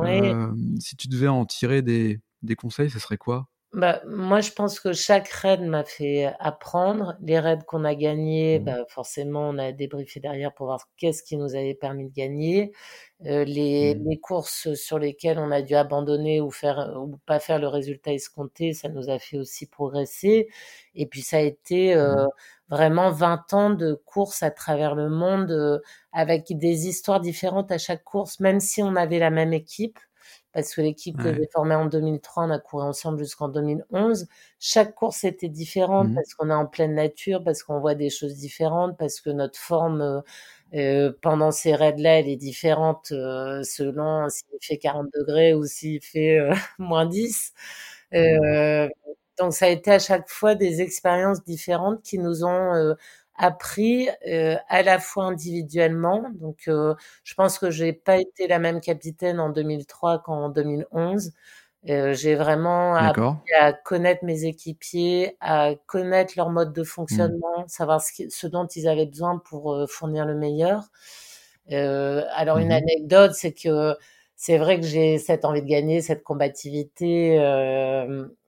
Euh, 0.03 0.53
Si 0.81 0.97
tu 0.97 1.09
devais 1.09 1.29
en 1.29 1.45
tirer 1.47 1.83
des, 1.83 2.21
des 2.43 2.57
conseils, 2.57 2.91
ce 2.91 2.99
serait 2.99 3.19
quoi? 3.19 3.49
Bah, 3.75 4.01
moi, 4.07 4.41
je 4.41 4.53
pense 4.53 4.79
que 4.79 4.93
chaque 4.93 5.29
raid 5.29 5.61
m'a 5.61 5.83
fait 5.83 6.33
apprendre. 6.39 7.17
Les 7.21 7.41
raids 7.41 7.59
qu'on 7.67 7.85
a 7.85 7.95
gagnés, 7.97 8.61
mmh. 8.61 8.65
bah, 8.65 8.85
forcément, 8.89 9.49
on 9.49 9.59
a 9.59 9.73
débriefé 9.73 10.21
derrière 10.21 10.55
pour 10.55 10.67
voir 10.67 10.89
qu'est-ce 10.97 11.25
qui 11.25 11.37
nous 11.37 11.57
avait 11.57 11.75
permis 11.75 12.09
de 12.09 12.15
gagner. 12.15 12.73
Euh, 13.27 13.45
les, 13.45 13.97
mmh. 13.97 14.09
les, 14.09 14.19
courses 14.21 14.75
sur 14.75 14.99
lesquelles 14.99 15.39
on 15.39 15.51
a 15.51 15.61
dû 15.63 15.75
abandonner 15.75 16.41
ou 16.41 16.51
faire 16.51 16.95
ou 17.01 17.17
pas 17.27 17.41
faire 17.41 17.59
le 17.59 17.69
résultat 17.69 18.13
escompté, 18.13 18.75
ça 18.75 18.89
nous 18.89 19.11
a 19.11 19.19
fait 19.19 19.39
aussi 19.39 19.67
progresser. 19.67 20.49
Et 20.95 21.07
puis 21.07 21.23
ça 21.23 21.39
a 21.39 21.41
été 21.41 21.95
euh, 21.97 22.27
mmh. 22.27 22.29
vraiment 22.69 23.11
20 23.11 23.55
ans 23.55 23.71
de 23.71 23.95
courses 23.95 24.45
à 24.45 24.53
travers 24.53 24.95
le 24.95 25.09
monde 25.09 25.51
euh, 25.51 25.81
avec 26.13 26.57
des 26.57 26.87
histoires 26.87 27.21
différentes 27.21 27.73
à 27.73 27.79
chaque 27.79 28.05
course, 28.05 28.39
même 28.39 28.61
si 28.61 28.83
on 28.83 28.95
avait 28.95 29.19
la 29.19 29.31
même 29.31 29.53
équipe 29.53 29.99
parce 30.55 30.73
que 30.73 30.81
l'équipe 30.81 31.17
que 31.21 31.35
j'ai 31.35 31.49
formée 31.53 31.75
en 31.75 31.87
2003, 31.87 32.45
on 32.45 32.51
a 32.51 32.61
couru 32.61 32.85
ensemble 32.85 33.19
jusqu'en 33.19 33.49
2011. 33.49 34.29
Chaque 34.61 34.95
course 34.95 35.25
était 35.25 35.49
différente 35.49 36.09
mmh 36.09 36.15
parce 36.15 36.35
qu'on 36.35 36.49
est 36.49 36.55
en 36.55 36.67
pleine 36.67 36.95
nature, 36.95 37.43
parce 37.43 37.65
qu'on 37.65 37.81
voit 37.81 37.97
des 37.97 38.09
choses 38.09 38.37
différentes, 38.37 38.97
parce 38.97 39.21
que 39.21 39.31
notre 39.31 39.59
forme 39.59 40.01
euh, 40.01 40.21
euh 40.75 41.13
pendant 41.23 41.51
ces 41.51 41.75
raids-là, 41.75 42.21
elle 42.21 42.29
est 42.29 42.37
différente 42.37 43.11
euh, 43.13 43.63
selon 43.65 44.29
s'il 44.29 44.47
fait 44.63 44.79
40 44.79 45.09
degrés 45.13 45.55
ou 45.55 45.65
s'il 45.67 46.01
fait 46.01 46.39
euh, 46.39 46.55
moins 46.79 47.07
10. 47.07 47.53
Euh, 48.15 48.89
donc 49.39 49.53
ça 49.55 49.67
a 49.67 49.69
été 49.69 49.91
à 49.91 49.99
chaque 49.99 50.29
fois 50.31 50.55
des 50.55 50.81
expériences 50.81 51.45
différentes 51.45 52.03
qui 52.03 52.19
nous 52.19 52.45
ont 52.45 52.95
appris 53.37 54.09
euh, 54.29 54.57
à 54.69 54.83
la 54.83 54.99
fois 54.99 55.25
individuellement. 55.25 56.25
Donc, 56.35 56.63
euh, 56.69 56.95
je 57.25 57.35
pense 57.35 57.59
que 57.59 57.71
j'ai 57.71 57.93
pas 57.93 58.19
été 58.19 58.47
la 58.49 58.59
même 58.59 58.81
capitaine 58.81 59.41
en 59.41 59.51
2003 59.51 60.23
qu'en 60.23 60.49
2011. 60.49 61.33
Euh, 61.91 62.15
j'ai 62.15 62.35
vraiment 62.35 62.95
appris 62.95 63.53
à 63.61 63.75
connaître 63.75 64.25
mes 64.25 64.45
équipiers, 64.45 65.37
à 65.41 65.73
connaître 65.87 66.33
leur 66.37 66.49
mode 66.49 66.73
de 66.73 66.81
mmh. 66.81 66.87
fonctionnement, 66.87 67.69
savoir 67.69 68.01
ce, 68.01 68.25
ce, 68.31 68.47
dont 68.47 68.67
ils 68.67 68.89
avaient 68.89 69.05
besoin 69.07 69.39
pour 69.39 69.75
euh, 69.75 69.87
fournir 69.87 70.25
le 70.25 70.35
meilleur. 70.35 70.85
Euh, 71.73 72.25
alors, 72.35 72.59
une 72.59 72.69
mmh 72.69 72.73
anecdote, 72.73 73.33
c'est 73.35 73.53
que 73.53 73.97
c'est 74.37 74.57
vrai 74.59 74.81
que 74.81 74.87
j'ai 74.87 75.19
cette 75.19 75.45
envie 75.45 75.63
de 75.63 75.67
gagner, 75.69 76.01
cette 76.01 76.23
combativité, 76.23 77.39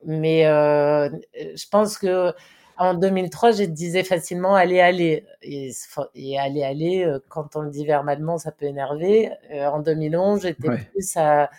mais 0.04 0.42
je 0.44 1.68
pense 1.70 1.98
que 1.98 2.32
en 2.78 2.94
2003, 2.94 3.52
je 3.52 3.64
disais 3.64 4.04
facilement 4.04 4.54
aller, 4.54 4.80
aller. 4.80 5.24
Et, 5.42 5.70
et 6.14 6.38
aller, 6.38 7.04
euh, 7.04 7.18
quand 7.28 7.56
on 7.56 7.60
le 7.60 7.70
dit 7.70 7.86
verbalement, 7.86 8.38
ça 8.38 8.52
peut 8.52 8.66
énerver. 8.66 9.30
Euh, 9.52 9.66
en 9.66 9.80
2011, 9.80 10.42
j'étais 10.42 10.68
plus 10.92 11.16
à, 11.16 11.50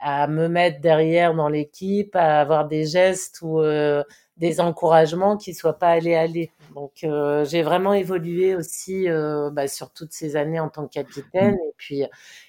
à, 0.00 0.26
me 0.26 0.48
mettre 0.48 0.80
derrière 0.80 1.34
dans 1.34 1.48
l'équipe, 1.48 2.16
à 2.16 2.40
avoir 2.40 2.66
des 2.66 2.86
gestes 2.86 3.40
ou 3.42 3.60
euh, 3.60 4.02
des 4.36 4.60
encouragements 4.60 5.36
qui 5.36 5.54
soient 5.54 5.78
pas 5.78 5.90
aller, 5.90 6.14
aller. 6.14 6.50
Donc, 6.74 7.06
j'ai 7.44 7.62
vraiment 7.62 7.94
évolué 7.94 8.56
aussi 8.56 9.06
bah, 9.52 9.68
sur 9.68 9.92
toutes 9.92 10.12
ces 10.12 10.34
années 10.34 10.58
en 10.58 10.68
tant 10.68 10.88
que 10.88 10.94
capitaine. 10.94 11.52
Mmh. 11.52 11.68
Et 11.68 11.74
puis, 11.76 12.02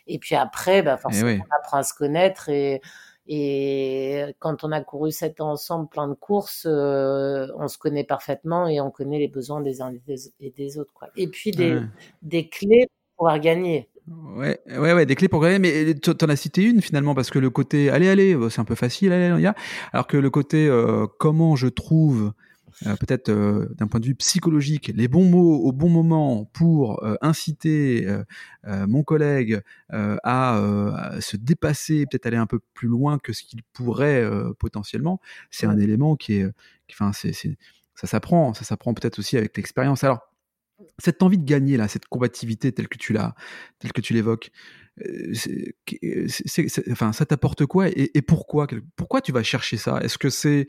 et 0.08 0.18
puis 0.18 0.34
après, 0.34 0.82
bah, 0.82 0.98
forcément, 0.98 1.44
on 1.48 1.56
apprend 1.56 1.78
à 1.78 1.84
se 1.84 1.94
connaître 1.94 2.50
et 2.50 2.82
et 3.28 4.36
quand 4.40 4.64
on 4.64 4.72
a 4.72 4.82
couru 4.82 5.12
sept 5.12 5.42
ans 5.42 5.52
ensemble, 5.52 5.90
plein 5.90 6.08
de 6.08 6.14
courses, 6.14 6.68
euh, 6.70 7.48
on 7.58 7.68
se 7.68 7.78
connaît 7.78 8.04
parfaitement 8.04 8.68
et 8.68 8.80
on 8.80 8.92
connaît 8.92 9.20
les 9.20 9.28
besoins 9.28 9.62
des 9.62 9.82
uns 9.82 9.92
et 10.40 10.52
des 10.52 10.78
autres. 10.78 10.94
Quoi. 10.94 11.08
Et 11.16 11.28
puis 11.28 11.52
des, 11.52 11.80
des 12.22 12.48
clés 12.50 12.88
pour 12.88 13.26
pouvoir 13.26 13.40
gagner. 13.40 13.90
Ouais, 14.08 14.60
ouais, 14.68 14.94
ouais, 14.94 15.06
des 15.08 15.16
clés 15.16 15.28
pour 15.28 15.42
gagner, 15.42 15.58
mais 15.58 15.96
tu 15.96 16.12
en 16.12 16.30
as 16.30 16.36
cité 16.36 16.62
une 16.64 16.82
finalement, 16.82 17.16
parce 17.16 17.32
que 17.32 17.40
le 17.40 17.50
côté 17.50 17.90
allez, 17.90 18.08
allez, 18.08 18.38
c'est 18.52 18.62
un 18.62 18.66
peu 18.66 18.76
facile, 18.76 19.12
allez, 19.12 19.26
allez, 19.26 19.52
alors 19.94 20.06
que 20.06 20.18
le 20.18 20.30
côté 20.30 20.68
euh, 20.68 21.08
comment 21.18 21.56
je 21.56 21.68
trouve 21.68 22.34
euh, 22.86 22.96
peut-être 22.98 23.30
euh, 23.30 23.68
d'un 23.76 23.88
point 23.88 24.02
de 24.02 24.06
vue 24.06 24.16
psychologique, 24.16 24.92
les 24.94 25.08
bons 25.08 25.24
mots 25.24 25.56
au 25.64 25.72
bon 25.72 25.88
moment 25.88 26.44
pour 26.46 27.04
euh, 27.04 27.16
inciter 27.22 28.08
mon 28.66 29.04
collègue 29.04 29.62
à, 29.90 31.12
se 31.20 31.38
dépasser, 31.38 32.06
peut-être 32.06 32.26
aller 32.26 32.38
un 32.38 32.48
peu 32.48 32.60
plus 32.74 32.88
loin 32.88 33.20
que 33.20 33.32
ce 33.32 33.44
qu'il 33.44 33.62
pourrait 33.74 34.28
potentiellement, 34.60 35.22
c'est 35.52 35.68
un 35.68 35.78
élément 35.78 36.16
qui 36.16 36.34
est, 36.34 36.52
enfin, 36.92 37.14
c'est, 37.14 37.34
ça 37.94 38.08
s'apprend, 38.08 38.54
ça 38.54 38.66
s'apprend 38.66 38.94
peut-être 38.94 39.20
aussi 39.20 39.38
avec 39.38 39.56
l'expérience. 39.56 40.04
Alors, 40.04 40.32
cette 41.00 41.24
envie 41.24 41.38
de 41.38 41.46
gagner 41.46 41.78
là, 41.78 41.88
cette 41.88 42.08
combativité 42.08 42.72
telle 42.72 42.88
que 42.88 42.98
tu 42.98 43.14
l'as, 43.14 43.36
telle 43.80 43.94
que 43.94 44.02
tu 44.02 44.14
l'évoques, 44.14 44.52
enfin, 46.92 47.14
ça 47.14 47.26
t'apporte 47.26 47.66
quoi 47.66 47.90
et, 47.90 48.18
et, 48.18 48.22
pourquoi 48.22 48.68
Pourquoi 48.96 49.22
tu 49.22 49.32
vas 49.32 49.44
chercher 49.44 49.78
ça? 49.78 50.00
Est-ce 50.02 50.18
que 50.18 50.30
c'est 50.30 50.68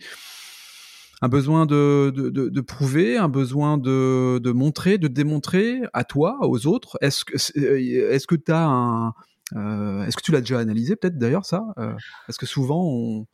un 1.22 1.28
besoin 1.28 1.66
de, 1.66 2.12
de, 2.14 2.30
de, 2.30 2.60
prouver, 2.60 3.16
un 3.16 3.28
besoin 3.28 3.78
de, 3.78 4.38
de, 4.38 4.52
montrer, 4.52 4.98
de 4.98 5.08
démontrer 5.08 5.80
à 5.92 6.04
toi, 6.04 6.38
aux 6.42 6.66
autres 6.66 6.98
Est-ce 7.00 7.24
que 7.24 7.36
est-ce 7.36 8.26
que 8.26 8.34
tu 8.34 8.52
as 8.52 8.66
un 8.66 9.14
euh, 9.54 10.04
est-ce 10.04 10.16
que 10.16 10.22
tu 10.22 10.32
l'as 10.32 10.40
déjà 10.40 10.58
analysé 10.58 10.96
peut-être 10.96 11.18
d'ailleurs 11.18 11.46
ça 11.46 11.64
euh, 11.78 11.92
Parce 12.26 12.36
que 12.36 12.46
souvent 12.46 12.84
on, 12.84 13.26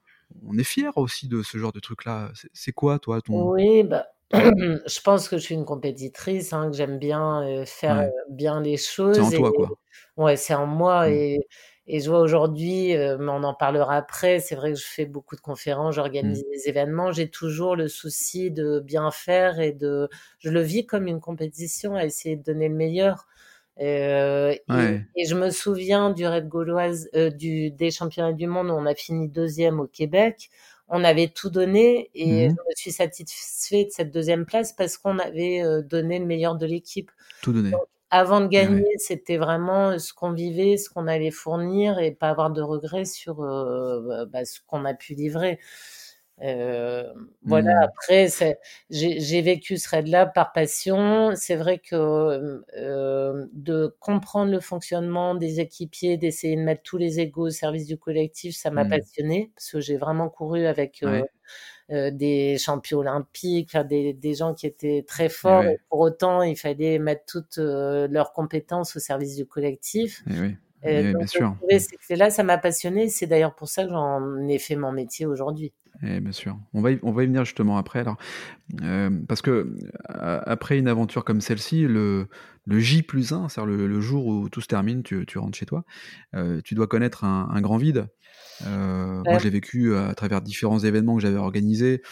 on, 0.47 0.59
est 0.59 0.65
fier 0.65 0.93
aussi 0.97 1.27
de 1.27 1.43
ce 1.43 1.57
genre 1.57 1.73
de 1.73 1.81
truc-là? 1.81 2.31
C'est 2.53 2.73
quoi 2.73 2.99
toi 2.99 3.23
ton 3.23 3.51
Oui, 3.51 3.83
bah, 3.83 4.07
je 4.33 5.01
pense 5.01 5.29
que 5.29 5.39
je 5.39 5.43
suis 5.43 5.55
une 5.55 5.65
compétitrice, 5.65 6.53
hein, 6.53 6.71
que 6.71 6.77
j'aime 6.77 6.99
bien 6.99 7.43
euh, 7.43 7.65
faire 7.65 8.11
bien 8.29 8.61
les 8.61 8.77
choses. 8.77 9.17
C'est 9.17 9.23
en 9.23 9.31
toi 9.31 9.53
quoi. 9.53 9.71
Ouais, 10.19 10.37
c'est 10.37 10.55
en 10.55 10.67
moi 10.67 11.09
mmh. 11.09 11.13
et, 11.13 11.47
et 11.87 12.01
je 12.01 12.09
vois 12.09 12.21
aujourd'hui, 12.21 12.95
mais 12.95 13.31
on 13.31 13.43
en 13.43 13.55
parlera 13.55 13.97
après. 13.97 14.41
C'est 14.41 14.55
vrai 14.55 14.73
que 14.73 14.79
je 14.79 14.87
fais 14.87 15.05
beaucoup 15.05 15.37
de 15.37 15.41
conférences, 15.41 15.97
j'organise 15.97 16.45
mmh. 16.45 16.53
des 16.53 16.69
événements. 16.69 17.13
J'ai 17.13 17.29
toujours 17.29 17.75
le 17.75 17.89
souci 17.89 18.51
de 18.51 18.81
bien 18.81 19.11
faire 19.11 19.59
et 19.59 19.73
de, 19.73 20.09
je 20.39 20.51
le 20.51 20.61
vis 20.61 20.87
comme 20.87 21.09
une 21.09 21.21
compétition 21.21 21.97
à 21.97 22.05
essayer 22.05 22.37
de 22.37 22.43
donner 22.43 22.69
le 22.69 22.75
meilleur. 22.75 23.27
Euh, 23.81 24.55
et, 25.17 25.25
je 25.27 25.35
me 25.35 25.51
souviens 25.51 26.11
du 26.11 26.27
Red 26.27 26.49
Gauloise, 26.49 27.09
euh, 27.15 27.31
du, 27.31 27.71
des 27.71 27.91
championnats 27.91 28.33
du 28.33 28.47
monde 28.47 28.69
où 28.69 28.75
on 28.75 28.87
a 28.87 28.95
fini 28.95 29.29
deuxième 29.29 29.81
au 29.81 29.87
Québec. 29.87 30.51
On 30.89 31.05
avait 31.05 31.29
tout 31.29 31.49
donné 31.49 32.11
et 32.15 32.49
mmh 32.49 32.51
je 32.51 32.55
me 32.55 32.75
suis 32.75 32.93
satisfait 32.93 33.85
de 33.87 33.91
cette 33.91 34.11
deuxième 34.11 34.45
place 34.45 34.75
parce 34.75 34.99
qu'on 34.99 35.19
avait 35.19 35.63
euh, 35.63 35.81
donné 35.81 36.19
le 36.19 36.27
meilleur 36.27 36.57
de 36.57 36.67
l'équipe. 36.67 37.11
Tout 37.41 37.53
donné. 37.53 37.73
Avant 38.13 38.41
de 38.41 38.47
gagner, 38.47 38.85
c'était 38.99 39.39
vraiment 39.39 39.99
ce 39.99 40.13
qu'on 40.13 40.33
vivait, 40.33 40.77
ce 40.77 40.91
qu'on 40.91 41.09
allait 41.09 41.31
fournir 41.31 41.99
et 41.99 42.13
pas 42.13 42.29
avoir 42.29 42.51
de 42.51 42.63
regrets 42.63 43.07
sur 43.07 43.37
bah, 43.37 44.45
ce 44.45 44.61
qu'on 44.67 44.85
a 44.85 44.95
pu 44.95 45.15
livrer. 45.15 45.59
Euh, 46.43 47.05
voilà, 47.43 47.75
mmh. 47.75 47.83
après, 47.85 48.29
j'ai 48.91 49.43
vécu 49.43 49.77
ce 49.77 49.89
raid-là 49.89 50.27
par 50.27 50.53
passion. 50.53 51.33
C'est 51.37 51.57
vrai 51.57 51.79
que 51.79 52.63
euh, 52.77 53.47
de 53.53 53.95
comprendre 54.01 54.51
le 54.51 54.61
fonctionnement 54.61 55.35
des 55.35 55.61
équipiers, 55.61 56.17
d'essayer 56.17 56.57
de 56.57 56.63
mettre 56.63 56.83
tous 56.83 56.99
les 56.99 57.21
égaux 57.21 57.47
au 57.47 57.51
service 57.51 57.87
du 57.87 57.97
collectif, 57.97 58.57
ça 58.57 58.71
m'a 58.71 58.85
mmh. 58.85 58.89
passionné 58.89 59.53
parce 59.55 59.71
que 59.71 59.81
j'ai 59.81 59.97
vraiment 59.97 60.29
couru 60.29 60.67
avec 60.67 61.03
euh, 61.03 61.21
euh, 61.21 61.25
des 61.89 62.57
champions 62.59 62.99
olympiques, 62.99 63.77
des, 63.89 64.13
des, 64.13 64.35
gens 64.35 64.55
qui 64.55 64.67
étaient 64.67 65.05
très 65.07 65.29
forts. 65.29 65.65
pour 65.89 66.01
autant, 66.01 66.43
il 66.43 66.57
fallait 66.57 66.99
mettre 66.99 67.25
toutes 67.27 67.59
euh, 67.59 68.09
leurs 68.09 68.33
compétences 68.33 68.97
au 68.97 68.99
service 68.99 69.37
du 69.37 69.47
collectif. 69.47 70.23
Et 70.29 70.41
oui. 70.41 70.57
Et 70.85 71.15
bien 71.15 71.27
sûr. 71.27 71.57
là, 72.11 72.31
ça 72.31 72.43
m'a 72.43 72.59
passionné. 72.59 73.09
C'est 73.09 73.27
d'ailleurs 73.27 73.55
pour 73.55 73.69
ça 73.69 73.85
que 73.85 73.91
j'en 73.91 74.49
ai 74.49 74.59
fait 74.59 74.75
mon 74.75 74.91
métier 74.91 75.27
aujourd'hui. 75.27 75.73
Eh 76.03 76.19
bien 76.19 76.33
sûr. 76.33 76.59
On 76.75 76.81
va, 76.81 76.91
y, 76.91 76.99
on 77.03 77.13
va 77.13 77.23
y 77.23 77.27
venir 77.27 77.45
justement 77.45 77.77
après. 77.77 78.01
Alors, 78.01 78.17
euh, 78.83 79.11
parce 79.29 79.43
que 79.43 79.77
après 80.09 80.79
une 80.79 80.89
aventure 80.89 81.25
comme 81.25 81.41
celle-ci, 81.41 81.83
le, 81.83 82.27
le 82.67 82.81
J 82.81 83.03
plus 83.03 83.33
1, 83.33 83.49
c'est-à-dire 83.49 83.77
le, 83.77 84.01
jour 84.01 84.27
où 84.27 84.49
tout 84.49 84.61
se 84.61 84.67
termine, 84.67 85.03
tu, 85.03 85.25
tu 85.27 85.39
rentres 85.39 85.57
chez 85.57 85.67
toi, 85.67 85.85
euh, 86.35 86.61
tu 86.65 86.75
dois 86.75 86.89
connaître 86.89 87.25
un, 87.25 87.49
un 87.53 87.61
grand 87.61 87.77
vide. 87.77 88.09
Euh, 88.67 89.23
Moi, 89.25 89.39
je 89.39 89.45
l'ai 89.45 89.51
vécu 89.51 89.97
à 89.97 90.15
travers 90.15 90.41
différents 90.41 90.79
événements 90.79 91.17
que 91.17 91.23
j'avais 91.23 91.37
organisés. 91.37 92.03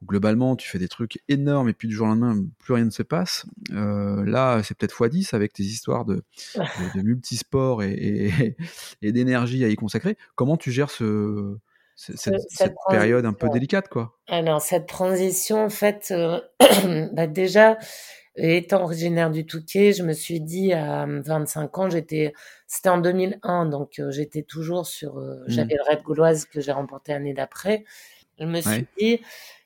Où 0.00 0.06
globalement, 0.06 0.54
tu 0.54 0.68
fais 0.68 0.78
des 0.78 0.86
trucs 0.86 1.20
énormes 1.28 1.68
et 1.68 1.72
puis 1.72 1.88
du 1.88 1.94
jour 1.94 2.06
au 2.06 2.10
lendemain, 2.10 2.44
plus 2.60 2.74
rien 2.74 2.84
ne 2.84 2.90
se 2.90 3.02
passe. 3.02 3.46
Euh, 3.72 4.24
là, 4.24 4.62
c'est 4.62 4.76
peut-être 4.78 4.94
x10 4.94 5.34
avec 5.34 5.52
tes 5.52 5.64
histoires 5.64 6.04
de, 6.04 6.22
de, 6.54 6.98
de 6.98 7.02
multisport 7.02 7.82
et, 7.82 7.92
et, 7.92 8.56
et 9.02 9.12
d'énergie 9.12 9.64
à 9.64 9.68
y 9.68 9.74
consacrer. 9.74 10.16
Comment 10.36 10.56
tu 10.56 10.70
gères 10.70 10.90
ce, 10.90 11.58
cette, 11.98 12.74
période 12.88 13.26
un 13.26 13.32
peu 13.32 13.48
délicate, 13.48 13.88
quoi? 13.88 14.16
Alors, 14.28 14.60
cette 14.60 14.86
transition, 14.86 15.64
en 15.64 15.68
fait, 15.68 16.12
euh, 16.12 16.40
bah 17.12 17.26
déjà, 17.26 17.76
étant 18.38 18.82
originaire 18.84 19.30
du 19.30 19.46
Touquet, 19.46 19.92
je 19.92 20.02
me 20.02 20.12
suis 20.12 20.40
dit 20.40 20.72
à 20.72 21.06
25 21.06 21.78
ans, 21.78 21.90
j'étais, 21.90 22.32
c'était 22.66 22.88
en 22.88 22.98
2001, 22.98 23.66
donc 23.66 23.98
euh, 23.98 24.10
j'étais 24.10 24.42
toujours 24.42 24.86
sur, 24.86 25.18
euh, 25.18 25.36
mmh. 25.36 25.44
j'avais 25.48 25.74
le 25.74 25.90
Red 25.90 26.02
Gauloise 26.02 26.44
que 26.44 26.60
j'ai 26.60 26.72
remporté 26.72 27.12
l'année 27.12 27.34
d'après. 27.34 27.84
Je 28.38 28.44
me 28.44 28.60
suis 28.60 28.86
dit, 28.98 29.20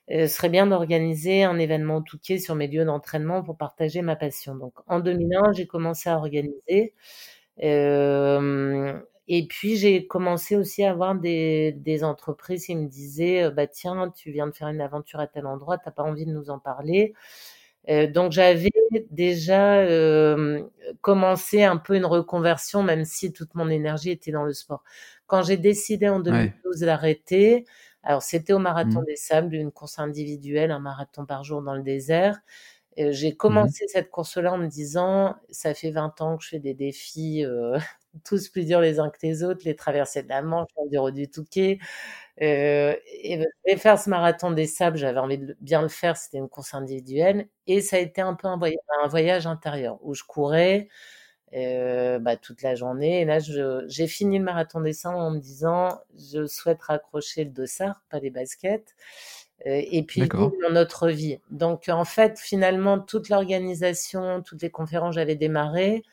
ce 0.09 0.27
serait 0.27 0.49
bien 0.49 0.65
d'organiser 0.67 1.43
un 1.43 1.59
événement 1.59 1.97
au 1.97 2.01
Touquet 2.01 2.39
sur 2.39 2.55
mes 2.55 2.67
lieux 2.67 2.85
d'entraînement 2.85 3.43
pour 3.43 3.55
partager 3.55 4.01
ma 4.01 4.15
passion. 4.15 4.55
Donc, 4.55 4.73
en 4.87 4.99
2001, 4.99 5.53
j'ai 5.53 5.67
commencé 5.67 6.09
à 6.09 6.17
organiser. 6.17 6.93
Euh, 7.61 8.99
et 9.27 9.47
puis 9.47 9.77
j'ai 9.77 10.07
commencé 10.07 10.55
aussi 10.55 10.83
à 10.83 10.91
avoir 10.91 11.15
des, 11.15 11.71
des 11.71 12.03
entreprises 12.03 12.65
qui 12.65 12.75
me 12.75 12.87
disaient 12.87 13.49
bah 13.51 13.67
tiens 13.67 14.11
tu 14.13 14.31
viens 14.31 14.47
de 14.47 14.51
faire 14.51 14.67
une 14.67 14.81
aventure 14.81 15.19
à 15.19 15.27
tel 15.27 15.45
endroit 15.45 15.77
t'as 15.77 15.91
pas 15.91 16.03
envie 16.03 16.25
de 16.25 16.31
nous 16.31 16.49
en 16.49 16.59
parler 16.59 17.13
euh, 17.89 18.07
donc 18.07 18.31
j'avais 18.31 18.69
déjà 19.11 19.79
euh, 19.79 20.63
commencé 21.01 21.63
un 21.63 21.77
peu 21.77 21.95
une 21.95 22.05
reconversion 22.05 22.83
même 22.83 23.05
si 23.05 23.33
toute 23.33 23.55
mon 23.55 23.69
énergie 23.69 24.11
était 24.11 24.31
dans 24.31 24.43
le 24.43 24.53
sport 24.53 24.83
quand 25.27 25.43
j'ai 25.43 25.57
décidé 25.57 26.07
en 26.09 26.19
2012 26.19 26.79
d'arrêter 26.81 27.65
alors 28.03 28.21
c'était 28.21 28.53
au 28.53 28.59
marathon 28.59 29.01
mmh. 29.01 29.05
des 29.05 29.15
sables 29.15 29.55
une 29.55 29.71
course 29.71 29.99
individuelle 29.99 30.71
un 30.71 30.79
marathon 30.79 31.25
par 31.25 31.43
jour 31.43 31.61
dans 31.61 31.75
le 31.75 31.83
désert 31.83 32.39
j'ai 32.97 33.31
mmh 33.31 33.35
commencé 33.37 33.85
cette 33.87 34.09
course-là 34.09 34.53
en 34.53 34.57
me 34.57 34.67
disant, 34.67 35.35
ça 35.49 35.73
fait 35.73 35.91
20 35.91 36.21
ans 36.21 36.37
que 36.37 36.43
je 36.43 36.49
fais 36.49 36.59
des 36.59 36.73
défis, 36.73 37.43
euh, 37.45 37.77
tous 38.25 38.49
plus 38.49 38.65
durs 38.65 38.81
les 38.81 38.99
uns 38.99 39.09
que 39.09 39.17
les 39.23 39.43
autres, 39.43 39.61
les 39.65 39.75
traversées 39.75 40.23
de 40.23 40.29
la 40.29 40.41
Manche, 40.41 40.69
l'enduro 40.77 41.11
du 41.11 41.29
Touquet. 41.29 41.79
Euh, 42.41 42.95
et, 43.21 43.77
faire 43.77 43.99
ce 43.99 44.09
marathon 44.09 44.51
des 44.51 44.65
sables, 44.65 44.97
j'avais 44.97 45.19
envie 45.19 45.37
de 45.37 45.55
bien 45.61 45.81
le 45.81 45.87
faire, 45.87 46.17
c'était 46.17 46.37
une 46.37 46.49
course 46.49 46.73
individuelle. 46.73 47.47
Et 47.67 47.81
ça 47.81 47.97
a 47.97 47.99
été 47.99 48.21
un 48.21 48.33
peu 48.33 48.47
un 48.47 48.57
voyage, 48.57 48.79
un 49.03 49.07
voyage 49.07 49.47
intérieur 49.47 49.99
où 50.01 50.13
je 50.15 50.23
courais 50.23 50.87
euh, 51.55 52.19
bah, 52.19 52.37
toute 52.37 52.61
la 52.63 52.75
journée. 52.75 53.21
Et 53.21 53.25
là, 53.25 53.39
j'ai 53.87 54.07
fini 54.07 54.39
le 54.39 54.45
marathon 54.45 54.81
des 54.81 54.93
sables 54.93 55.17
en 55.17 55.31
me 55.31 55.39
disant, 55.39 55.99
je 56.17 56.47
souhaite 56.47 56.81
raccrocher 56.81 57.43
le 57.45 57.51
dossard, 57.51 58.01
pas 58.09 58.19
les 58.19 58.31
baskets. 58.31 58.95
Euh, 59.65 59.81
et 59.91 60.03
puis 60.03 60.27
dans 60.27 60.51
notre 60.71 61.09
vie. 61.09 61.39
Donc 61.51 61.87
en 61.87 62.05
fait, 62.05 62.39
finalement, 62.39 62.99
toute 62.99 63.29
l'organisation, 63.29 64.41
toutes 64.41 64.61
les 64.61 64.69
conférences 64.71 65.15
j'avais 65.15 65.35
démarré, 65.35 66.03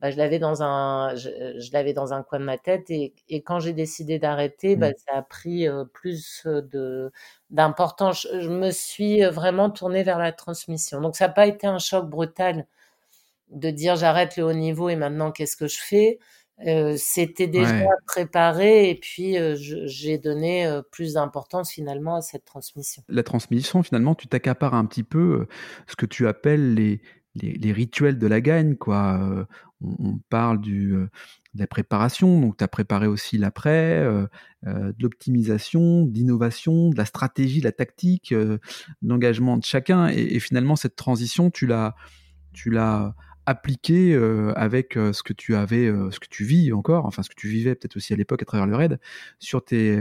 bah, 0.00 0.10
je 0.10 0.16
l'avais 0.16 0.38
dans 0.38 0.62
un, 0.62 1.14
je, 1.16 1.72
l'avais 1.72 1.92
dans 1.92 2.12
un 2.12 2.22
coin 2.22 2.38
de 2.38 2.44
ma 2.44 2.58
tête. 2.58 2.90
Et, 2.90 3.14
et 3.28 3.42
quand 3.42 3.60
j'ai 3.60 3.72
décidé 3.72 4.18
d'arrêter, 4.18 4.76
bah, 4.76 4.90
mmh. 4.90 4.94
ça 5.06 5.18
a 5.18 5.22
pris 5.22 5.68
euh, 5.68 5.84
plus 5.84 6.46
de 6.46 7.10
d'importance. 7.50 8.26
Je, 8.32 8.48
me 8.48 8.70
suis 8.70 9.22
vraiment 9.24 9.70
tournée 9.70 10.02
vers 10.02 10.18
la 10.18 10.32
transmission. 10.32 11.00
Donc 11.00 11.16
ça 11.16 11.26
n'a 11.26 11.32
pas 11.32 11.46
été 11.46 11.66
un 11.66 11.78
choc 11.78 12.08
brutal 12.08 12.66
de 13.50 13.70
dire 13.70 13.96
j'arrête 13.96 14.36
le 14.36 14.44
haut 14.44 14.52
niveau 14.52 14.88
et 14.88 14.96
maintenant 14.96 15.32
qu'est-ce 15.32 15.56
que 15.56 15.68
je 15.68 15.78
fais? 15.78 16.18
Euh, 16.66 16.96
c'était 16.98 17.46
déjà 17.46 17.86
préparé 18.06 18.90
et 18.90 18.96
puis 18.96 19.38
euh, 19.38 19.54
j'ai 19.56 20.18
donné 20.18 20.66
euh, 20.66 20.82
plus 20.82 21.14
d'importance 21.14 21.70
finalement 21.70 22.16
à 22.16 22.20
cette 22.20 22.44
transmission. 22.44 23.04
La 23.08 23.22
transmission, 23.22 23.84
finalement, 23.84 24.16
tu 24.16 24.26
t'accapares 24.26 24.74
un 24.74 24.84
petit 24.84 25.04
peu 25.04 25.46
ce 25.86 25.94
que 25.94 26.04
tu 26.04 26.26
appelles 26.26 26.74
les, 26.74 27.00
les, 27.34 27.52
les 27.52 27.72
rituels 27.72 28.18
de 28.18 28.26
la 28.26 28.40
gagne. 28.40 28.76
Quoi. 28.76 29.46
On, 29.80 30.18
parle 30.28 30.60
du, 30.60 30.90
de 30.90 31.60
la 31.60 31.66
préparation, 31.66 32.40
donc 32.40 32.56
tu 32.56 32.64
as 32.64 32.68
préparé 32.68 33.06
aussi 33.06 33.38
l'après, 33.38 34.02
de 34.64 35.02
l'optimisation, 35.02 36.04
d'innovation, 36.04 36.90
de 36.90 36.96
la 36.96 37.04
stratégie, 37.04 37.60
de 37.60 37.64
la 37.64 37.72
tactique, 37.72 38.34
l'engagement 39.02 39.56
de 39.56 39.64
chacun. 39.64 40.08
Et, 40.08 40.34
et, 40.34 40.40
finalement, 40.40 40.74
cette 40.74 40.96
transition, 40.96 41.50
tu 41.50 41.66
l'as, 41.66 41.94
tu 42.52 42.70
l'as 42.70 43.14
appliqué 43.48 44.12
euh, 44.12 44.52
avec 44.56 44.98
euh, 44.98 45.14
ce 45.14 45.22
que 45.22 45.32
tu 45.32 45.56
avais, 45.56 45.86
euh, 45.86 46.10
ce 46.10 46.20
que 46.20 46.26
tu 46.28 46.44
vis 46.44 46.70
encore, 46.74 47.06
enfin 47.06 47.22
ce 47.22 47.30
que 47.30 47.34
tu 47.34 47.48
vivais 47.48 47.74
peut-être 47.74 47.96
aussi 47.96 48.12
à 48.12 48.16
l'époque 48.16 48.42
à 48.42 48.44
travers 48.44 48.66
le 48.66 48.76
raid, 48.76 49.00
sur 49.38 49.64
tes, 49.64 50.00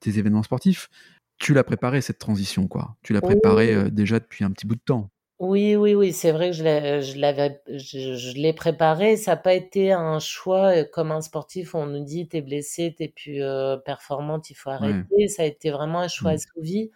tes 0.00 0.18
événements 0.18 0.42
sportifs. 0.42 0.88
Tu 1.36 1.52
l'as 1.52 1.62
préparé 1.62 2.00
cette 2.00 2.18
transition, 2.18 2.66
quoi. 2.66 2.96
Tu 3.02 3.12
l'as 3.12 3.20
préparé 3.20 3.90
déjà 3.90 4.18
depuis 4.18 4.44
un 4.44 4.50
petit 4.50 4.66
bout 4.66 4.76
de 4.76 4.80
temps. 4.80 5.10
Oui, 5.38 5.76
oui, 5.76 5.94
oui, 5.94 6.12
c'est 6.12 6.32
vrai 6.32 6.50
que 6.50 6.56
je 6.56 6.64
l'avais, 6.64 7.62
je, 7.68 8.36
l'ai 8.36 8.52
préparé. 8.52 9.16
Ça 9.16 9.32
n'a 9.32 9.36
pas 9.36 9.54
été 9.54 9.92
un 9.92 10.18
choix 10.18 10.82
comme 10.84 11.12
un 11.12 11.20
sportif 11.20 11.74
où 11.74 11.78
on 11.78 11.86
nous 11.86 12.02
dit 12.02 12.26
t'es 12.26 12.40
blessé, 12.40 12.92
t'es 12.96 13.08
plus 13.08 13.40
performante, 13.84 14.50
il 14.50 14.54
faut 14.54 14.70
arrêter. 14.70 15.28
Ça 15.28 15.42
a 15.42 15.46
été 15.46 15.70
vraiment 15.70 16.00
un 16.00 16.08
choix 16.08 16.32
mmh. 16.32 16.34
assouvi 16.34 16.90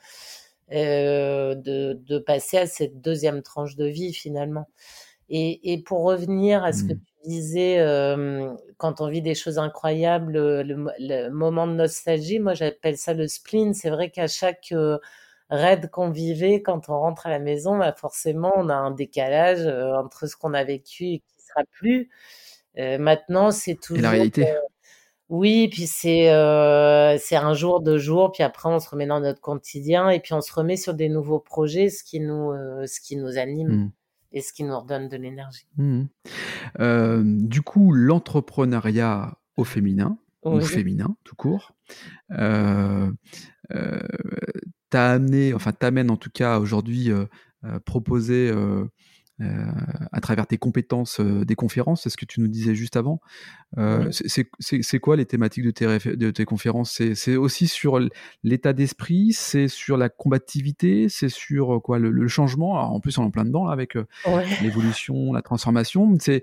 de, 0.70 1.94
de 1.94 2.18
passer 2.18 2.59
à 2.59 2.66
cette 2.66 3.00
deuxième 3.00 3.42
tranche 3.42 3.76
de 3.76 3.87
vie 3.87 4.12
finalement. 4.12 4.66
Et, 5.28 5.72
et, 5.72 5.78
pour 5.83 6.02
revenir 6.02 6.62
à 6.62 6.72
ce 6.72 6.85
que 6.85 6.92
mmh. 6.92 6.98
tu 6.98 7.28
disais, 7.28 7.78
euh, 7.78 8.52
quand 8.76 9.00
on 9.00 9.09
vit 9.09 9.22
des 9.22 9.35
choses 9.35 9.59
incroyables, 9.59 10.33
le, 10.61 11.31
moment 11.31 11.66
de 11.66 11.72
nostalgie, 11.72 12.38
moi 12.38 12.55
j'appelle 12.55 12.98
ça 12.98 13.14
le 13.14 13.26
spleen. 13.28 13.72
C'est 13.72 13.88
vrai 13.88 14.11
qu'à 14.11 14.26
chaque 14.26 14.72
euh, 14.72 14.98
raid 15.52 15.90
qu'on 15.90 16.10
vivait, 16.10 16.62
quand 16.62 16.88
on 16.88 16.98
rentre 16.98 17.26
à 17.26 17.30
la 17.30 17.38
maison, 17.38 17.78
bah 17.78 17.92
forcément 17.92 18.52
on 18.56 18.68
a 18.68 18.74
un 18.74 18.90
décalage 18.90 19.64
euh, 19.66 19.94
entre 19.94 20.26
ce 20.26 20.36
qu'on 20.36 20.54
a 20.54 20.64
vécu 20.64 21.04
et 21.04 21.18
qui 21.20 21.42
sera 21.46 21.62
plus. 21.70 22.10
maintenant, 22.76 23.50
c'est 23.50 23.76
toujours. 23.76 23.98
Et 23.98 24.02
la 24.02 24.10
réalité. 24.10 24.48
Oui, 25.32 25.68
puis 25.72 25.86
c'est 25.86 26.30
euh, 26.30 27.16
c'est 27.18 27.36
un 27.36 27.54
jour, 27.54 27.80
deux 27.80 27.96
jours, 27.96 28.32
puis 28.32 28.42
après 28.42 28.68
on 28.68 28.78
se 28.78 28.90
remet 28.90 29.06
dans 29.06 29.18
notre 29.18 29.40
quotidien 29.40 30.10
et 30.10 30.20
puis 30.20 30.34
on 30.34 30.42
se 30.42 30.52
remet 30.52 30.76
sur 30.76 30.92
des 30.92 31.08
nouveaux 31.08 31.38
projets, 31.38 31.88
ce 31.88 32.04
qui 32.04 32.20
nous 32.20 32.50
euh, 32.50 32.86
ce 32.86 33.00
qui 33.00 33.16
nous 33.16 33.38
anime 33.38 33.68
mmh. 33.68 33.92
et 34.32 34.42
ce 34.42 34.52
qui 34.52 34.62
nous 34.62 34.78
redonne 34.78 35.08
de 35.08 35.16
l'énergie. 35.16 35.66
Mmh. 35.78 36.02
Euh, 36.80 37.22
du 37.24 37.62
coup, 37.62 37.92
l'entrepreneuriat 37.92 39.38
au 39.56 39.64
féminin 39.64 40.18
ou 40.44 40.60
féminin 40.60 41.16
tout 41.24 41.34
court, 41.34 41.72
euh, 42.32 43.10
t'as 44.92 45.12
amené, 45.12 45.55
enfin 45.55 45.72
t'amène 45.72 46.11
en 46.11 46.18
tout 46.18 46.31
cas 46.31 46.59
aujourd'hui 46.59 47.11
proposer 47.87 48.50
euh, 48.50 48.85
à 50.12 50.20
travers 50.20 50.46
tes 50.46 50.59
compétences 50.59 51.20
euh, 51.20 51.44
des 51.44 51.55
conférences, 51.55 52.02
c'est 52.02 52.11
ce 52.11 52.16
que 52.16 52.24
tu 52.24 52.40
nous 52.40 52.48
disais 52.48 52.74
juste 52.74 52.96
avant. 52.96 53.20
Euh, 53.78 54.11
c'est 54.11 55.00
quoi 55.00 55.16
les 55.16 55.24
thématiques 55.24 55.64
de 55.64 55.70
tes, 55.70 56.16
de 56.16 56.31
tes 56.31 56.44
conférences? 56.44 57.00
C'est 57.14 57.37
aussi 57.37 57.68
sur 57.68 57.98
l'état 58.44 58.72
d'esprit, 58.72 59.33
c'est 59.33 59.68
sur 59.68 59.96
la 59.96 60.09
combativité, 60.09 61.09
c'est 61.09 61.28
sur 61.28 61.81
quoi 61.83 61.98
le, 61.98 62.28
changement? 62.28 62.74
en 62.74 63.00
plus, 63.00 63.18
on 63.18 63.22
est 63.22 63.26
en 63.26 63.31
plein 63.31 63.44
dedans 63.44 63.66
là, 63.66 63.72
avec 63.72 63.96
l'évolution, 64.62 65.33
la 65.33 65.42
transformation. 65.42 66.16
C'est 66.20 66.42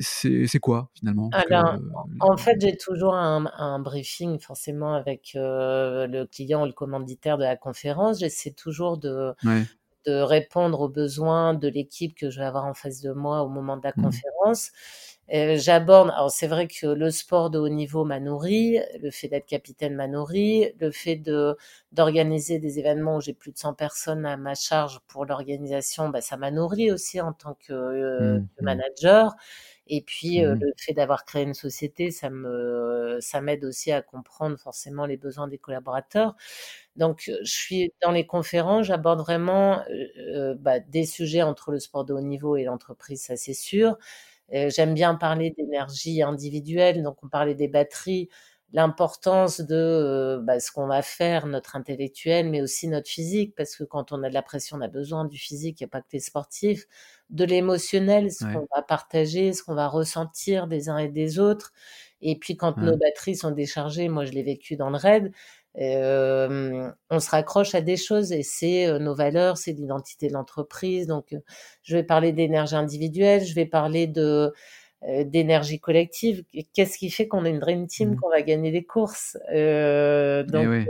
c'est 0.00 0.58
quoi 0.60 0.90
finalement? 0.94 1.30
En 2.20 2.36
fait, 2.36 2.60
j'ai 2.60 2.76
toujours 2.76 3.14
un, 3.14 3.46
un, 3.56 3.78
briefing 3.78 4.38
forcément 4.38 4.94
avec 4.94 5.32
le 5.34 6.24
client 6.26 6.62
ou 6.62 6.66
le 6.66 6.72
commanditaire 6.72 7.38
de 7.38 7.44
la 7.44 7.56
conférence. 7.56 8.20
J'essaie 8.20 8.52
toujours 8.52 8.98
de, 8.98 9.34
de 10.06 10.12
répondre 10.20 10.80
aux 10.80 10.88
besoins 10.88 11.54
de 11.54 11.68
l'équipe 11.68 12.14
que 12.16 12.30
je 12.30 12.40
vais 12.40 12.46
avoir 12.46 12.64
en 12.66 12.74
face 12.74 13.00
de 13.00 13.12
moi 13.12 13.42
au 13.42 13.48
moment 13.48 13.76
de 13.76 13.82
la 13.84 13.92
mmh. 13.96 14.02
conférence. 14.02 14.70
Euh, 15.32 15.56
j'aborde, 15.56 16.10
alors 16.10 16.30
c'est 16.30 16.48
vrai 16.48 16.66
que 16.66 16.86
le 16.86 17.10
sport 17.10 17.48
de 17.50 17.58
haut 17.58 17.68
niveau 17.68 18.04
m'a 18.04 18.20
nourri, 18.20 18.78
le 19.00 19.10
fait 19.10 19.28
d'être 19.28 19.46
capitaine 19.46 19.94
m'a 19.94 20.08
nourri, 20.08 20.72
le 20.80 20.90
fait 20.90 21.16
de 21.16 21.56
d'organiser 21.92 22.58
des 22.58 22.78
événements 22.80 23.16
où 23.16 23.20
j'ai 23.20 23.32
plus 23.32 23.52
de 23.52 23.58
100 23.58 23.72
personnes 23.74 24.26
à 24.26 24.36
ma 24.36 24.54
charge 24.54 25.00
pour 25.08 25.24
l'organisation, 25.24 26.08
bah, 26.10 26.20
ça 26.20 26.36
m'a 26.36 26.50
nourri 26.50 26.90
aussi 26.90 27.20
en 27.20 27.32
tant 27.32 27.54
que, 27.54 27.72
euh, 27.72 28.38
mmh, 28.40 28.46
manager. 28.62 29.34
Et 29.88 30.02
puis 30.02 30.44
euh, 30.44 30.54
le 30.60 30.72
fait 30.78 30.92
d'avoir 30.94 31.24
créé 31.24 31.42
une 31.42 31.54
société, 31.54 32.10
ça 32.10 32.30
me 32.30 33.18
ça 33.20 33.40
m'aide 33.40 33.64
aussi 33.64 33.92
à 33.92 34.00
comprendre 34.02 34.56
forcément 34.58 35.06
les 35.06 35.16
besoins 35.16 35.48
des 35.48 35.58
collaborateurs. 35.58 36.34
Donc, 36.96 37.30
je 37.42 37.50
suis 37.52 37.92
dans 38.02 38.12
les 38.12 38.26
conférences, 38.26 38.86
j'aborde 38.86 39.20
vraiment 39.20 39.82
bah, 40.58 40.80
des 40.80 41.04
sujets 41.06 41.42
entre 41.42 41.72
le 41.72 41.78
sport 41.80 42.04
de 42.04 42.12
haut 42.14 42.20
niveau 42.20 42.56
et 42.56 42.64
l'entreprise, 42.64 43.22
ça 43.22 43.36
c'est 43.36 43.54
sûr. 43.54 43.96
J'aime 44.52 44.94
bien 44.94 45.14
parler 45.16 45.52
d'énergie 45.58 46.22
individuelle, 46.22 47.02
donc 47.02 47.22
on 47.24 47.28
parlait 47.28 47.54
des 47.56 47.68
batteries, 47.68 48.28
l'importance 48.74 49.60
de 49.62 50.40
bah, 50.44 50.60
ce 50.60 50.72
qu'on 50.72 50.86
va 50.86 51.02
faire, 51.02 51.46
notre 51.46 51.76
intellectuel, 51.76 52.50
mais 52.50 52.62
aussi 52.62 52.88
notre 52.88 53.08
physique, 53.10 53.54
parce 53.56 53.76
que 53.76 53.84
quand 53.84 54.12
on 54.12 54.22
a 54.22 54.28
de 54.28 54.34
la 54.34 54.42
pression, 54.42 54.76
on 54.78 54.82
a 54.82 54.88
besoin 54.88 55.24
du 55.26 55.38
physique, 55.38 55.80
il 55.80 55.84
n'y 55.84 55.88
a 55.88 55.90
pas 55.90 56.02
que 56.02 56.08
les 56.12 56.20
sportifs, 56.20 56.86
de 57.32 57.44
l'émotionnel, 57.44 58.30
ce 58.30 58.44
qu'on 58.44 58.68
va 58.74 58.82
partager, 58.82 59.52
ce 59.52 59.64
qu'on 59.64 59.74
va 59.74 59.88
ressentir 59.88 60.68
des 60.68 60.88
uns 60.88 60.98
et 60.98 61.08
des 61.08 61.40
autres. 61.40 61.72
Et 62.20 62.38
puis 62.38 62.56
quand 62.56 62.76
nos 62.76 62.96
batteries 62.96 63.34
sont 63.34 63.50
déchargées, 63.50 64.08
moi 64.08 64.24
je 64.24 64.30
l'ai 64.32 64.44
vécu 64.44 64.76
dans 64.76 64.90
le 64.90 64.96
raid, 64.96 65.32
on 65.74 67.18
se 67.18 67.30
raccroche 67.30 67.74
à 67.74 67.80
des 67.80 67.96
choses 67.96 68.30
et 68.30 68.42
c'est 68.42 68.98
nos 69.00 69.14
valeurs, 69.14 69.56
c'est 69.56 69.72
l'identité 69.72 70.28
de 70.28 70.34
l'entreprise. 70.34 71.06
Donc, 71.06 71.34
je 71.82 71.96
vais 71.96 72.04
parler 72.04 72.32
d'énergie 72.32 72.76
individuelle, 72.76 73.44
je 73.44 73.54
vais 73.54 73.66
parler 73.66 74.06
de 74.06 74.52
d'énergie 75.24 75.80
collective. 75.80 76.44
Qu'est-ce 76.72 76.98
qui 76.98 77.10
fait 77.10 77.26
qu'on 77.28 77.44
est 77.44 77.50
une 77.50 77.58
dream 77.58 77.86
team, 77.86 78.12
mmh. 78.12 78.16
qu'on 78.16 78.30
va 78.30 78.42
gagner 78.42 78.70
des 78.70 78.84
courses 78.84 79.36
euh, 79.52 80.42
Donc, 80.44 80.86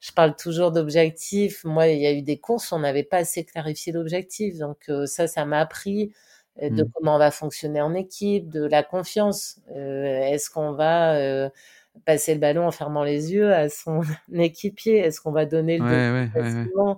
je 0.00 0.12
parle 0.12 0.36
toujours 0.36 0.72
d'objectifs. 0.72 1.64
Moi, 1.64 1.88
il 1.88 2.00
y 2.00 2.06
a 2.06 2.12
eu 2.12 2.22
des 2.22 2.38
courses, 2.38 2.72
on 2.72 2.80
n'avait 2.80 3.04
pas 3.04 3.18
assez 3.18 3.44
clarifié 3.44 3.92
l'objectif. 3.92 4.58
Donc, 4.58 4.90
ça, 5.06 5.26
ça 5.26 5.44
m'a 5.44 5.60
appris 5.60 6.12
de 6.60 6.82
mmh. 6.82 6.90
comment 6.94 7.16
on 7.16 7.18
va 7.18 7.30
fonctionner 7.30 7.80
en 7.80 7.94
équipe, 7.94 8.48
de 8.48 8.64
la 8.64 8.82
confiance. 8.82 9.60
Est-ce 9.74 10.50
qu'on 10.50 10.72
va 10.72 11.50
passer 12.04 12.34
le 12.34 12.40
ballon 12.40 12.66
en 12.66 12.72
fermant 12.72 13.04
les 13.04 13.32
yeux 13.32 13.52
à 13.52 13.68
son 13.68 14.00
équipier? 14.34 14.98
Est-ce 14.98 15.20
qu'on 15.20 15.32
va 15.32 15.46
donner 15.46 15.78
le 15.78 15.84
ouais, 15.84 16.96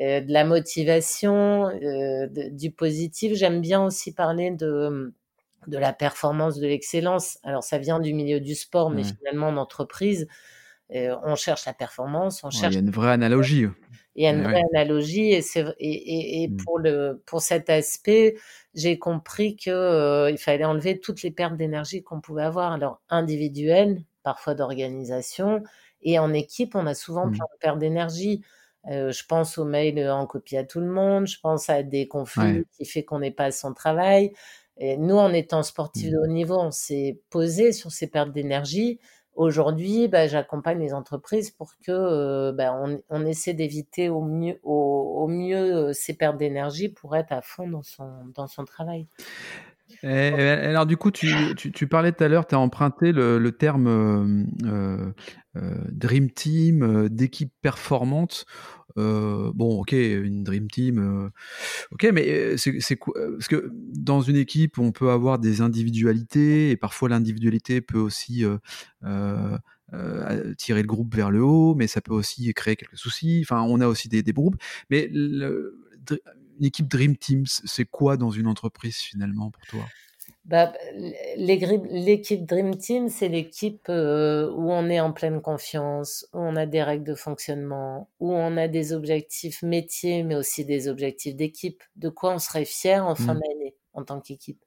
euh, 0.00 0.22
de 0.22 0.32
la 0.32 0.44
motivation, 0.44 1.68
euh, 1.68 2.26
du 2.50 2.70
positif 2.70 3.34
J'aime 3.34 3.60
bien 3.60 3.84
aussi 3.84 4.14
parler 4.14 4.50
de 4.50 5.12
de 5.66 5.78
la 5.78 5.92
performance, 5.92 6.58
de 6.58 6.66
l'excellence. 6.66 7.38
Alors 7.42 7.62
ça 7.62 7.78
vient 7.78 8.00
du 8.00 8.14
milieu 8.14 8.40
du 8.40 8.54
sport, 8.54 8.90
mais 8.90 9.04
finalement 9.04 9.48
en 9.48 9.56
entreprise, 9.56 10.26
euh, 10.94 11.16
on 11.24 11.36
cherche 11.36 11.66
la 11.66 11.72
performance, 11.72 12.44
on 12.44 12.50
cherche. 12.50 12.74
Il 12.74 12.76
y 12.76 12.78
a 12.78 12.84
une 12.84 12.90
vraie 12.90 13.12
analogie. 13.12 13.66
Il 14.14 14.24
y 14.24 14.26
a 14.26 14.30
une 14.30 14.42
vraie 14.42 14.62
analogie 14.74 15.32
et, 15.32 15.40
c'est, 15.40 15.64
et, 15.78 16.42
et, 16.42 16.48
mmh. 16.48 16.56
pour, 16.58 16.78
le, 16.78 17.22
pour 17.24 17.40
cet 17.40 17.70
aspect, 17.70 18.36
j'ai 18.74 18.98
compris 18.98 19.56
que 19.56 20.30
il 20.30 20.36
fallait 20.36 20.66
enlever 20.66 21.00
toutes 21.00 21.22
les 21.22 21.30
pertes 21.30 21.56
d'énergie 21.56 22.02
qu'on 22.02 22.20
pouvait 22.20 22.42
avoir. 22.42 22.72
Alors 22.72 23.00
individuelles, 23.08 24.02
parfois 24.22 24.54
d'organisation. 24.54 25.62
Et 26.02 26.18
en 26.18 26.34
équipe, 26.34 26.74
on 26.74 26.86
a 26.86 26.94
souvent 26.94 27.26
mmh. 27.26 27.32
plein 27.32 27.44
de 27.54 27.58
pertes 27.60 27.78
d'énergie. 27.78 28.42
Euh, 28.90 29.12
je 29.12 29.24
pense 29.24 29.58
aux 29.58 29.64
mails 29.64 30.10
en 30.10 30.26
copie 30.26 30.56
à 30.56 30.64
tout 30.64 30.80
le 30.80 30.88
monde, 30.88 31.26
je 31.28 31.38
pense 31.40 31.70
à 31.70 31.84
des 31.84 32.08
conflits 32.08 32.64
qui 32.72 32.84
fait 32.84 33.04
qu'on 33.04 33.20
n'est 33.20 33.30
pas 33.30 33.44
à 33.44 33.50
son 33.52 33.74
travail. 33.74 34.32
Et 34.78 34.96
nous, 34.96 35.16
en 35.16 35.32
étant 35.32 35.62
sportifs 35.62 36.08
mmh. 36.08 36.12
de 36.12 36.18
haut 36.18 36.26
niveau, 36.26 36.58
on 36.58 36.70
s'est 36.70 37.20
posé 37.30 37.72
sur 37.72 37.90
ces 37.90 38.08
pertes 38.08 38.32
d'énergie. 38.32 38.98
Aujourd'hui, 39.34 40.08
bah, 40.08 40.26
j'accompagne 40.26 40.78
les 40.78 40.92
entreprises 40.92 41.50
pour 41.50 41.72
que 41.84 41.90
euh, 41.90 42.52
bah, 42.52 42.74
on, 42.74 43.00
on, 43.08 43.24
essaie 43.24 43.54
d'éviter 43.54 44.10
au 44.10 44.22
mieux, 44.22 44.58
au, 44.62 45.22
au 45.22 45.28
mieux 45.28 45.74
euh, 45.74 45.92
ces 45.94 46.14
pertes 46.14 46.36
d'énergie 46.36 46.90
pour 46.90 47.16
être 47.16 47.32
à 47.32 47.40
fond 47.40 47.66
dans 47.66 47.82
son, 47.82 48.10
dans 48.34 48.46
son 48.46 48.64
travail. 48.66 49.06
Et, 50.02 50.08
alors 50.08 50.86
du 50.86 50.96
coup, 50.96 51.10
tu, 51.10 51.54
tu, 51.56 51.70
tu 51.70 51.86
parlais 51.86 52.12
tout 52.12 52.24
à 52.24 52.28
l'heure, 52.28 52.46
tu 52.46 52.54
as 52.54 52.58
emprunté 52.58 53.12
le, 53.12 53.38
le 53.38 53.52
terme 53.52 54.46
euh, 54.64 55.12
Dream 55.54 56.30
Team, 56.30 57.08
d'équipe 57.08 57.52
performante. 57.60 58.46
Euh, 58.98 59.52
bon, 59.54 59.80
ok, 59.80 59.92
une 59.92 60.44
Dream 60.44 60.70
Team, 60.70 61.30
ok, 61.92 62.08
mais 62.12 62.56
c'est 62.56 62.96
quoi 62.96 63.14
Parce 63.32 63.48
que 63.48 63.70
dans 63.72 64.20
une 64.20 64.36
équipe, 64.36 64.78
on 64.78 64.92
peut 64.92 65.10
avoir 65.10 65.38
des 65.38 65.60
individualités, 65.60 66.70
et 66.70 66.76
parfois 66.76 67.08
l'individualité 67.08 67.80
peut 67.80 67.98
aussi 67.98 68.44
tirer 70.56 70.82
le 70.82 70.88
groupe 70.88 71.14
vers 71.14 71.30
le 71.30 71.42
haut, 71.42 71.74
mais 71.74 71.86
ça 71.86 72.00
peut 72.00 72.14
aussi 72.14 72.52
créer 72.54 72.76
quelques 72.76 72.98
soucis. 72.98 73.40
Enfin, 73.44 73.62
on 73.62 73.80
a 73.80 73.86
aussi 73.86 74.08
des, 74.08 74.22
groupes. 74.32 74.56
Mais 74.90 75.10
une 76.62 76.66
équipe 76.66 76.88
Dream 76.88 77.16
Team, 77.16 77.44
c'est 77.46 77.84
quoi 77.84 78.16
dans 78.16 78.30
une 78.30 78.46
entreprise 78.46 78.96
finalement 78.96 79.50
pour 79.50 79.66
toi? 79.66 79.84
Bah, 80.44 80.72
L'équipe 81.36 82.44
Dream 82.44 82.76
Team, 82.76 83.08
c'est 83.08 83.28
l'équipe 83.28 83.86
euh, 83.88 84.50
où 84.50 84.70
on 84.70 84.88
est 84.88 85.00
en 85.00 85.12
pleine 85.12 85.40
confiance, 85.40 86.28
où 86.32 86.38
on 86.38 86.56
a 86.56 86.66
des 86.66 86.82
règles 86.82 87.04
de 87.04 87.14
fonctionnement, 87.14 88.08
où 88.20 88.32
on 88.32 88.56
a 88.56 88.68
des 88.68 88.92
objectifs 88.92 89.62
métiers, 89.62 90.22
mais 90.22 90.34
aussi 90.34 90.64
des 90.64 90.88
objectifs 90.88 91.36
d'équipe. 91.36 91.82
De 91.96 92.08
quoi 92.08 92.34
on 92.34 92.38
serait 92.38 92.64
fier 92.64 93.06
en 93.06 93.14
fin 93.14 93.34
mmh. 93.34 93.40
d'année 93.40 93.74
en 93.94 94.04
tant 94.04 94.20
qu'équipe 94.20 94.62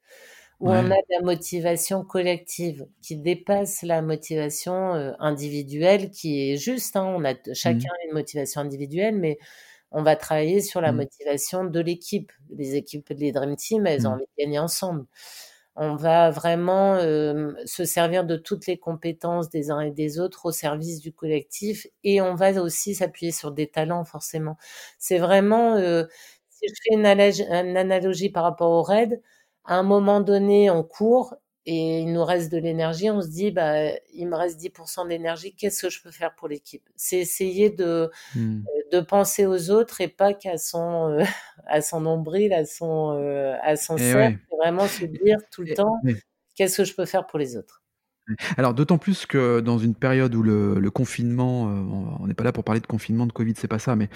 où 0.59 0.69
on 0.69 0.85
a 0.91 0.95
de 0.95 1.09
la 1.09 1.21
motivation 1.21 2.03
collective 2.03 2.87
qui 3.01 3.17
dépasse 3.17 3.81
la 3.81 4.01
motivation 4.01 4.95
euh, 4.95 5.11
individuelle 5.19 6.11
qui 6.11 6.49
est 6.49 6.57
juste. 6.57 6.95
Hein, 6.95 7.05
on 7.05 7.25
a 7.25 7.33
chacun 7.53 7.89
mmh. 7.89 8.07
une 8.07 8.13
motivation 8.13 8.61
individuelle, 8.61 9.17
mais 9.17 9.37
on 9.91 10.03
va 10.03 10.15
travailler 10.15 10.61
sur 10.61 10.81
la 10.81 10.91
mmh. 10.91 10.95
motivation 10.95 11.65
de 11.65 11.79
l'équipe. 11.79 12.31
Les 12.55 12.75
équipes, 12.75 13.09
les 13.09 13.31
Dream 13.31 13.55
Team, 13.55 13.85
elles 13.85 14.07
ont 14.07 14.11
envie 14.11 14.23
de 14.23 14.43
gagner 14.43 14.59
ensemble. 14.59 15.05
On 15.75 15.95
va 15.95 16.31
vraiment 16.31 16.99
se 16.99 17.85
servir 17.85 18.23
de 18.25 18.37
toutes 18.37 18.65
les 18.67 18.77
compétences 18.77 19.49
des 19.49 19.71
uns 19.71 19.81
et 19.81 19.91
des 19.91 20.19
autres 20.19 20.45
au 20.45 20.51
service 20.51 21.01
du 21.01 21.11
collectif 21.11 21.87
et 22.03 22.21
on 22.21 22.35
va 22.35 22.53
aussi 22.61 22.95
s'appuyer 22.95 23.31
sur 23.31 23.51
des 23.51 23.67
talents 23.67 24.05
forcément. 24.05 24.57
C'est 24.99 25.17
vraiment, 25.17 25.77
si 26.49 26.67
je 26.67 26.73
fais 26.83 26.95
une, 26.95 27.05
une, 27.05 27.77
analogie 27.77 28.29
par 28.29 28.43
rapport 28.43 28.71
au 28.71 28.81
RAID, 28.83 29.21
à 29.65 29.75
un 29.75 29.83
moment 29.83 30.21
donné 30.21 30.69
en 30.69 30.83
cours, 30.83 31.35
et 31.67 31.99
il 31.99 32.13
nous 32.13 32.23
reste 32.23 32.51
de 32.51 32.57
l'énergie, 32.57 33.09
on 33.09 33.21
se 33.21 33.27
dit, 33.27 33.51
bah, 33.51 33.89
il 34.13 34.27
me 34.27 34.35
reste 34.35 34.59
10% 34.59 35.07
d'énergie, 35.07 35.55
qu'est-ce 35.55 35.87
que 35.87 35.89
je 35.89 36.01
peux 36.01 36.11
faire 36.11 36.35
pour 36.35 36.47
l'équipe? 36.47 36.87
C'est 36.95 37.17
essayer 37.17 37.71
de, 37.71 38.11
mmh. 38.35 38.59
euh, 38.59 38.97
de 38.97 38.99
penser 39.01 39.47
aux 39.47 39.71
autres 39.71 40.01
et 40.01 40.07
pas 40.07 40.33
qu'à 40.33 40.57
son, 40.57 41.09
euh, 41.09 41.23
à 41.67 41.81
son 41.81 42.01
nombril, 42.01 42.53
à 42.53 42.65
son, 42.65 43.17
euh, 43.17 43.55
à 43.63 43.75
son 43.77 43.97
cercle, 43.97 44.39
vraiment 44.51 44.87
se 44.87 45.05
dire 45.05 45.37
tout 45.51 45.63
le 45.63 45.73
temps, 45.73 45.99
qu'est-ce 46.55 46.77
que 46.77 46.83
je 46.83 46.93
peux 46.93 47.05
faire 47.05 47.25
pour 47.25 47.39
les 47.39 47.57
autres? 47.57 47.81
Alors 48.57 48.73
d'autant 48.73 48.97
plus 48.97 49.25
que 49.25 49.59
dans 49.59 49.77
une 49.77 49.95
période 49.95 50.33
où 50.35 50.41
le, 50.41 50.89
confinement, 50.89 51.69
euh, 51.69 52.17
on 52.19 52.27
n'est 52.27 52.33
pas 52.33 52.43
là 52.43 52.51
pour 52.51 52.63
parler 52.63 52.81
de 52.81 52.87
confinement, 52.87 53.27
de 53.27 53.31
Covid, 53.31 53.53
c'est 53.55 53.67
pas 53.67 53.79
ça, 53.79 53.95
mais, 53.95 54.09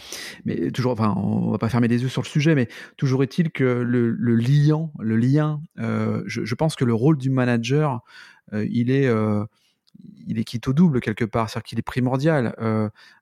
mais 0.46 0.72
toujours, 0.72 0.94
enfin, 0.94 1.14
on 1.18 1.52
va 1.52 1.58
pas 1.58 1.70
fermer 1.70 1.88
les 1.88 2.02
yeux 2.02 2.10
sur 2.10 2.22
le 2.22 2.28
sujet, 2.28 2.56
mais 2.56 2.68
toujours 2.98 3.24
est-il 3.24 3.52
que 3.52 3.64
le, 3.64 4.12
lien, 4.36 4.90
le 5.00 5.18
lien, 5.18 5.62
euh, 5.80 6.24
je, 6.26 6.56
pense 6.56 6.76
que 6.76 6.86
le 6.86 6.94
rôle 6.94 7.18
du 7.18 7.30
manager, 7.30 8.02
euh, 8.54 8.66
il 8.70 8.92
est, 8.92 9.10
il 10.28 10.40
est 10.40 10.44
quitte 10.44 10.68
au 10.68 10.74
double 10.74 11.02
quelque 11.02 11.26
part, 11.26 11.50
c'est-à-dire 11.50 11.68
qu'il 11.68 11.80
est 11.80 11.84
primordial. 11.84 12.56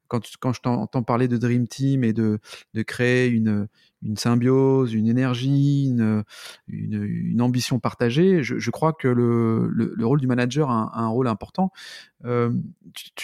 Quand, 0.07 0.21
quand 0.39 0.53
je 0.53 0.61
t'entends 0.61 1.03
parler 1.03 1.27
de 1.27 1.37
Dream 1.37 1.67
Team 1.67 2.03
et 2.03 2.13
de, 2.13 2.39
de 2.73 2.81
créer 2.81 3.27
une, 3.27 3.67
une 4.03 4.17
symbiose, 4.17 4.93
une 4.93 5.07
énergie, 5.07 5.87
une, 5.89 6.23
une, 6.67 7.41
ambition 7.41 7.79
partagée. 7.79 8.43
Je, 8.43 8.71
crois 8.71 8.93
que 8.93 9.07
le, 9.07 9.69
le, 9.69 10.05
rôle 10.05 10.19
du 10.19 10.27
manager 10.27 10.69
a 10.69 10.91
un, 10.99 11.07
rôle 11.07 11.27
important. 11.27 11.71
Euh, 12.25 12.51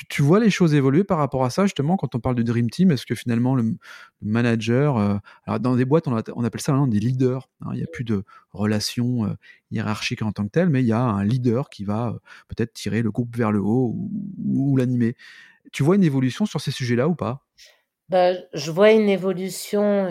tu, 0.10 0.22
vois 0.22 0.39
les 0.39 0.50
choses 0.50 0.74
évoluer 0.74 1.04
par 1.04 1.17
rapport 1.19 1.46
à 1.46 1.50
ça, 1.50 1.63
justement, 1.65 1.96
quand 1.96 2.15
on 2.15 2.19
parle 2.19 2.36
de 2.36 2.43
Dream 2.43 2.69
Team? 2.69 2.91
Est-ce 2.91 3.06
que 3.06 3.15
finalement 3.15 3.56
le, 3.56 3.76
manager, 4.22 4.98
euh, 4.98 5.17
alors 5.46 5.60
dans 5.60 5.76
des 5.76 5.86
boîtes, 5.86 6.08
on, 6.08 6.19
on 6.36 6.43
appelle 6.43 6.62
ça 6.62 6.74
des 6.88 7.00
leaders. 7.00 7.50
Hein, 7.62 7.69
il 7.74 7.78
n'y 7.78 7.84
a 7.84 7.88
plus 7.88 8.04
de 8.04 8.24
relations 8.52 9.26
euh, 9.26 9.34
hiérarchiques 9.72 10.22
en 10.22 10.32
tant 10.32 10.46
que 10.46 10.52
telles, 10.52 10.69
mais 10.69 10.82
il 10.82 10.88
y 10.88 10.93
a 10.93 11.02
un 11.02 11.24
leader 11.24 11.69
qui 11.69 11.84
va 11.84 12.15
peut-être 12.48 12.74
tirer 12.74 13.02
le 13.02 13.12
groupe 13.12 13.36
vers 13.36 13.52
le 13.52 13.62
haut 13.62 13.96
ou 14.43 14.76
l'animer. 14.78 15.15
Tu 15.74 15.84
vois 15.84 15.96
une 15.96 16.04
évolution 16.04 16.46
sur 16.46 16.62
ces 16.62 16.72
sujets-là 16.72 17.08
ou 17.08 17.16
pas? 17.16 17.44
Bah, 18.10 18.34
je 18.54 18.70
vois 18.70 18.92
une 18.92 19.10
évolution 19.10 20.06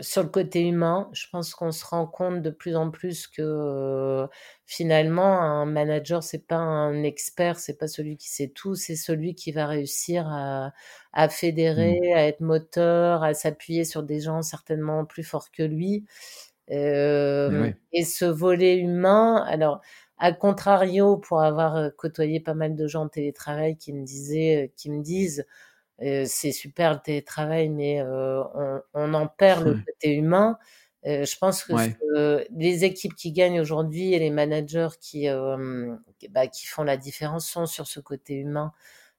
sur 0.00 0.22
le 0.22 0.28
côté 0.28 0.62
humain. 0.66 1.10
Je 1.12 1.26
pense 1.30 1.54
qu'on 1.54 1.72
se 1.72 1.84
rend 1.84 2.06
compte 2.06 2.40
de 2.40 2.50
plus 2.50 2.74
en 2.74 2.90
plus 2.90 3.26
que 3.26 4.26
finalement 4.64 5.42
un 5.42 5.66
manager 5.66 6.22
c'est 6.22 6.46
pas 6.46 6.56
un 6.56 7.02
expert, 7.02 7.58
c'est 7.58 7.76
pas 7.76 7.88
celui 7.88 8.16
qui 8.16 8.30
sait 8.30 8.48
tout, 8.48 8.76
c'est 8.76 8.96
celui 8.96 9.34
qui 9.34 9.52
va 9.52 9.66
réussir 9.66 10.26
à, 10.28 10.72
à 11.12 11.28
fédérer, 11.28 12.00
mmh. 12.02 12.16
à 12.16 12.22
être 12.22 12.40
moteur, 12.40 13.22
à 13.24 13.34
s'appuyer 13.34 13.84
sur 13.84 14.02
des 14.02 14.20
gens 14.20 14.40
certainement 14.42 15.04
plus 15.04 15.24
forts 15.24 15.50
que 15.50 15.64
lui. 15.64 16.06
Et 16.68 18.04
ce 18.04 18.24
volet 18.24 18.76
humain, 18.78 19.44
alors 19.48 19.80
à 20.18 20.32
contrario, 20.32 21.16
pour 21.18 21.42
avoir 21.42 21.94
côtoyé 21.96 22.40
pas 22.40 22.54
mal 22.54 22.74
de 22.74 22.86
gens 22.86 23.02
en 23.04 23.08
télétravail 23.08 23.76
qui 23.76 23.92
me 23.92 24.04
disaient, 24.04 24.72
qui 24.76 24.90
me 24.90 25.02
disent 25.02 25.46
c'est 25.98 26.52
super 26.52 26.94
le 26.94 27.00
télétravail, 27.00 27.68
mais 27.68 28.02
on, 28.02 28.80
on, 28.94 29.14
en 29.14 29.26
perd 29.26 29.64
le 29.64 29.74
côté 29.74 30.14
humain. 30.14 30.58
je 31.04 31.38
pense 31.38 31.64
que 31.64 32.46
les 32.50 32.84
équipes 32.84 33.14
qui 33.14 33.32
gagnent 33.32 33.60
aujourd'hui 33.60 34.12
et 34.12 34.18
les 34.18 34.30
managers 34.30 34.88
qui, 35.00 35.26
bah, 36.30 36.46
qui 36.48 36.66
font 36.66 36.82
la 36.82 36.96
différence 36.96 37.48
sont 37.48 37.66
sur 37.66 37.86
ce 37.86 38.00
côté 38.00 38.34
humain. 38.34 38.72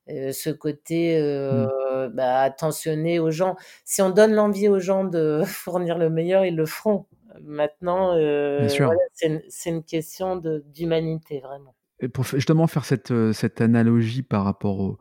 ce 0.07 0.49
côté 0.51 1.19
mmh. 1.19 2.07
bah, 2.13 2.41
attentionné 2.41 3.19
aux 3.19 3.31
gens. 3.31 3.55
Si 3.86 4.01
on 4.01 4.10
donne 4.10 4.33
l'envie 4.33 4.67
aux 4.67 4.79
gens 4.79 5.03
de 5.03 5.43
fournir 5.45 5.97
le 5.97 6.10
meilleur, 6.10 6.45
ils 6.45 6.55
le 6.55 6.65
feront. 6.65 7.05
Maintenant, 7.43 8.13
voilà, 8.13 9.00
c'est 9.13 9.69
une, 9.69 9.84
question 9.84 10.41
d'humanité, 10.65 11.39
vraiment. 11.39 11.76
Et 12.00 12.08
pour 12.08 12.26
justement 12.26 12.67
faire 12.67 12.86
cette, 12.86 13.13
cette 13.34 13.60
analogie 13.62 14.21
par 14.21 14.43
rapport 14.43 14.80
au, 14.80 14.97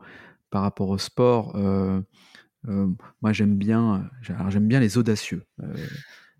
par 0.49 0.61
rapport 0.61 0.89
au 0.89 0.97
sport, 0.97 1.55
euh, 1.55 2.01
euh, 2.67 2.87
moi 3.21 3.33
j'aime 3.33 3.55
bien, 3.57 4.09
j'aime 4.21 4.67
bien 4.67 4.79
les 4.79 4.97
audacieux. 4.97 5.43
Euh, 5.61 5.75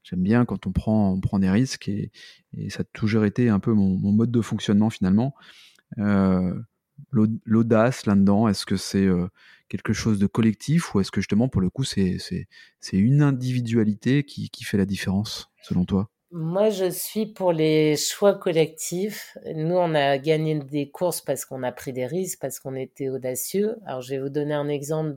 j'aime 0.03 0.23
bien 0.23 0.45
quand 0.45 0.67
on 0.67 0.71
prend, 0.71 1.11
on 1.11 1.19
prend 1.19 1.39
des 1.39 1.49
risques 1.49 1.89
et, 1.89 2.11
ça 2.69 2.81
a 2.81 2.83
toujours 2.93 3.25
été 3.25 3.49
un 3.49 3.59
peu 3.59 3.73
mon, 3.73 4.11
mode 4.11 4.31
de 4.31 4.41
fonctionnement 4.41 4.89
finalement. 4.89 5.35
L'audace 7.11 8.05
là-dedans, 8.05 8.47
est-ce 8.47 8.65
que 8.65 8.77
c'est 8.77 9.07
quelque 9.69 9.93
chose 9.93 10.17
de 10.17 10.27
collectif 10.27 10.95
ou 10.95 11.01
est-ce 11.01 11.11
que 11.11 11.21
justement 11.21 11.49
pour 11.49 11.61
le 11.61 11.69
coup 11.69 11.83
c'est 11.83 12.17
une 12.93 13.21
individualité 13.21 14.23
qui, 14.23 14.49
qui 14.49 14.63
fait 14.63 14.77
la 14.77 14.85
différence? 14.85 15.51
Selon 15.67 15.85
toi? 15.85 16.09
Moi, 16.31 16.69
je 16.71 16.89
suis 16.89 17.25
pour 17.25 17.53
les 17.53 17.95
choix 17.95 18.33
collectifs. 18.33 19.37
Nous, 19.55 19.75
on 19.75 19.95
a 19.95 20.17
gagné 20.17 20.59
des 20.59 20.89
courses 20.91 21.21
parce 21.21 21.45
qu'on 21.45 21.63
a 21.63 21.71
pris 21.71 21.93
des 21.93 22.05
risques, 22.05 22.39
parce 22.41 22.59
qu'on 22.59 22.75
était 22.75 23.07
audacieux. 23.07 23.77
Alors, 23.85 24.01
je 24.01 24.09
vais 24.09 24.19
vous 24.19 24.27
donner 24.27 24.53
un 24.53 24.67
exemple 24.67 25.15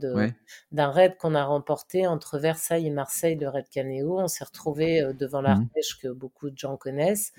d'un 0.71 0.91
raid 0.91 1.17
qu'on 1.17 1.35
a 1.35 1.43
remporté 1.43 2.07
entre 2.07 2.39
Versailles 2.39 2.87
et 2.87 2.91
Marseille, 2.91 3.35
le 3.35 3.49
raid 3.49 3.67
Canéo. 3.69 4.21
On 4.21 4.29
s'est 4.29 4.45
retrouvé 4.45 5.01
euh, 5.01 5.11
devant 5.11 5.41
l'Ardèche 5.41 5.99
que 6.01 6.07
beaucoup 6.07 6.49
de 6.49 6.57
gens 6.57 6.77
connaissent. 6.77 7.33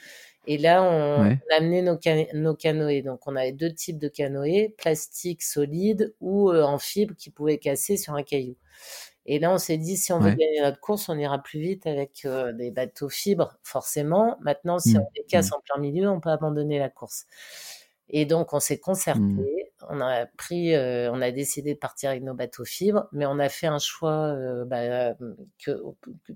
Et 0.46 0.58
là, 0.58 0.82
on, 0.82 1.22
a 1.30 1.56
amené 1.56 1.80
nos, 1.80 1.98
nos, 2.34 2.54
canoës. 2.54 3.02
Donc, 3.02 3.26
on 3.26 3.36
avait 3.36 3.52
deux 3.52 3.72
types 3.72 3.98
de 3.98 4.08
canoës, 4.08 4.74
plastique 4.76 5.42
solide 5.42 6.14
ou 6.20 6.50
euh, 6.50 6.62
en 6.62 6.78
fibre 6.78 7.14
qui 7.16 7.30
pouvaient 7.30 7.58
casser 7.58 7.96
sur 7.96 8.12
un 8.14 8.22
caillou. 8.22 8.56
Et 9.26 9.38
là, 9.38 9.52
on 9.52 9.58
s'est 9.58 9.78
dit, 9.78 9.96
si 9.96 10.12
on 10.12 10.18
veut 10.18 10.30
gagner 10.30 10.60
notre 10.60 10.80
course, 10.80 11.08
on 11.08 11.16
ira 11.16 11.38
plus 11.38 11.60
vite 11.60 11.86
avec 11.86 12.24
euh, 12.24 12.52
des 12.52 12.70
bateaux 12.70 13.08
fibres, 13.08 13.56
forcément. 13.62 14.36
Maintenant, 14.40 14.78
si 14.78 14.94
mmh. 14.94 15.00
on 15.00 15.06
les 15.16 15.24
casse 15.24 15.50
mmh. 15.50 15.54
en 15.54 15.60
plein 15.60 15.80
milieu, 15.80 16.10
on 16.10 16.20
peut 16.20 16.30
abandonner 16.30 16.78
la 16.78 16.88
course. 16.88 17.26
Et 18.12 18.26
donc, 18.26 18.52
on 18.52 18.60
s'est 18.60 18.78
concerté, 18.78 19.20
mmh. 19.20 19.44
on 19.88 20.00
a 20.00 20.26
pris, 20.26 20.74
euh, 20.74 21.10
on 21.12 21.20
a 21.22 21.30
décidé 21.30 21.74
de 21.74 21.78
partir 21.78 22.10
avec 22.10 22.22
nos 22.22 22.34
bateaux 22.34 22.64
fibres, 22.64 23.08
mais 23.12 23.26
on 23.26 23.38
a 23.38 23.48
fait 23.48 23.66
un 23.66 23.78
choix 23.78 24.26
euh, 24.26 24.64
bah, 24.64 25.14
que, 25.64 25.82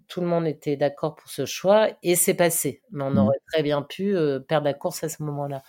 tout 0.08 0.20
le 0.20 0.26
monde 0.26 0.46
était 0.46 0.76
d'accord 0.76 1.14
pour 1.16 1.28
ce 1.28 1.44
choix, 1.44 1.90
et 2.02 2.16
c'est 2.16 2.34
passé. 2.34 2.82
Mais 2.90 3.04
on 3.04 3.16
aurait 3.16 3.38
très 3.52 3.62
bien 3.62 3.82
pu 3.82 4.16
perdre 4.48 4.64
la 4.64 4.74
course 4.74 5.04
à 5.04 5.08
ce 5.08 5.22
moment-là. 5.22 5.62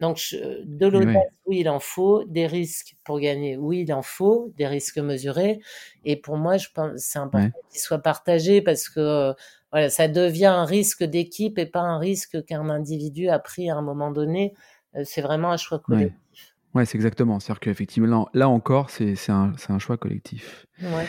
Donc, 0.00 0.34
de 0.64 0.86
l'audace, 0.86 1.16
oui, 1.46 1.60
il 1.60 1.68
en 1.68 1.80
faut, 1.80 2.24
des 2.24 2.46
risques 2.46 2.94
pour 3.04 3.18
gagner, 3.18 3.56
oui, 3.56 3.80
il 3.80 3.92
en 3.92 4.02
faut, 4.02 4.52
des 4.56 4.66
risques 4.66 4.98
mesurés. 4.98 5.60
Et 6.04 6.16
pour 6.16 6.36
moi, 6.36 6.56
je 6.56 6.68
pense 6.72 6.92
c'est 6.96 7.18
important 7.18 7.58
qu'ils 7.70 7.80
soient 7.80 7.98
partagés 7.98 8.62
parce 8.62 8.88
que 8.88 9.34
voilà, 9.70 9.90
ça 9.90 10.08
devient 10.08 10.46
un 10.46 10.64
risque 10.64 11.04
d'équipe 11.04 11.58
et 11.58 11.66
pas 11.66 11.80
un 11.80 11.98
risque 11.98 12.44
qu'un 12.44 12.70
individu 12.70 13.28
a 13.28 13.38
pris 13.38 13.70
à 13.70 13.76
un 13.76 13.82
moment 13.82 14.10
donné. 14.10 14.54
Euh, 14.96 15.02
c'est 15.04 15.22
vraiment 15.22 15.50
un 15.50 15.56
choix 15.56 15.78
collectif. 15.78 16.54
Ouais, 16.74 16.84
c'est 16.84 16.96
exactement. 16.96 17.40
C'est-à-dire 17.40 17.60
qu'effectivement, 17.60 18.28
là, 18.34 18.48
encore, 18.48 18.90
c'est 18.90 19.30
un, 19.30 19.52
un, 19.68 19.78
choix 19.78 19.96
collectif. 19.96 20.66
Ouais. 20.82 21.06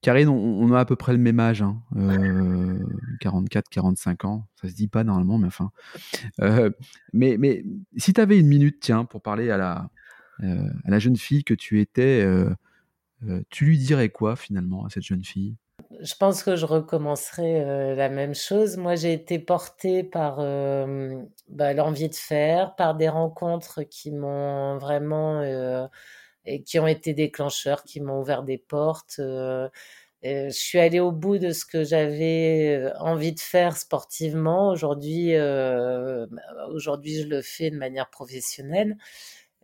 Karine, 0.00 0.28
on, 0.28 0.70
a 0.74 0.80
à 0.80 0.84
peu 0.84 0.96
près 0.96 1.12
le 1.12 1.18
même 1.18 1.40
âge, 1.40 1.64
44, 3.20 3.66
hein, 3.66 3.68
45 3.70 4.24
ans. 4.26 4.46
Ça 4.60 4.68
se 4.68 4.74
dit 4.74 4.86
pas 4.86 5.02
normalement, 5.02 5.38
mais 5.38 5.46
enfin. 5.46 5.70
Euh, 6.40 6.70
mais, 7.14 7.36
mais 7.38 7.64
si 7.96 8.12
tu 8.12 8.20
avais 8.20 8.38
une 8.38 8.46
minute, 8.46 8.80
tiens, 8.80 9.06
pour 9.06 9.22
parler 9.22 9.50
à 9.50 9.56
la, 9.56 9.88
euh, 10.42 10.68
à 10.84 10.90
la 10.90 10.98
jeune 10.98 11.16
fille 11.16 11.42
que 11.42 11.54
tu 11.54 11.80
étais, 11.80 12.22
tu 13.48 13.64
lui 13.64 13.78
dirais 13.78 14.10
quoi 14.10 14.36
finalement 14.36 14.84
à 14.84 14.90
cette 14.90 15.04
jeune 15.04 15.24
fille? 15.24 15.56
Je 16.00 16.14
pense 16.14 16.42
que 16.42 16.56
je 16.56 16.66
recommencerai 16.66 17.60
euh, 17.60 17.94
la 17.94 18.08
même 18.08 18.34
chose. 18.34 18.76
Moi, 18.76 18.94
j'ai 18.96 19.12
été 19.12 19.38
portée 19.38 20.02
par 20.04 20.36
euh, 20.40 21.22
bah, 21.48 21.72
l'envie 21.74 22.08
de 22.08 22.14
faire, 22.14 22.74
par 22.76 22.94
des 22.94 23.08
rencontres 23.08 23.82
qui 23.82 24.10
m'ont 24.10 24.78
vraiment 24.78 25.40
euh, 25.40 25.86
et 26.46 26.62
qui 26.62 26.78
ont 26.78 26.86
été 26.86 27.14
déclencheurs, 27.14 27.84
qui 27.84 28.00
m'ont 28.00 28.20
ouvert 28.20 28.42
des 28.42 28.58
portes. 28.58 29.14
je 29.18 30.50
suis 30.50 30.78
allée 30.78 31.00
au 31.00 31.12
bout 31.12 31.38
de 31.38 31.50
ce 31.52 31.64
que 31.66 31.84
j'avais 31.84 32.92
envie 32.98 33.32
de 33.32 33.40
faire 33.40 33.76
sportivement. 33.76 34.70
Aujourd'hui, 34.70 35.34
aujourd'hui, 36.70 37.22
je 37.22 37.28
le 37.28 37.42
fais 37.42 37.70
de 37.70 37.76
manière 37.76 38.10
professionnelle. 38.10 38.96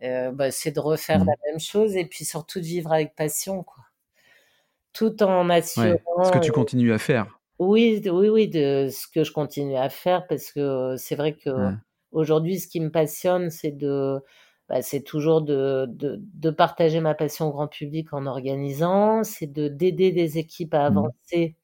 Bah, 0.01 0.51
c'est 0.51 0.71
de 0.71 0.79
refaire 0.79 1.19
mmh. 1.19 1.27
la 1.27 1.35
même 1.47 1.59
chose 1.59 1.95
et 1.95 2.05
puis 2.05 2.25
surtout 2.25 2.59
de 2.59 2.65
vivre 2.65 2.91
avec 2.91 3.15
passion, 3.15 3.63
quoi 3.63 3.90
tout 4.93 5.23
en 5.23 5.49
assurant. 5.49 5.97
ce 6.23 6.31
que 6.31 6.39
tu 6.39 6.51
continues 6.51 6.93
à 6.93 6.97
faire. 6.97 7.39
Oui, 7.59 8.01
oui, 8.05 8.29
oui, 8.29 8.47
de 8.47 8.89
ce 8.91 9.07
que 9.07 9.23
je 9.23 9.31
continue 9.31 9.75
à 9.75 9.89
faire 9.89 10.25
parce 10.27 10.51
que 10.51 10.95
c'est 10.97 11.15
vrai 11.15 11.33
que 11.33 11.49
aujourd'hui, 12.11 12.59
ce 12.59 12.67
qui 12.67 12.79
me 12.79 12.89
passionne, 12.89 13.49
c'est 13.51 13.71
de, 13.71 14.19
bah, 14.67 14.81
c'est 14.81 15.01
toujours 15.01 15.41
de, 15.41 15.85
de, 15.89 16.19
de, 16.33 16.49
partager 16.49 17.01
ma 17.01 17.13
passion 17.13 17.47
au 17.47 17.51
grand 17.51 17.67
public 17.67 18.13
en 18.13 18.25
organisant, 18.25 19.23
c'est 19.23 19.51
de 19.51 19.67
d'aider 19.67 20.11
des 20.11 20.37
équipes 20.37 20.73
à 20.73 20.89
mmh 20.89 20.97
avancer, 20.97 21.55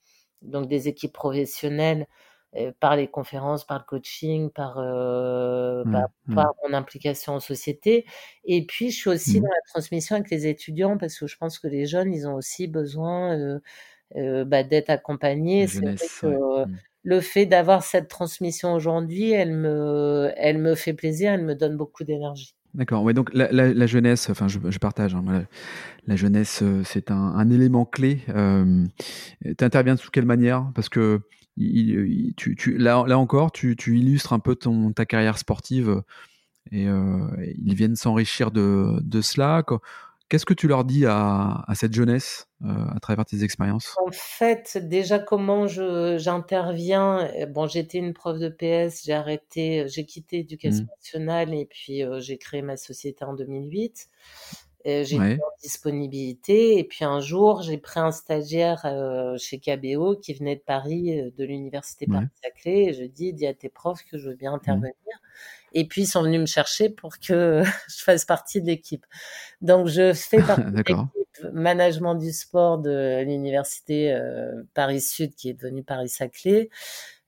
donc 0.42 0.68
des 0.68 0.88
équipes 0.88 1.14
professionnelles 1.14 2.06
par 2.80 2.96
les 2.96 3.08
conférences, 3.08 3.66
par 3.66 3.80
le 3.80 3.84
coaching, 3.86 4.50
par, 4.50 4.78
euh, 4.80 5.84
mmh, 5.86 6.06
mmh. 6.28 6.36
par, 6.36 6.54
mon 6.64 6.74
implication 6.74 7.34
en 7.34 7.40
société. 7.40 8.06
Et 8.46 8.66
puis, 8.66 8.92
je 8.92 8.98
suis 8.98 9.10
aussi 9.10 9.40
mmh. 9.40 9.44
dans 9.44 9.50
la 9.50 9.62
transmission 9.68 10.16
avec 10.16 10.30
les 10.30 10.48
étudiants 10.48 10.98
parce 10.98 11.18
que 11.18 11.28
je 11.28 11.38
pense 11.38 11.60
que 11.60 11.68
les 11.68 11.86
jeunes, 11.86 12.14
ils 12.14 12.28
ont 12.28 12.36
aussi 12.36 12.68
besoin 12.68 13.60
euh, 14.16 14.46
bah, 14.46 14.64
d'être 14.64 14.90
accompagnés. 14.90 15.68
C'est 15.68 15.82
que 16.22 16.66
le 17.04 17.22
fait 17.22 17.46
d'avoir 17.46 17.84
cette 17.84 18.10
transmission 18.10 18.74
aujourd'hui, 18.74 19.32
elle 19.32 19.54
me, 19.54 20.32
elle 20.36 20.58
me 20.58 20.76
fait 20.76 20.94
plaisir, 20.94 21.32
elle 21.32 21.46
me 21.46 21.56
donne 21.56 21.78
beaucoup 21.78 22.04
d'énergie. 22.04 22.54
D'accord. 22.74 23.02
Ouais, 23.04 23.14
donc 23.14 23.34
la, 23.34 23.50
la, 23.52 23.88
jeunesse, 23.88 24.30
enfin, 24.30 24.48
je, 24.48 24.60
je 24.70 24.78
partage. 24.78 25.16
Hein, 25.16 25.46
la, 26.06 26.16
jeunesse, 26.16 26.64
c'est 26.84 27.10
un, 27.10 27.16
un, 27.16 27.50
élément 27.50 27.86
clé. 27.86 28.20
Euh, 28.30 28.86
tu 29.58 29.64
interviens 29.64 29.96
sous 29.96 30.12
quelle 30.12 30.26
manière? 30.26 30.70
Parce 30.76 30.90
que 30.90 31.22
tu, 31.58 32.56
tu, 32.56 32.78
là, 32.78 33.04
là 33.08 33.18
encore, 33.18 33.52
tu, 33.52 33.76
tu, 33.76 33.98
illustres 33.98 34.34
un 34.34 34.40
peu 34.40 34.56
ton, 34.56 34.92
ta 34.92 35.06
carrière 35.06 35.38
sportive 35.38 36.02
et 36.72 36.84
ils 36.84 37.76
viennent 37.76 37.96
s'enrichir 37.96 38.52
de, 38.52 39.00
de 39.02 39.22
cela. 39.22 39.64
Qu'est-ce 40.30 40.46
que 40.46 40.54
tu 40.54 40.68
leur 40.68 40.84
dis 40.84 41.06
à, 41.06 41.64
à 41.66 41.76
cette 41.76 41.94
jeunesse 41.94 42.50
à 42.64 43.00
travers 43.00 43.26
tes 43.26 43.44
expériences? 43.44 43.96
En 44.06 44.12
fait, 44.12 44.78
déjà 44.78 45.20
comment 45.20 45.68
j'interviens. 45.68 47.30
Bon, 47.50 47.68
j'étais 47.68 48.00
une 48.00 48.14
prof 48.14 48.38
de 48.38 48.50
PS, 48.50 49.06
j'ai 49.06 49.14
arrêté, 49.14 49.86
j'ai 49.88 50.06
quitté 50.06 50.38
l'éducation 50.38 50.84
mmh. 50.84 50.98
nationale 51.00 51.54
et 51.54 51.66
puis 51.66 52.04
j'ai 52.20 52.38
créé 52.38 52.62
ma 52.62 52.76
société 52.76 53.24
en 53.24 53.34
2008 53.34 54.10
j'ai 55.04 55.20
ouais. 55.20 55.38
disponibilité. 55.62 56.80
Et 56.80 56.84
puis 56.84 57.04
un 57.04 57.20
jour, 57.20 57.62
j'ai 57.62 57.78
pris 57.78 58.00
un 58.00 58.12
stagiaire 58.12 58.86
euh, 58.86 59.38
chez 59.38 59.60
KBO 59.60 60.16
qui 60.16 60.34
venait 60.34 60.56
de 60.56 60.62
Paris, 60.62 61.20
euh, 61.20 61.32
de 61.38 61.44
l'université 61.44 62.08
Paris-Saclay. 62.08 62.86
Et 62.86 62.94
je 62.94 63.04
dis, 63.04 63.34
dis 63.34 63.48
à 63.48 63.54
tes 63.54 63.70
profs 63.70 64.04
que 64.06 64.18
je 64.18 64.30
veux 64.30 64.36
bien 64.36 64.54
intervenir. 64.54 64.94
Et 65.74 65.86
puis, 65.86 66.04
ils 66.04 66.08
sont 66.08 66.24
venus 66.24 66.40
me 66.40 66.46
chercher 66.46 66.90
pour 66.90 67.20
que 67.20 67.64
je 67.90 68.04
fasse 68.04 68.26
partie 68.26 68.62
de 68.62 68.68
l'équipe. 68.68 69.06
Donc, 69.62 69.88
je 69.88 70.14
fais 70.14 70.42
partie 70.42 70.72
de 70.72 70.78
l'équipe 70.78 70.98
management 71.54 72.16
du 72.16 72.32
sport 72.32 72.78
de 72.80 73.24
l'université 73.24 74.12
euh, 74.12 74.64
Paris-Sud 74.74 75.36
qui 75.36 75.50
est 75.50 75.54
devenue 75.54 75.84
Paris-Saclay. 75.84 76.70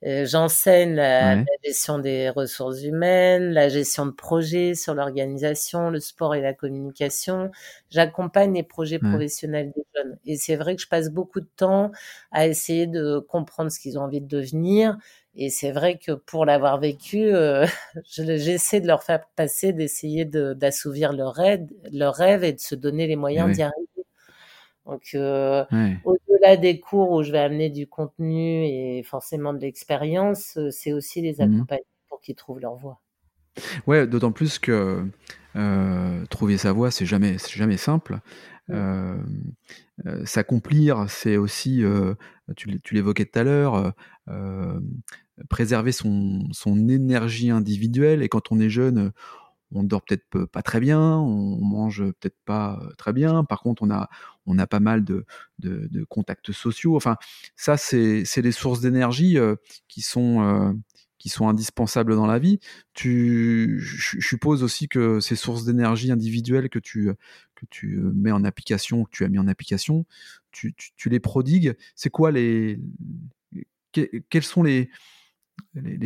Euh, 0.06 0.26
j'enseigne 0.26 0.96
la, 0.96 1.44
gestion 1.64 2.00
des 2.00 2.30
ressources 2.30 2.84
humaines, 2.84 3.52
la 3.52 3.68
gestion 3.68 4.06
de 4.06 4.12
projets 4.12 4.74
sur 4.74 4.94
l'organisation, 4.94 5.90
le 5.90 6.00
sport 6.00 6.36
et 6.36 6.42
la 6.42 6.54
communication. 6.54 7.52
J'accompagne 7.90 8.54
les 8.54 8.64
projets 8.64 9.00
professionnels 9.00 9.72
des 9.76 9.84
jeunes. 9.96 10.18
Et 10.26 10.38
c'est 10.38 10.56
vrai 10.56 10.76
que 10.76 10.82
je 10.82 10.88
passe 10.88 11.10
beaucoup 11.10 11.42
de 11.42 11.50
temps 11.58 11.92
à 12.32 12.48
essayer 12.48 12.88
de 12.88 13.20
comprendre 13.20 13.72
ce 13.72 13.80
qu'ils 13.80 14.00
ont 14.00 14.04
envie 14.04 14.22
de 14.22 14.28
devenir. 14.28 14.98
Et 15.36 15.50
c'est 15.50 15.72
vrai 15.72 15.98
que 15.98 16.14
pour 16.14 16.46
l'avoir 16.46 16.80
vécu, 16.80 17.34
euh, 17.34 17.66
j'essaie 18.10 18.82
de 18.82 18.88
leur 18.88 19.04
faire 19.04 19.26
passer, 19.36 19.74
d'essayer 19.74 20.26
d'assouvir 20.26 21.14
leur 21.14 21.34
rêve, 21.34 21.66
leur 21.92 22.16
rêve 22.16 22.44
et 22.44 22.54
de 22.54 22.60
se 22.60 22.76
donner 22.76 23.08
les 23.08 23.16
moyens 23.18 23.52
d'y 23.56 23.64
arriver. 23.64 23.99
Donc, 24.90 25.12
euh, 25.14 25.64
au-delà 26.04 26.58
des 26.58 26.80
cours 26.80 27.12
où 27.12 27.24
je 27.24 27.32
vais 27.32 27.40
amener 27.40 27.70
du 27.70 27.86
contenu 27.86 28.66
et 28.66 29.04
forcément 29.04 29.54
de 29.54 29.60
l'expérience, 29.60 30.58
euh, 30.58 30.72
c'est 30.72 30.94
aussi 30.94 31.22
les 31.22 31.34
mmh 31.34 31.42
accompagner 31.42 31.86
pour 32.08 32.20
qu'ils 32.22 32.36
trouvent 32.36 32.60
leur 32.60 32.76
voie. 32.76 33.00
Ouais, 33.86 34.08
d'autant 34.08 34.32
plus 34.32 34.58
que 34.58 35.06
euh, 35.56 36.26
trouver 36.28 36.58
sa 36.58 36.72
voie, 36.72 36.90
c'est 36.90 37.06
jamais, 37.06 37.38
jamais 37.54 37.78
simple. 37.78 38.20
Mmh. 38.68 39.24
S'accomplir, 40.24 41.06
c'est 41.10 41.38
aussi, 41.38 41.84
tu, 42.56 42.80
l'évoquais 42.92 43.26
tout 43.26 43.40
à 43.40 43.44
l'heure, 43.44 43.94
préserver 45.50 45.92
son, 45.92 46.48
son 46.52 46.88
énergie 46.88 47.50
individuelle. 47.50 48.22
Et 48.22 48.30
quand 48.30 48.52
on 48.52 48.60
est 48.60 48.70
jeune, 48.70 49.12
on 49.74 49.84
dort 49.84 50.02
peut-être 50.04 50.46
pas 50.46 50.62
très 50.62 50.80
bien, 50.80 51.00
on 51.00 51.58
mange 51.62 52.04
peut-être 52.04 52.38
pas 52.46 52.80
très 52.98 53.14
bien. 53.14 53.44
Par 53.44 53.62
contre, 53.62 53.84
on 53.84 53.92
a, 53.92 54.10
on 54.50 54.58
a 54.58 54.68
pas 54.68 54.80
mal 54.80 55.04
de, 55.04 55.26
contacts 56.10 56.52
sociaux. 56.52 56.96
Enfin, 56.96 57.16
ça, 57.56 57.78
c'est 57.78 58.42
des 58.42 58.52
sources 58.52 58.82
d'énergie 58.82 59.38
qui 59.88 60.02
sont 60.02 60.76
qui 61.18 61.28
sont 61.28 61.50
indispensables 61.50 62.16
dans 62.16 62.26
la 62.26 62.40
vie. 62.40 62.60
Tu, 62.94 63.78
je 63.82 64.20
suppose 64.22 64.64
aussi 64.64 64.88
que 64.88 65.20
ces 65.20 65.36
sources 65.36 65.66
d'énergie 65.66 66.12
individuelles 66.12 66.70
que 66.70 66.80
tu 66.80 67.12
mets 68.16 68.32
en 68.32 68.44
application, 68.46 69.04
que 69.04 69.12
tu 69.12 69.26
as 69.26 69.30
mis 69.30 69.38
en 69.38 69.48
application, 69.48 70.06
tu, 70.52 70.74
les 71.06 71.20
prodigues. 71.20 71.76
C'est 71.96 72.10
quoi 72.10 72.32
les 72.32 72.80
quels 73.92 74.44
sont 74.44 74.64
les 74.64 74.90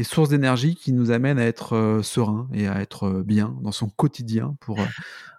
sources 0.03 0.29
d'énergie 0.29 0.75
qui 0.75 0.93
nous 0.93 1.11
amènent 1.11 1.39
à 1.39 1.45
être 1.45 1.73
euh, 1.73 2.01
serein 2.01 2.49
et 2.53 2.67
à 2.67 2.81
être 2.81 3.03
euh, 3.03 3.23
bien 3.23 3.57
dans 3.61 3.71
son 3.71 3.89
quotidien 3.89 4.55
pour 4.59 4.79
euh, 4.79 4.85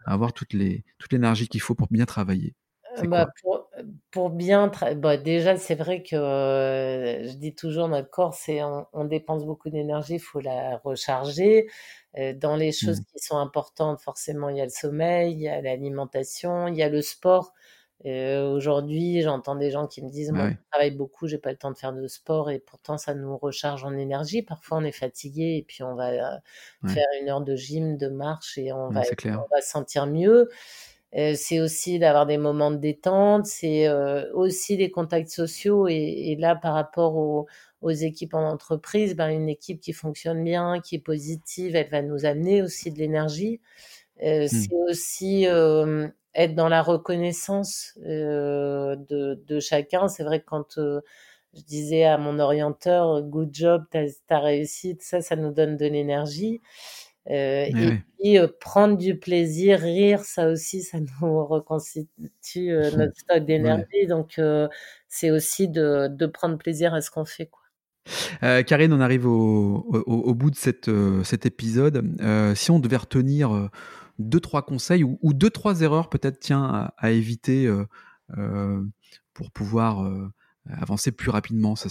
avoir 0.04 0.32
les 0.52 0.84
toute 0.98 1.12
l'énergie 1.12 1.48
qu'il 1.48 1.60
faut 1.60 1.74
pour 1.74 1.88
bien 1.90 2.04
travailler? 2.04 2.54
Bah, 3.02 3.28
pour, 3.42 3.70
pour, 4.10 4.30
bien 4.30 4.70
bah, 4.96 5.16
déjà 5.16 5.56
c'est 5.56 5.74
vrai 5.74 6.02
que 6.02 6.16
je 6.16 7.36
dis 7.36 7.54
toujours 7.54 7.88
notre 7.88 8.08
corps 8.08 8.34
c'est 8.34 8.62
on, 8.62 9.04
dépense 9.04 9.44
beaucoup 9.44 9.68
d'énergie 9.68 10.14
il 10.14 10.20
faut 10.20 10.40
la 10.40 10.78
recharger 10.84 11.66
dans 12.36 12.56
les 12.56 12.70
choses 12.70 13.00
mmh. 13.00 13.04
qui 13.04 13.18
sont 13.18 13.38
importantes 13.38 14.00
forcément 14.00 14.48
il 14.48 14.58
y 14.58 14.60
a 14.60 14.64
le 14.64 14.70
sommeil 14.70 15.32
il 15.32 15.40
y 15.40 15.48
a 15.48 15.60
l'alimentation 15.60 16.68
il 16.68 16.76
y 16.76 16.82
a 16.82 16.88
le 16.88 17.02
sport 17.02 17.52
aujourd'hui, 18.04 19.22
j'entends 19.22 19.56
des 19.56 19.70
gens 19.70 19.86
qui 19.86 20.02
me 20.02 20.10
disent, 20.10 20.30
moi, 20.32 20.50
je 20.50 20.56
travaille 20.70 20.90
beaucoup, 20.90 21.26
j'ai 21.26 21.38
pas 21.38 21.50
le 21.50 21.56
temps 21.56 21.70
de 21.70 21.76
faire 21.76 21.92
de 21.92 22.06
sport 22.06 22.50
et 22.50 22.58
pourtant 22.58 22.98
ça 22.98 23.14
nous 23.14 23.36
recharge 23.36 23.84
en 23.84 23.96
énergie. 23.96 24.42
Parfois, 24.42 24.78
on 24.78 24.84
est 24.84 24.92
fatigué 24.92 25.56
et 25.58 25.64
puis 25.66 25.82
on 25.82 25.94
va 25.94 26.10
euh, 26.10 26.88
faire 26.88 27.06
une 27.20 27.28
heure 27.28 27.40
de 27.40 27.56
gym, 27.56 27.96
de 27.96 28.08
marche 28.08 28.58
et 28.58 28.72
on, 28.72 28.90
va, 28.90 29.02
on 29.24 29.54
va 29.54 29.60
se 29.62 29.70
sentir 29.70 30.06
mieux. 30.06 30.50
C'est 31.14 31.60
aussi 31.60 31.98
d'avoir 31.98 32.26
des 32.26 32.38
moments 32.38 32.70
de 32.70 32.76
détente, 32.76 33.46
c'est 33.46 33.88
aussi 34.32 34.76
des 34.76 34.90
contacts 34.90 35.30
sociaux 35.30 35.86
et, 35.88 36.36
là, 36.38 36.56
par 36.56 36.74
rapport 36.74 37.16
aux, 37.16 37.46
équipes 37.90 38.34
en 38.34 38.48
entreprise, 38.48 39.14
ben, 39.14 39.28
une 39.28 39.48
équipe 39.48 39.80
qui 39.80 39.92
fonctionne 39.92 40.42
bien, 40.42 40.80
qui 40.80 40.96
est 40.96 41.00
positive, 41.00 41.76
elle 41.76 41.90
va 41.90 42.02
nous 42.02 42.24
amener 42.24 42.62
aussi 42.62 42.90
de 42.90 42.98
l'énergie. 42.98 43.60
Mmh. 44.22 44.46
C'est 44.48 44.74
aussi 44.88 45.46
être 46.34 46.54
dans 46.54 46.68
la 46.68 46.82
reconnaissance 46.82 47.98
euh, 48.04 48.96
de, 49.08 49.42
de, 49.46 49.60
chacun. 49.60 50.08
C'est 50.08 50.24
vrai 50.24 50.40
que 50.40 50.46
quand 50.46 50.78
euh, 50.78 51.00
je 51.54 51.62
disais 51.62 52.04
à 52.04 52.18
mon 52.18 52.38
orienteur 52.38 53.22
good 53.22 53.50
job, 53.52 53.84
t'as 53.90 54.06
as 54.30 54.40
réussi, 54.40 54.96
ça, 55.00 55.20
ça 55.20 55.36
nous 55.36 55.52
donne 55.52 55.76
de 55.76 55.86
l'énergie. 55.86 56.60
Euh, 57.30 57.64
et 57.66 58.02
puis 58.18 58.38
euh, 58.38 58.48
prendre 58.60 58.98
du 58.98 59.18
plaisir, 59.18 59.80
rire, 59.80 60.20
ça 60.20 60.48
aussi, 60.48 60.82
ça 60.82 60.98
nous 61.22 61.44
reconstitue 61.46 62.70
euh, 62.70 62.90
notre 62.96 63.16
stock 63.16 63.44
d'énergie. 63.44 64.06
Donc 64.08 64.40
c'est 65.08 65.30
aussi 65.30 65.68
de, 65.68 66.08
de, 66.08 66.26
prendre 66.26 66.58
plaisir 66.58 66.94
à 66.94 67.00
ce 67.00 67.10
qu'on 67.10 67.24
fait. 67.24 67.46
Quoi. 67.46 67.62
Karine, 68.64 68.92
on 68.92 69.00
arrive 69.00 69.26
au, 69.26 69.86
au, 69.88 70.02
au 70.04 70.34
bout 70.34 70.50
de 70.50 70.56
cette, 70.56 70.90
cet 71.24 71.46
épisode. 71.46 72.04
si 72.54 72.70
on 72.70 72.78
devait 72.78 72.98
retenir 72.98 73.70
deux, 74.18 74.40
trois 74.40 74.62
conseils 74.62 75.04
ou, 75.04 75.32
deux, 75.32 75.50
trois 75.50 75.80
erreurs 75.80 76.10
peut-être 76.10 76.38
tiens, 76.38 76.90
à, 76.98 77.10
éviter 77.10 77.72
pour 79.32 79.50
pouvoir 79.52 80.06
avancer 80.68 81.12
plus 81.12 81.30
rapidement 81.30 81.76
ça, 81.76 81.88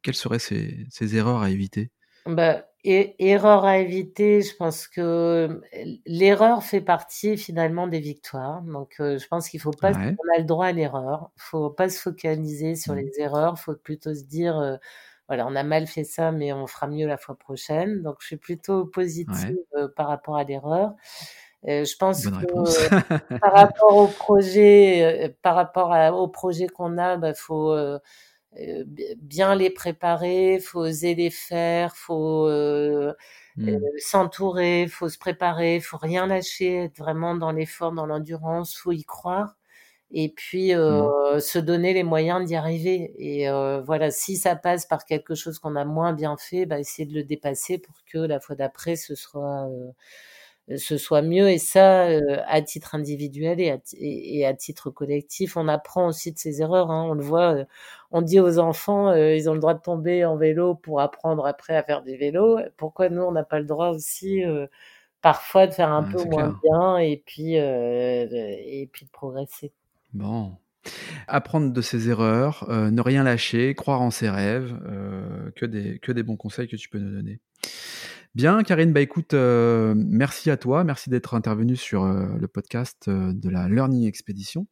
Quelles 0.00 0.14
seraient 0.14 0.38
ces, 0.38 0.86
ces, 0.88 1.16
erreurs 1.16 1.42
à 1.42 1.50
éviter? 1.50 1.90
Bah, 2.24 2.64
Erreur 2.84 3.64
à 3.64 3.78
éviter, 3.78 4.42
je 4.42 4.56
pense 4.56 4.88
que 4.88 5.60
l'erreur 6.04 6.64
fait 6.64 6.80
partie 6.80 7.36
finalement 7.36 7.86
des 7.86 8.00
victoires. 8.00 8.62
Donc 8.62 8.94
je 8.98 9.26
pense 9.28 9.48
qu'il 9.48 9.60
faut 9.60 9.70
pas, 9.70 9.92
on 9.92 10.36
a 10.36 10.38
le 10.38 10.44
droit 10.44 10.66
à 10.66 10.72
l'erreur. 10.72 11.30
Il 11.36 11.42
faut 11.42 11.70
pas 11.70 11.88
se 11.88 12.00
focaliser 12.00 12.74
sur 12.74 12.94
mmh. 12.94 12.98
les 12.98 13.12
erreurs. 13.18 13.54
Il 13.56 13.62
faut 13.62 13.74
plutôt 13.74 14.14
se 14.14 14.24
dire 14.24 14.78
voilà, 15.28 15.46
on 15.46 15.56
a 15.56 15.62
mal 15.62 15.86
fait 15.86 16.04
ça, 16.04 16.30
mais 16.30 16.52
on 16.52 16.66
fera 16.66 16.88
mieux 16.88 17.06
la 17.06 17.16
fois 17.16 17.36
prochaine. 17.36 18.02
Donc, 18.02 18.16
je 18.20 18.26
suis 18.26 18.36
plutôt 18.36 18.84
positive 18.84 19.56
euh, 19.76 19.88
par 19.88 20.08
rapport 20.08 20.36
à 20.36 20.44
l'erreur. 20.44 20.94
Euh, 21.68 21.84
je 21.84 21.96
pense 21.96 22.26
que 22.26 23.38
par 23.38 23.52
rapport 23.54 23.96
au 23.96 24.08
projet, 24.08 25.26
euh, 25.26 25.28
par 25.40 25.54
rapport 25.54 26.18
au 26.18 26.28
projet 26.28 26.66
qu'on 26.66 26.98
a, 26.98 27.14
il 27.14 27.20
bah, 27.20 27.34
faut 27.34 27.74
bien 29.18 29.54
les 29.54 29.70
préparer, 29.70 30.60
faut 30.60 30.80
oser 30.80 31.14
les 31.14 31.30
faire, 31.30 31.96
faut 31.96 32.48
mmh. 33.56 33.78
s'entourer, 33.98 34.86
faut 34.88 35.08
se 35.08 35.18
préparer, 35.18 35.80
faut 35.80 35.96
rien 35.96 36.26
lâcher, 36.26 36.84
être 36.84 36.98
vraiment 36.98 37.34
dans 37.34 37.52
l'effort, 37.52 37.92
dans 37.92 38.06
l'endurance, 38.06 38.76
faut 38.76 38.92
y 38.92 39.04
croire 39.04 39.56
et 40.12 40.28
puis 40.28 40.74
mmh. 40.74 40.78
euh, 40.78 41.40
se 41.40 41.58
donner 41.58 41.94
les 41.94 42.02
moyens 42.02 42.44
d'y 42.44 42.54
arriver. 42.54 43.14
Et 43.18 43.48
euh, 43.48 43.80
voilà, 43.80 44.10
si 44.10 44.36
ça 44.36 44.56
passe 44.56 44.86
par 44.86 45.04
quelque 45.04 45.34
chose 45.34 45.58
qu'on 45.58 45.76
a 45.76 45.84
moins 45.84 46.12
bien 46.12 46.36
fait, 46.36 46.66
bah, 46.66 46.78
essayer 46.78 47.06
de 47.06 47.14
le 47.14 47.24
dépasser 47.24 47.78
pour 47.78 47.94
que 48.06 48.18
la 48.18 48.38
fois 48.40 48.54
d'après 48.54 48.96
ce 48.96 49.14
soit 49.14 49.68
euh, 49.68 49.90
ce 50.76 50.96
soit 50.96 51.22
mieux. 51.22 51.48
Et 51.48 51.58
ça, 51.58 52.06
à 52.46 52.62
titre 52.62 52.94
individuel 52.94 53.60
et 53.60 53.70
à, 53.70 53.78
et, 53.98 54.46
à, 54.46 54.54
titre 54.54 54.90
collectif, 54.90 55.56
on 55.56 55.68
apprend 55.68 56.08
aussi 56.08 56.32
de 56.32 56.38
ses 56.38 56.62
erreurs. 56.62 56.90
Hein. 56.90 57.06
On 57.08 57.14
le 57.14 57.22
voit, 57.22 57.64
on 58.10 58.22
dit 58.22 58.40
aux 58.40 58.58
enfants, 58.58 59.14
ils 59.14 59.48
ont 59.50 59.54
le 59.54 59.60
droit 59.60 59.74
de 59.74 59.82
tomber 59.82 60.24
en 60.24 60.36
vélo 60.36 60.74
pour 60.74 61.00
apprendre 61.00 61.46
après 61.46 61.76
à 61.76 61.82
faire 61.82 62.02
du 62.02 62.16
vélo. 62.16 62.58
Pourquoi 62.76 63.08
nous, 63.08 63.22
on 63.22 63.32
n'a 63.32 63.44
pas 63.44 63.58
le 63.58 63.66
droit 63.66 63.90
aussi 63.90 64.42
parfois 65.20 65.66
de 65.66 65.72
faire 65.72 65.90
un 65.90 66.02
peu 66.02 66.24
moins 66.24 66.58
bien 66.64 66.98
et 66.98 67.22
puis 67.24 67.54
et 67.54 68.88
puis 68.92 69.06
de 69.06 69.10
progresser. 69.10 69.72
Bon. 70.12 70.56
Apprendre 71.28 71.72
de 71.72 71.80
ses 71.80 72.08
erreurs, 72.08 72.66
euh, 72.68 72.90
ne 72.90 73.00
rien 73.00 73.22
lâcher, 73.22 73.74
croire 73.74 74.02
en 74.02 74.10
ses 74.10 74.28
rêves, 74.28 74.76
euh, 74.86 75.50
que, 75.54 75.64
des, 75.64 75.98
que 76.00 76.10
des 76.10 76.22
bons 76.22 76.36
conseils 76.36 76.68
que 76.68 76.76
tu 76.76 76.88
peux 76.88 76.98
nous 76.98 77.14
donner. 77.14 77.40
Bien, 78.34 78.62
Karine, 78.62 78.92
bah 78.92 79.02
écoute, 79.02 79.34
euh, 79.34 79.92
merci 79.94 80.50
à 80.50 80.56
toi, 80.56 80.84
merci 80.84 81.10
d'être 81.10 81.34
intervenue 81.34 81.76
sur 81.76 82.04
le 82.06 82.48
podcast 82.48 83.10
de 83.10 83.50
la 83.50 83.68
Learning 83.68 84.06
Expedition. 84.06 84.66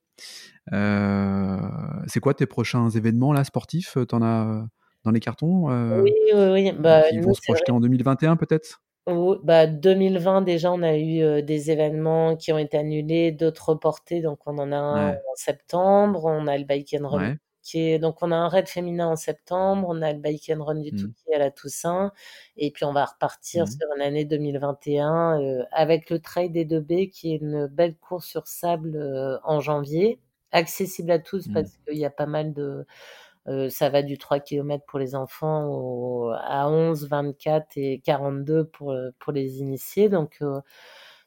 c'est 0.70 2.20
quoi 2.20 2.32
tes 2.32 2.46
prochains 2.46 2.88
événements 2.88 3.34
là 3.34 3.44
sportifs? 3.44 3.98
T'en 4.08 4.22
as 4.22 4.66
dans 5.04 5.10
les 5.10 5.20
cartons 5.20 5.66
Oui, 6.00 6.12
oui, 6.34 6.50
oui. 6.52 6.72
Bah, 6.72 7.02
qui 7.10 7.18
vont 7.18 7.34
se 7.34 7.42
projeter 7.42 7.70
en 7.70 7.80
2021 7.80 8.36
peut-être? 8.36 8.82
Oh, 9.06 9.38
bah 9.42 9.66
2020 9.66 10.42
déjà 10.42 10.70
on 10.72 10.82
a 10.82 10.96
eu 10.96 11.42
des 11.42 11.70
événements 11.70 12.36
qui 12.36 12.52
ont 12.52 12.58
été 12.58 12.78
annulés, 12.78 13.32
d'autres 13.32 13.70
reportés, 13.70 14.22
donc 14.22 14.38
on 14.46 14.56
en 14.58 14.72
a 14.72 14.76
un 14.76 15.10
en 15.12 15.34
septembre, 15.34 16.24
on 16.24 16.46
a 16.46 16.56
le 16.56 16.64
Bike 16.64 16.96
and 16.98 17.08
Run 17.08 17.36
qui 17.70 17.80
est 17.80 17.98
donc 17.98 18.22
on 18.22 18.32
a 18.32 18.36
un 18.36 18.48
raid 18.48 18.68
féminin 18.68 19.08
en 19.08 19.16
septembre, 19.16 19.86
on 19.90 20.02
a 20.02 20.12
le 20.12 20.18
Bike 20.18 20.50
and 20.54 20.64
Run 20.64 20.76
du 20.76 20.92
mmh. 20.92 20.96
Touquet 20.96 21.34
à 21.34 21.38
la 21.38 21.50
Toussaint 21.50 22.12
et 22.56 22.70
puis 22.70 22.84
on 22.84 22.92
va 22.92 23.04
repartir 23.04 23.64
mmh. 23.64 23.68
sur 23.68 23.88
une 23.96 24.02
année 24.02 24.24
2021 24.24 25.64
avec 25.72 26.10
le 26.10 26.18
Trail 26.20 26.50
des 26.50 26.64
2B 26.64 27.10
qui 27.10 27.34
est 27.34 27.36
une 27.36 27.66
belle 27.66 27.96
course 27.96 28.26
sur 28.26 28.46
sable 28.46 29.40
en 29.44 29.60
janvier, 29.60 30.20
accessible 30.52 31.10
à 31.10 31.18
tous 31.18 31.48
mmh. 31.48 31.52
parce 31.52 31.76
qu'il 31.86 31.98
y 31.98 32.04
a 32.04 32.10
pas 32.10 32.26
mal 32.26 32.52
de 32.52 32.86
euh, 33.48 33.70
ça 33.70 33.88
va 33.88 34.02
du 34.02 34.18
3 34.18 34.40
km 34.40 34.84
pour 34.86 34.98
les 34.98 35.14
enfants 35.14 36.30
à 36.32 36.68
11, 36.68 37.08
24 37.08 37.76
et 37.76 38.00
42 38.04 38.64
pour, 38.66 38.92
euh, 38.92 39.10
pour 39.18 39.32
les 39.32 39.60
initiés. 39.60 40.08
Donc, 40.08 40.36
euh, 40.42 40.60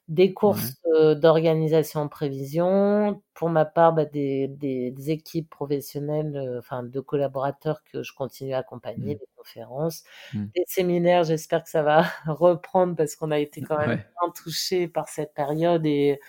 des 0.08 0.34
courses 0.34 0.74
d'organisation 1.16 2.00
en 2.00 2.08
prévision. 2.08 3.22
Pour 3.34 3.48
ma 3.48 3.64
part, 3.64 3.92
bah, 3.92 4.04
des, 4.04 4.48
des, 4.48 5.10
équipes 5.10 5.50
professionnelles, 5.50 6.56
enfin 6.58 6.82
de 6.82 7.00
collaborateurs 7.00 7.82
que 7.90 8.02
je 8.02 8.14
continue 8.14 8.54
à 8.54 8.58
accompagner, 8.58 9.14
mmh. 9.14 9.18
des 9.18 9.28
conférences, 9.36 10.04
mmh. 10.32 10.44
des 10.54 10.64
séminaires. 10.66 11.24
J'espère 11.24 11.64
que 11.64 11.70
ça 11.70 11.82
va 11.82 12.04
reprendre 12.26 12.94
parce 12.96 13.16
qu'on 13.16 13.30
a 13.30 13.38
été 13.38 13.60
quand 13.62 13.78
même 13.78 13.96
bien 13.96 14.32
touché 14.34 14.88
par 14.88 15.08
cette 15.08 15.34
période 15.34 15.84
et 15.86 16.20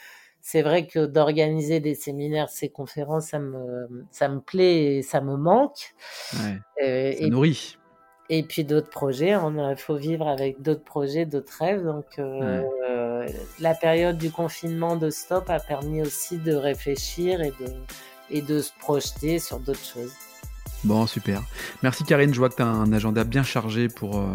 c'est 0.47 0.61
vrai 0.61 0.85
que 0.85 1.07
d'organiser 1.07 1.79
des 1.79 1.95
séminaires, 1.95 2.49
ces 2.49 2.69
conférences, 2.69 3.29
ça 3.29 3.39
me, 3.39 4.05
ça 4.11 4.29
me 4.29 4.39
plaît 4.39 4.97
et 4.97 5.01
ça 5.01 5.19
me 5.19 5.37
manque. 5.37 5.95
Ouais, 6.33 6.59
euh, 6.83 7.11
ça 7.13 7.25
et, 7.25 7.29
nourrit. 7.31 7.79
Et 8.29 8.43
puis 8.43 8.63
d'autres 8.63 8.91
projets, 8.91 9.31
il 9.31 9.75
faut 9.77 9.95
vivre 9.95 10.27
avec 10.27 10.61
d'autres 10.61 10.83
projets, 10.83 11.25
d'autres 11.25 11.57
rêves. 11.57 11.83
Donc 11.83 12.19
la 13.59 13.73
période 13.73 14.17
du 14.17 14.31
confinement 14.31 14.95
de 14.95 15.09
stop 15.09 15.49
a 15.49 15.59
permis 15.59 16.01
aussi 16.01 16.37
de 16.37 16.53
réfléchir 16.53 17.41
et 17.41 17.51
de, 17.59 17.71
et 18.29 18.41
de 18.41 18.61
se 18.61 18.71
projeter 18.79 19.39
sur 19.39 19.59
d'autres 19.59 19.85
choses. 19.85 20.13
Bon, 20.83 21.07
super. 21.07 21.41
Merci 21.81 22.03
Karine, 22.03 22.33
je 22.33 22.39
vois 22.39 22.49
que 22.49 22.55
tu 22.55 22.61
as 22.61 22.67
un 22.67 22.93
agenda 22.93 23.23
bien 23.23 23.43
chargé 23.43 23.87
pour, 23.87 24.19
euh, 24.19 24.27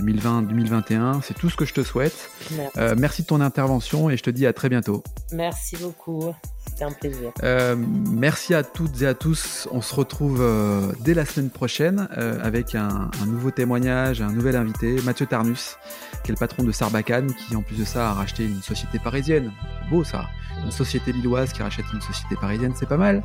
2020-2021. 0.00 1.20
C'est 1.22 1.34
tout 1.34 1.50
ce 1.50 1.56
que 1.56 1.64
je 1.64 1.74
te 1.74 1.82
souhaite. 1.82 2.30
Euh, 2.76 2.94
merci. 2.96 3.22
de 3.22 3.26
ton 3.26 3.40
intervention 3.40 4.10
et 4.10 4.16
je 4.16 4.22
te 4.22 4.30
dis 4.30 4.46
à 4.46 4.52
très 4.52 4.68
bientôt. 4.68 5.02
Merci 5.32 5.76
beaucoup. 5.76 6.34
C'était 6.66 6.84
un 6.84 6.92
plaisir. 6.92 7.32
Euh, 7.42 7.76
merci 7.76 8.54
à 8.54 8.62
toutes 8.62 9.02
et 9.02 9.06
à 9.06 9.14
tous. 9.14 9.68
On 9.72 9.80
se 9.80 9.94
retrouve 9.94 10.40
euh, 10.40 10.92
dès 11.00 11.14
la 11.14 11.24
semaine 11.24 11.50
prochaine 11.50 12.08
avec 12.42 12.74
un, 12.74 13.10
nouveau 13.26 13.50
témoignage, 13.50 14.20
un 14.20 14.32
nouvel 14.32 14.56
invité, 14.56 15.00
Mathieu 15.02 15.26
Tarnus, 15.26 15.76
qui 16.22 16.30
est 16.30 16.34
le 16.34 16.38
patron 16.38 16.62
de 16.62 16.72
Sarbacane, 16.72 17.32
qui 17.34 17.56
en 17.56 17.62
plus 17.62 17.76
de 17.76 17.84
ça 17.84 18.10
a 18.10 18.12
racheté 18.12 18.44
une 18.44 18.62
société 18.62 18.98
parisienne. 18.98 19.52
Beau 19.90 20.04
ça. 20.04 20.26
Une 20.64 20.72
société 20.72 21.12
lilloise 21.12 21.52
qui 21.52 21.62
rachète 21.62 21.86
une 21.92 22.00
société 22.00 22.34
parisienne, 22.40 22.72
c'est 22.76 22.88
pas 22.88 22.96
mal. 22.96 23.22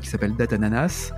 qui 0.00 0.08
s'appelle 0.08 0.34
Datananas. 0.34 1.12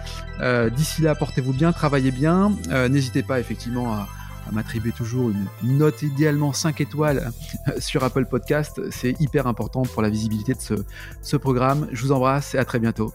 D'ici 0.77 1.03
là, 1.03 1.15
portez-vous 1.15 1.53
bien, 1.53 1.73
travaillez 1.73 2.11
bien. 2.13 2.53
N'hésitez 2.89 3.23
pas 3.23 3.41
effectivement 3.41 3.93
à 3.93 4.07
à 4.24 4.24
m'attribuer 4.53 4.93
toujours 4.93 5.31
une 5.31 5.79
note 5.79 6.03
idéalement 6.03 6.53
5 6.53 6.81
étoiles 6.81 7.31
sur 7.79 8.05
Apple 8.05 8.27
Podcast. 8.27 8.81
C'est 8.91 9.21
hyper 9.21 9.47
important 9.47 9.83
pour 9.83 10.03
la 10.03 10.11
visibilité 10.11 10.55
de 10.55 10.85
ce 11.23 11.37
programme. 11.37 11.89
Je 11.93 12.03
vous 12.03 12.13
embrasse 12.13 12.55
et 12.55 12.59
à 12.59 12.65
très 12.65 12.79
bientôt. 12.79 13.13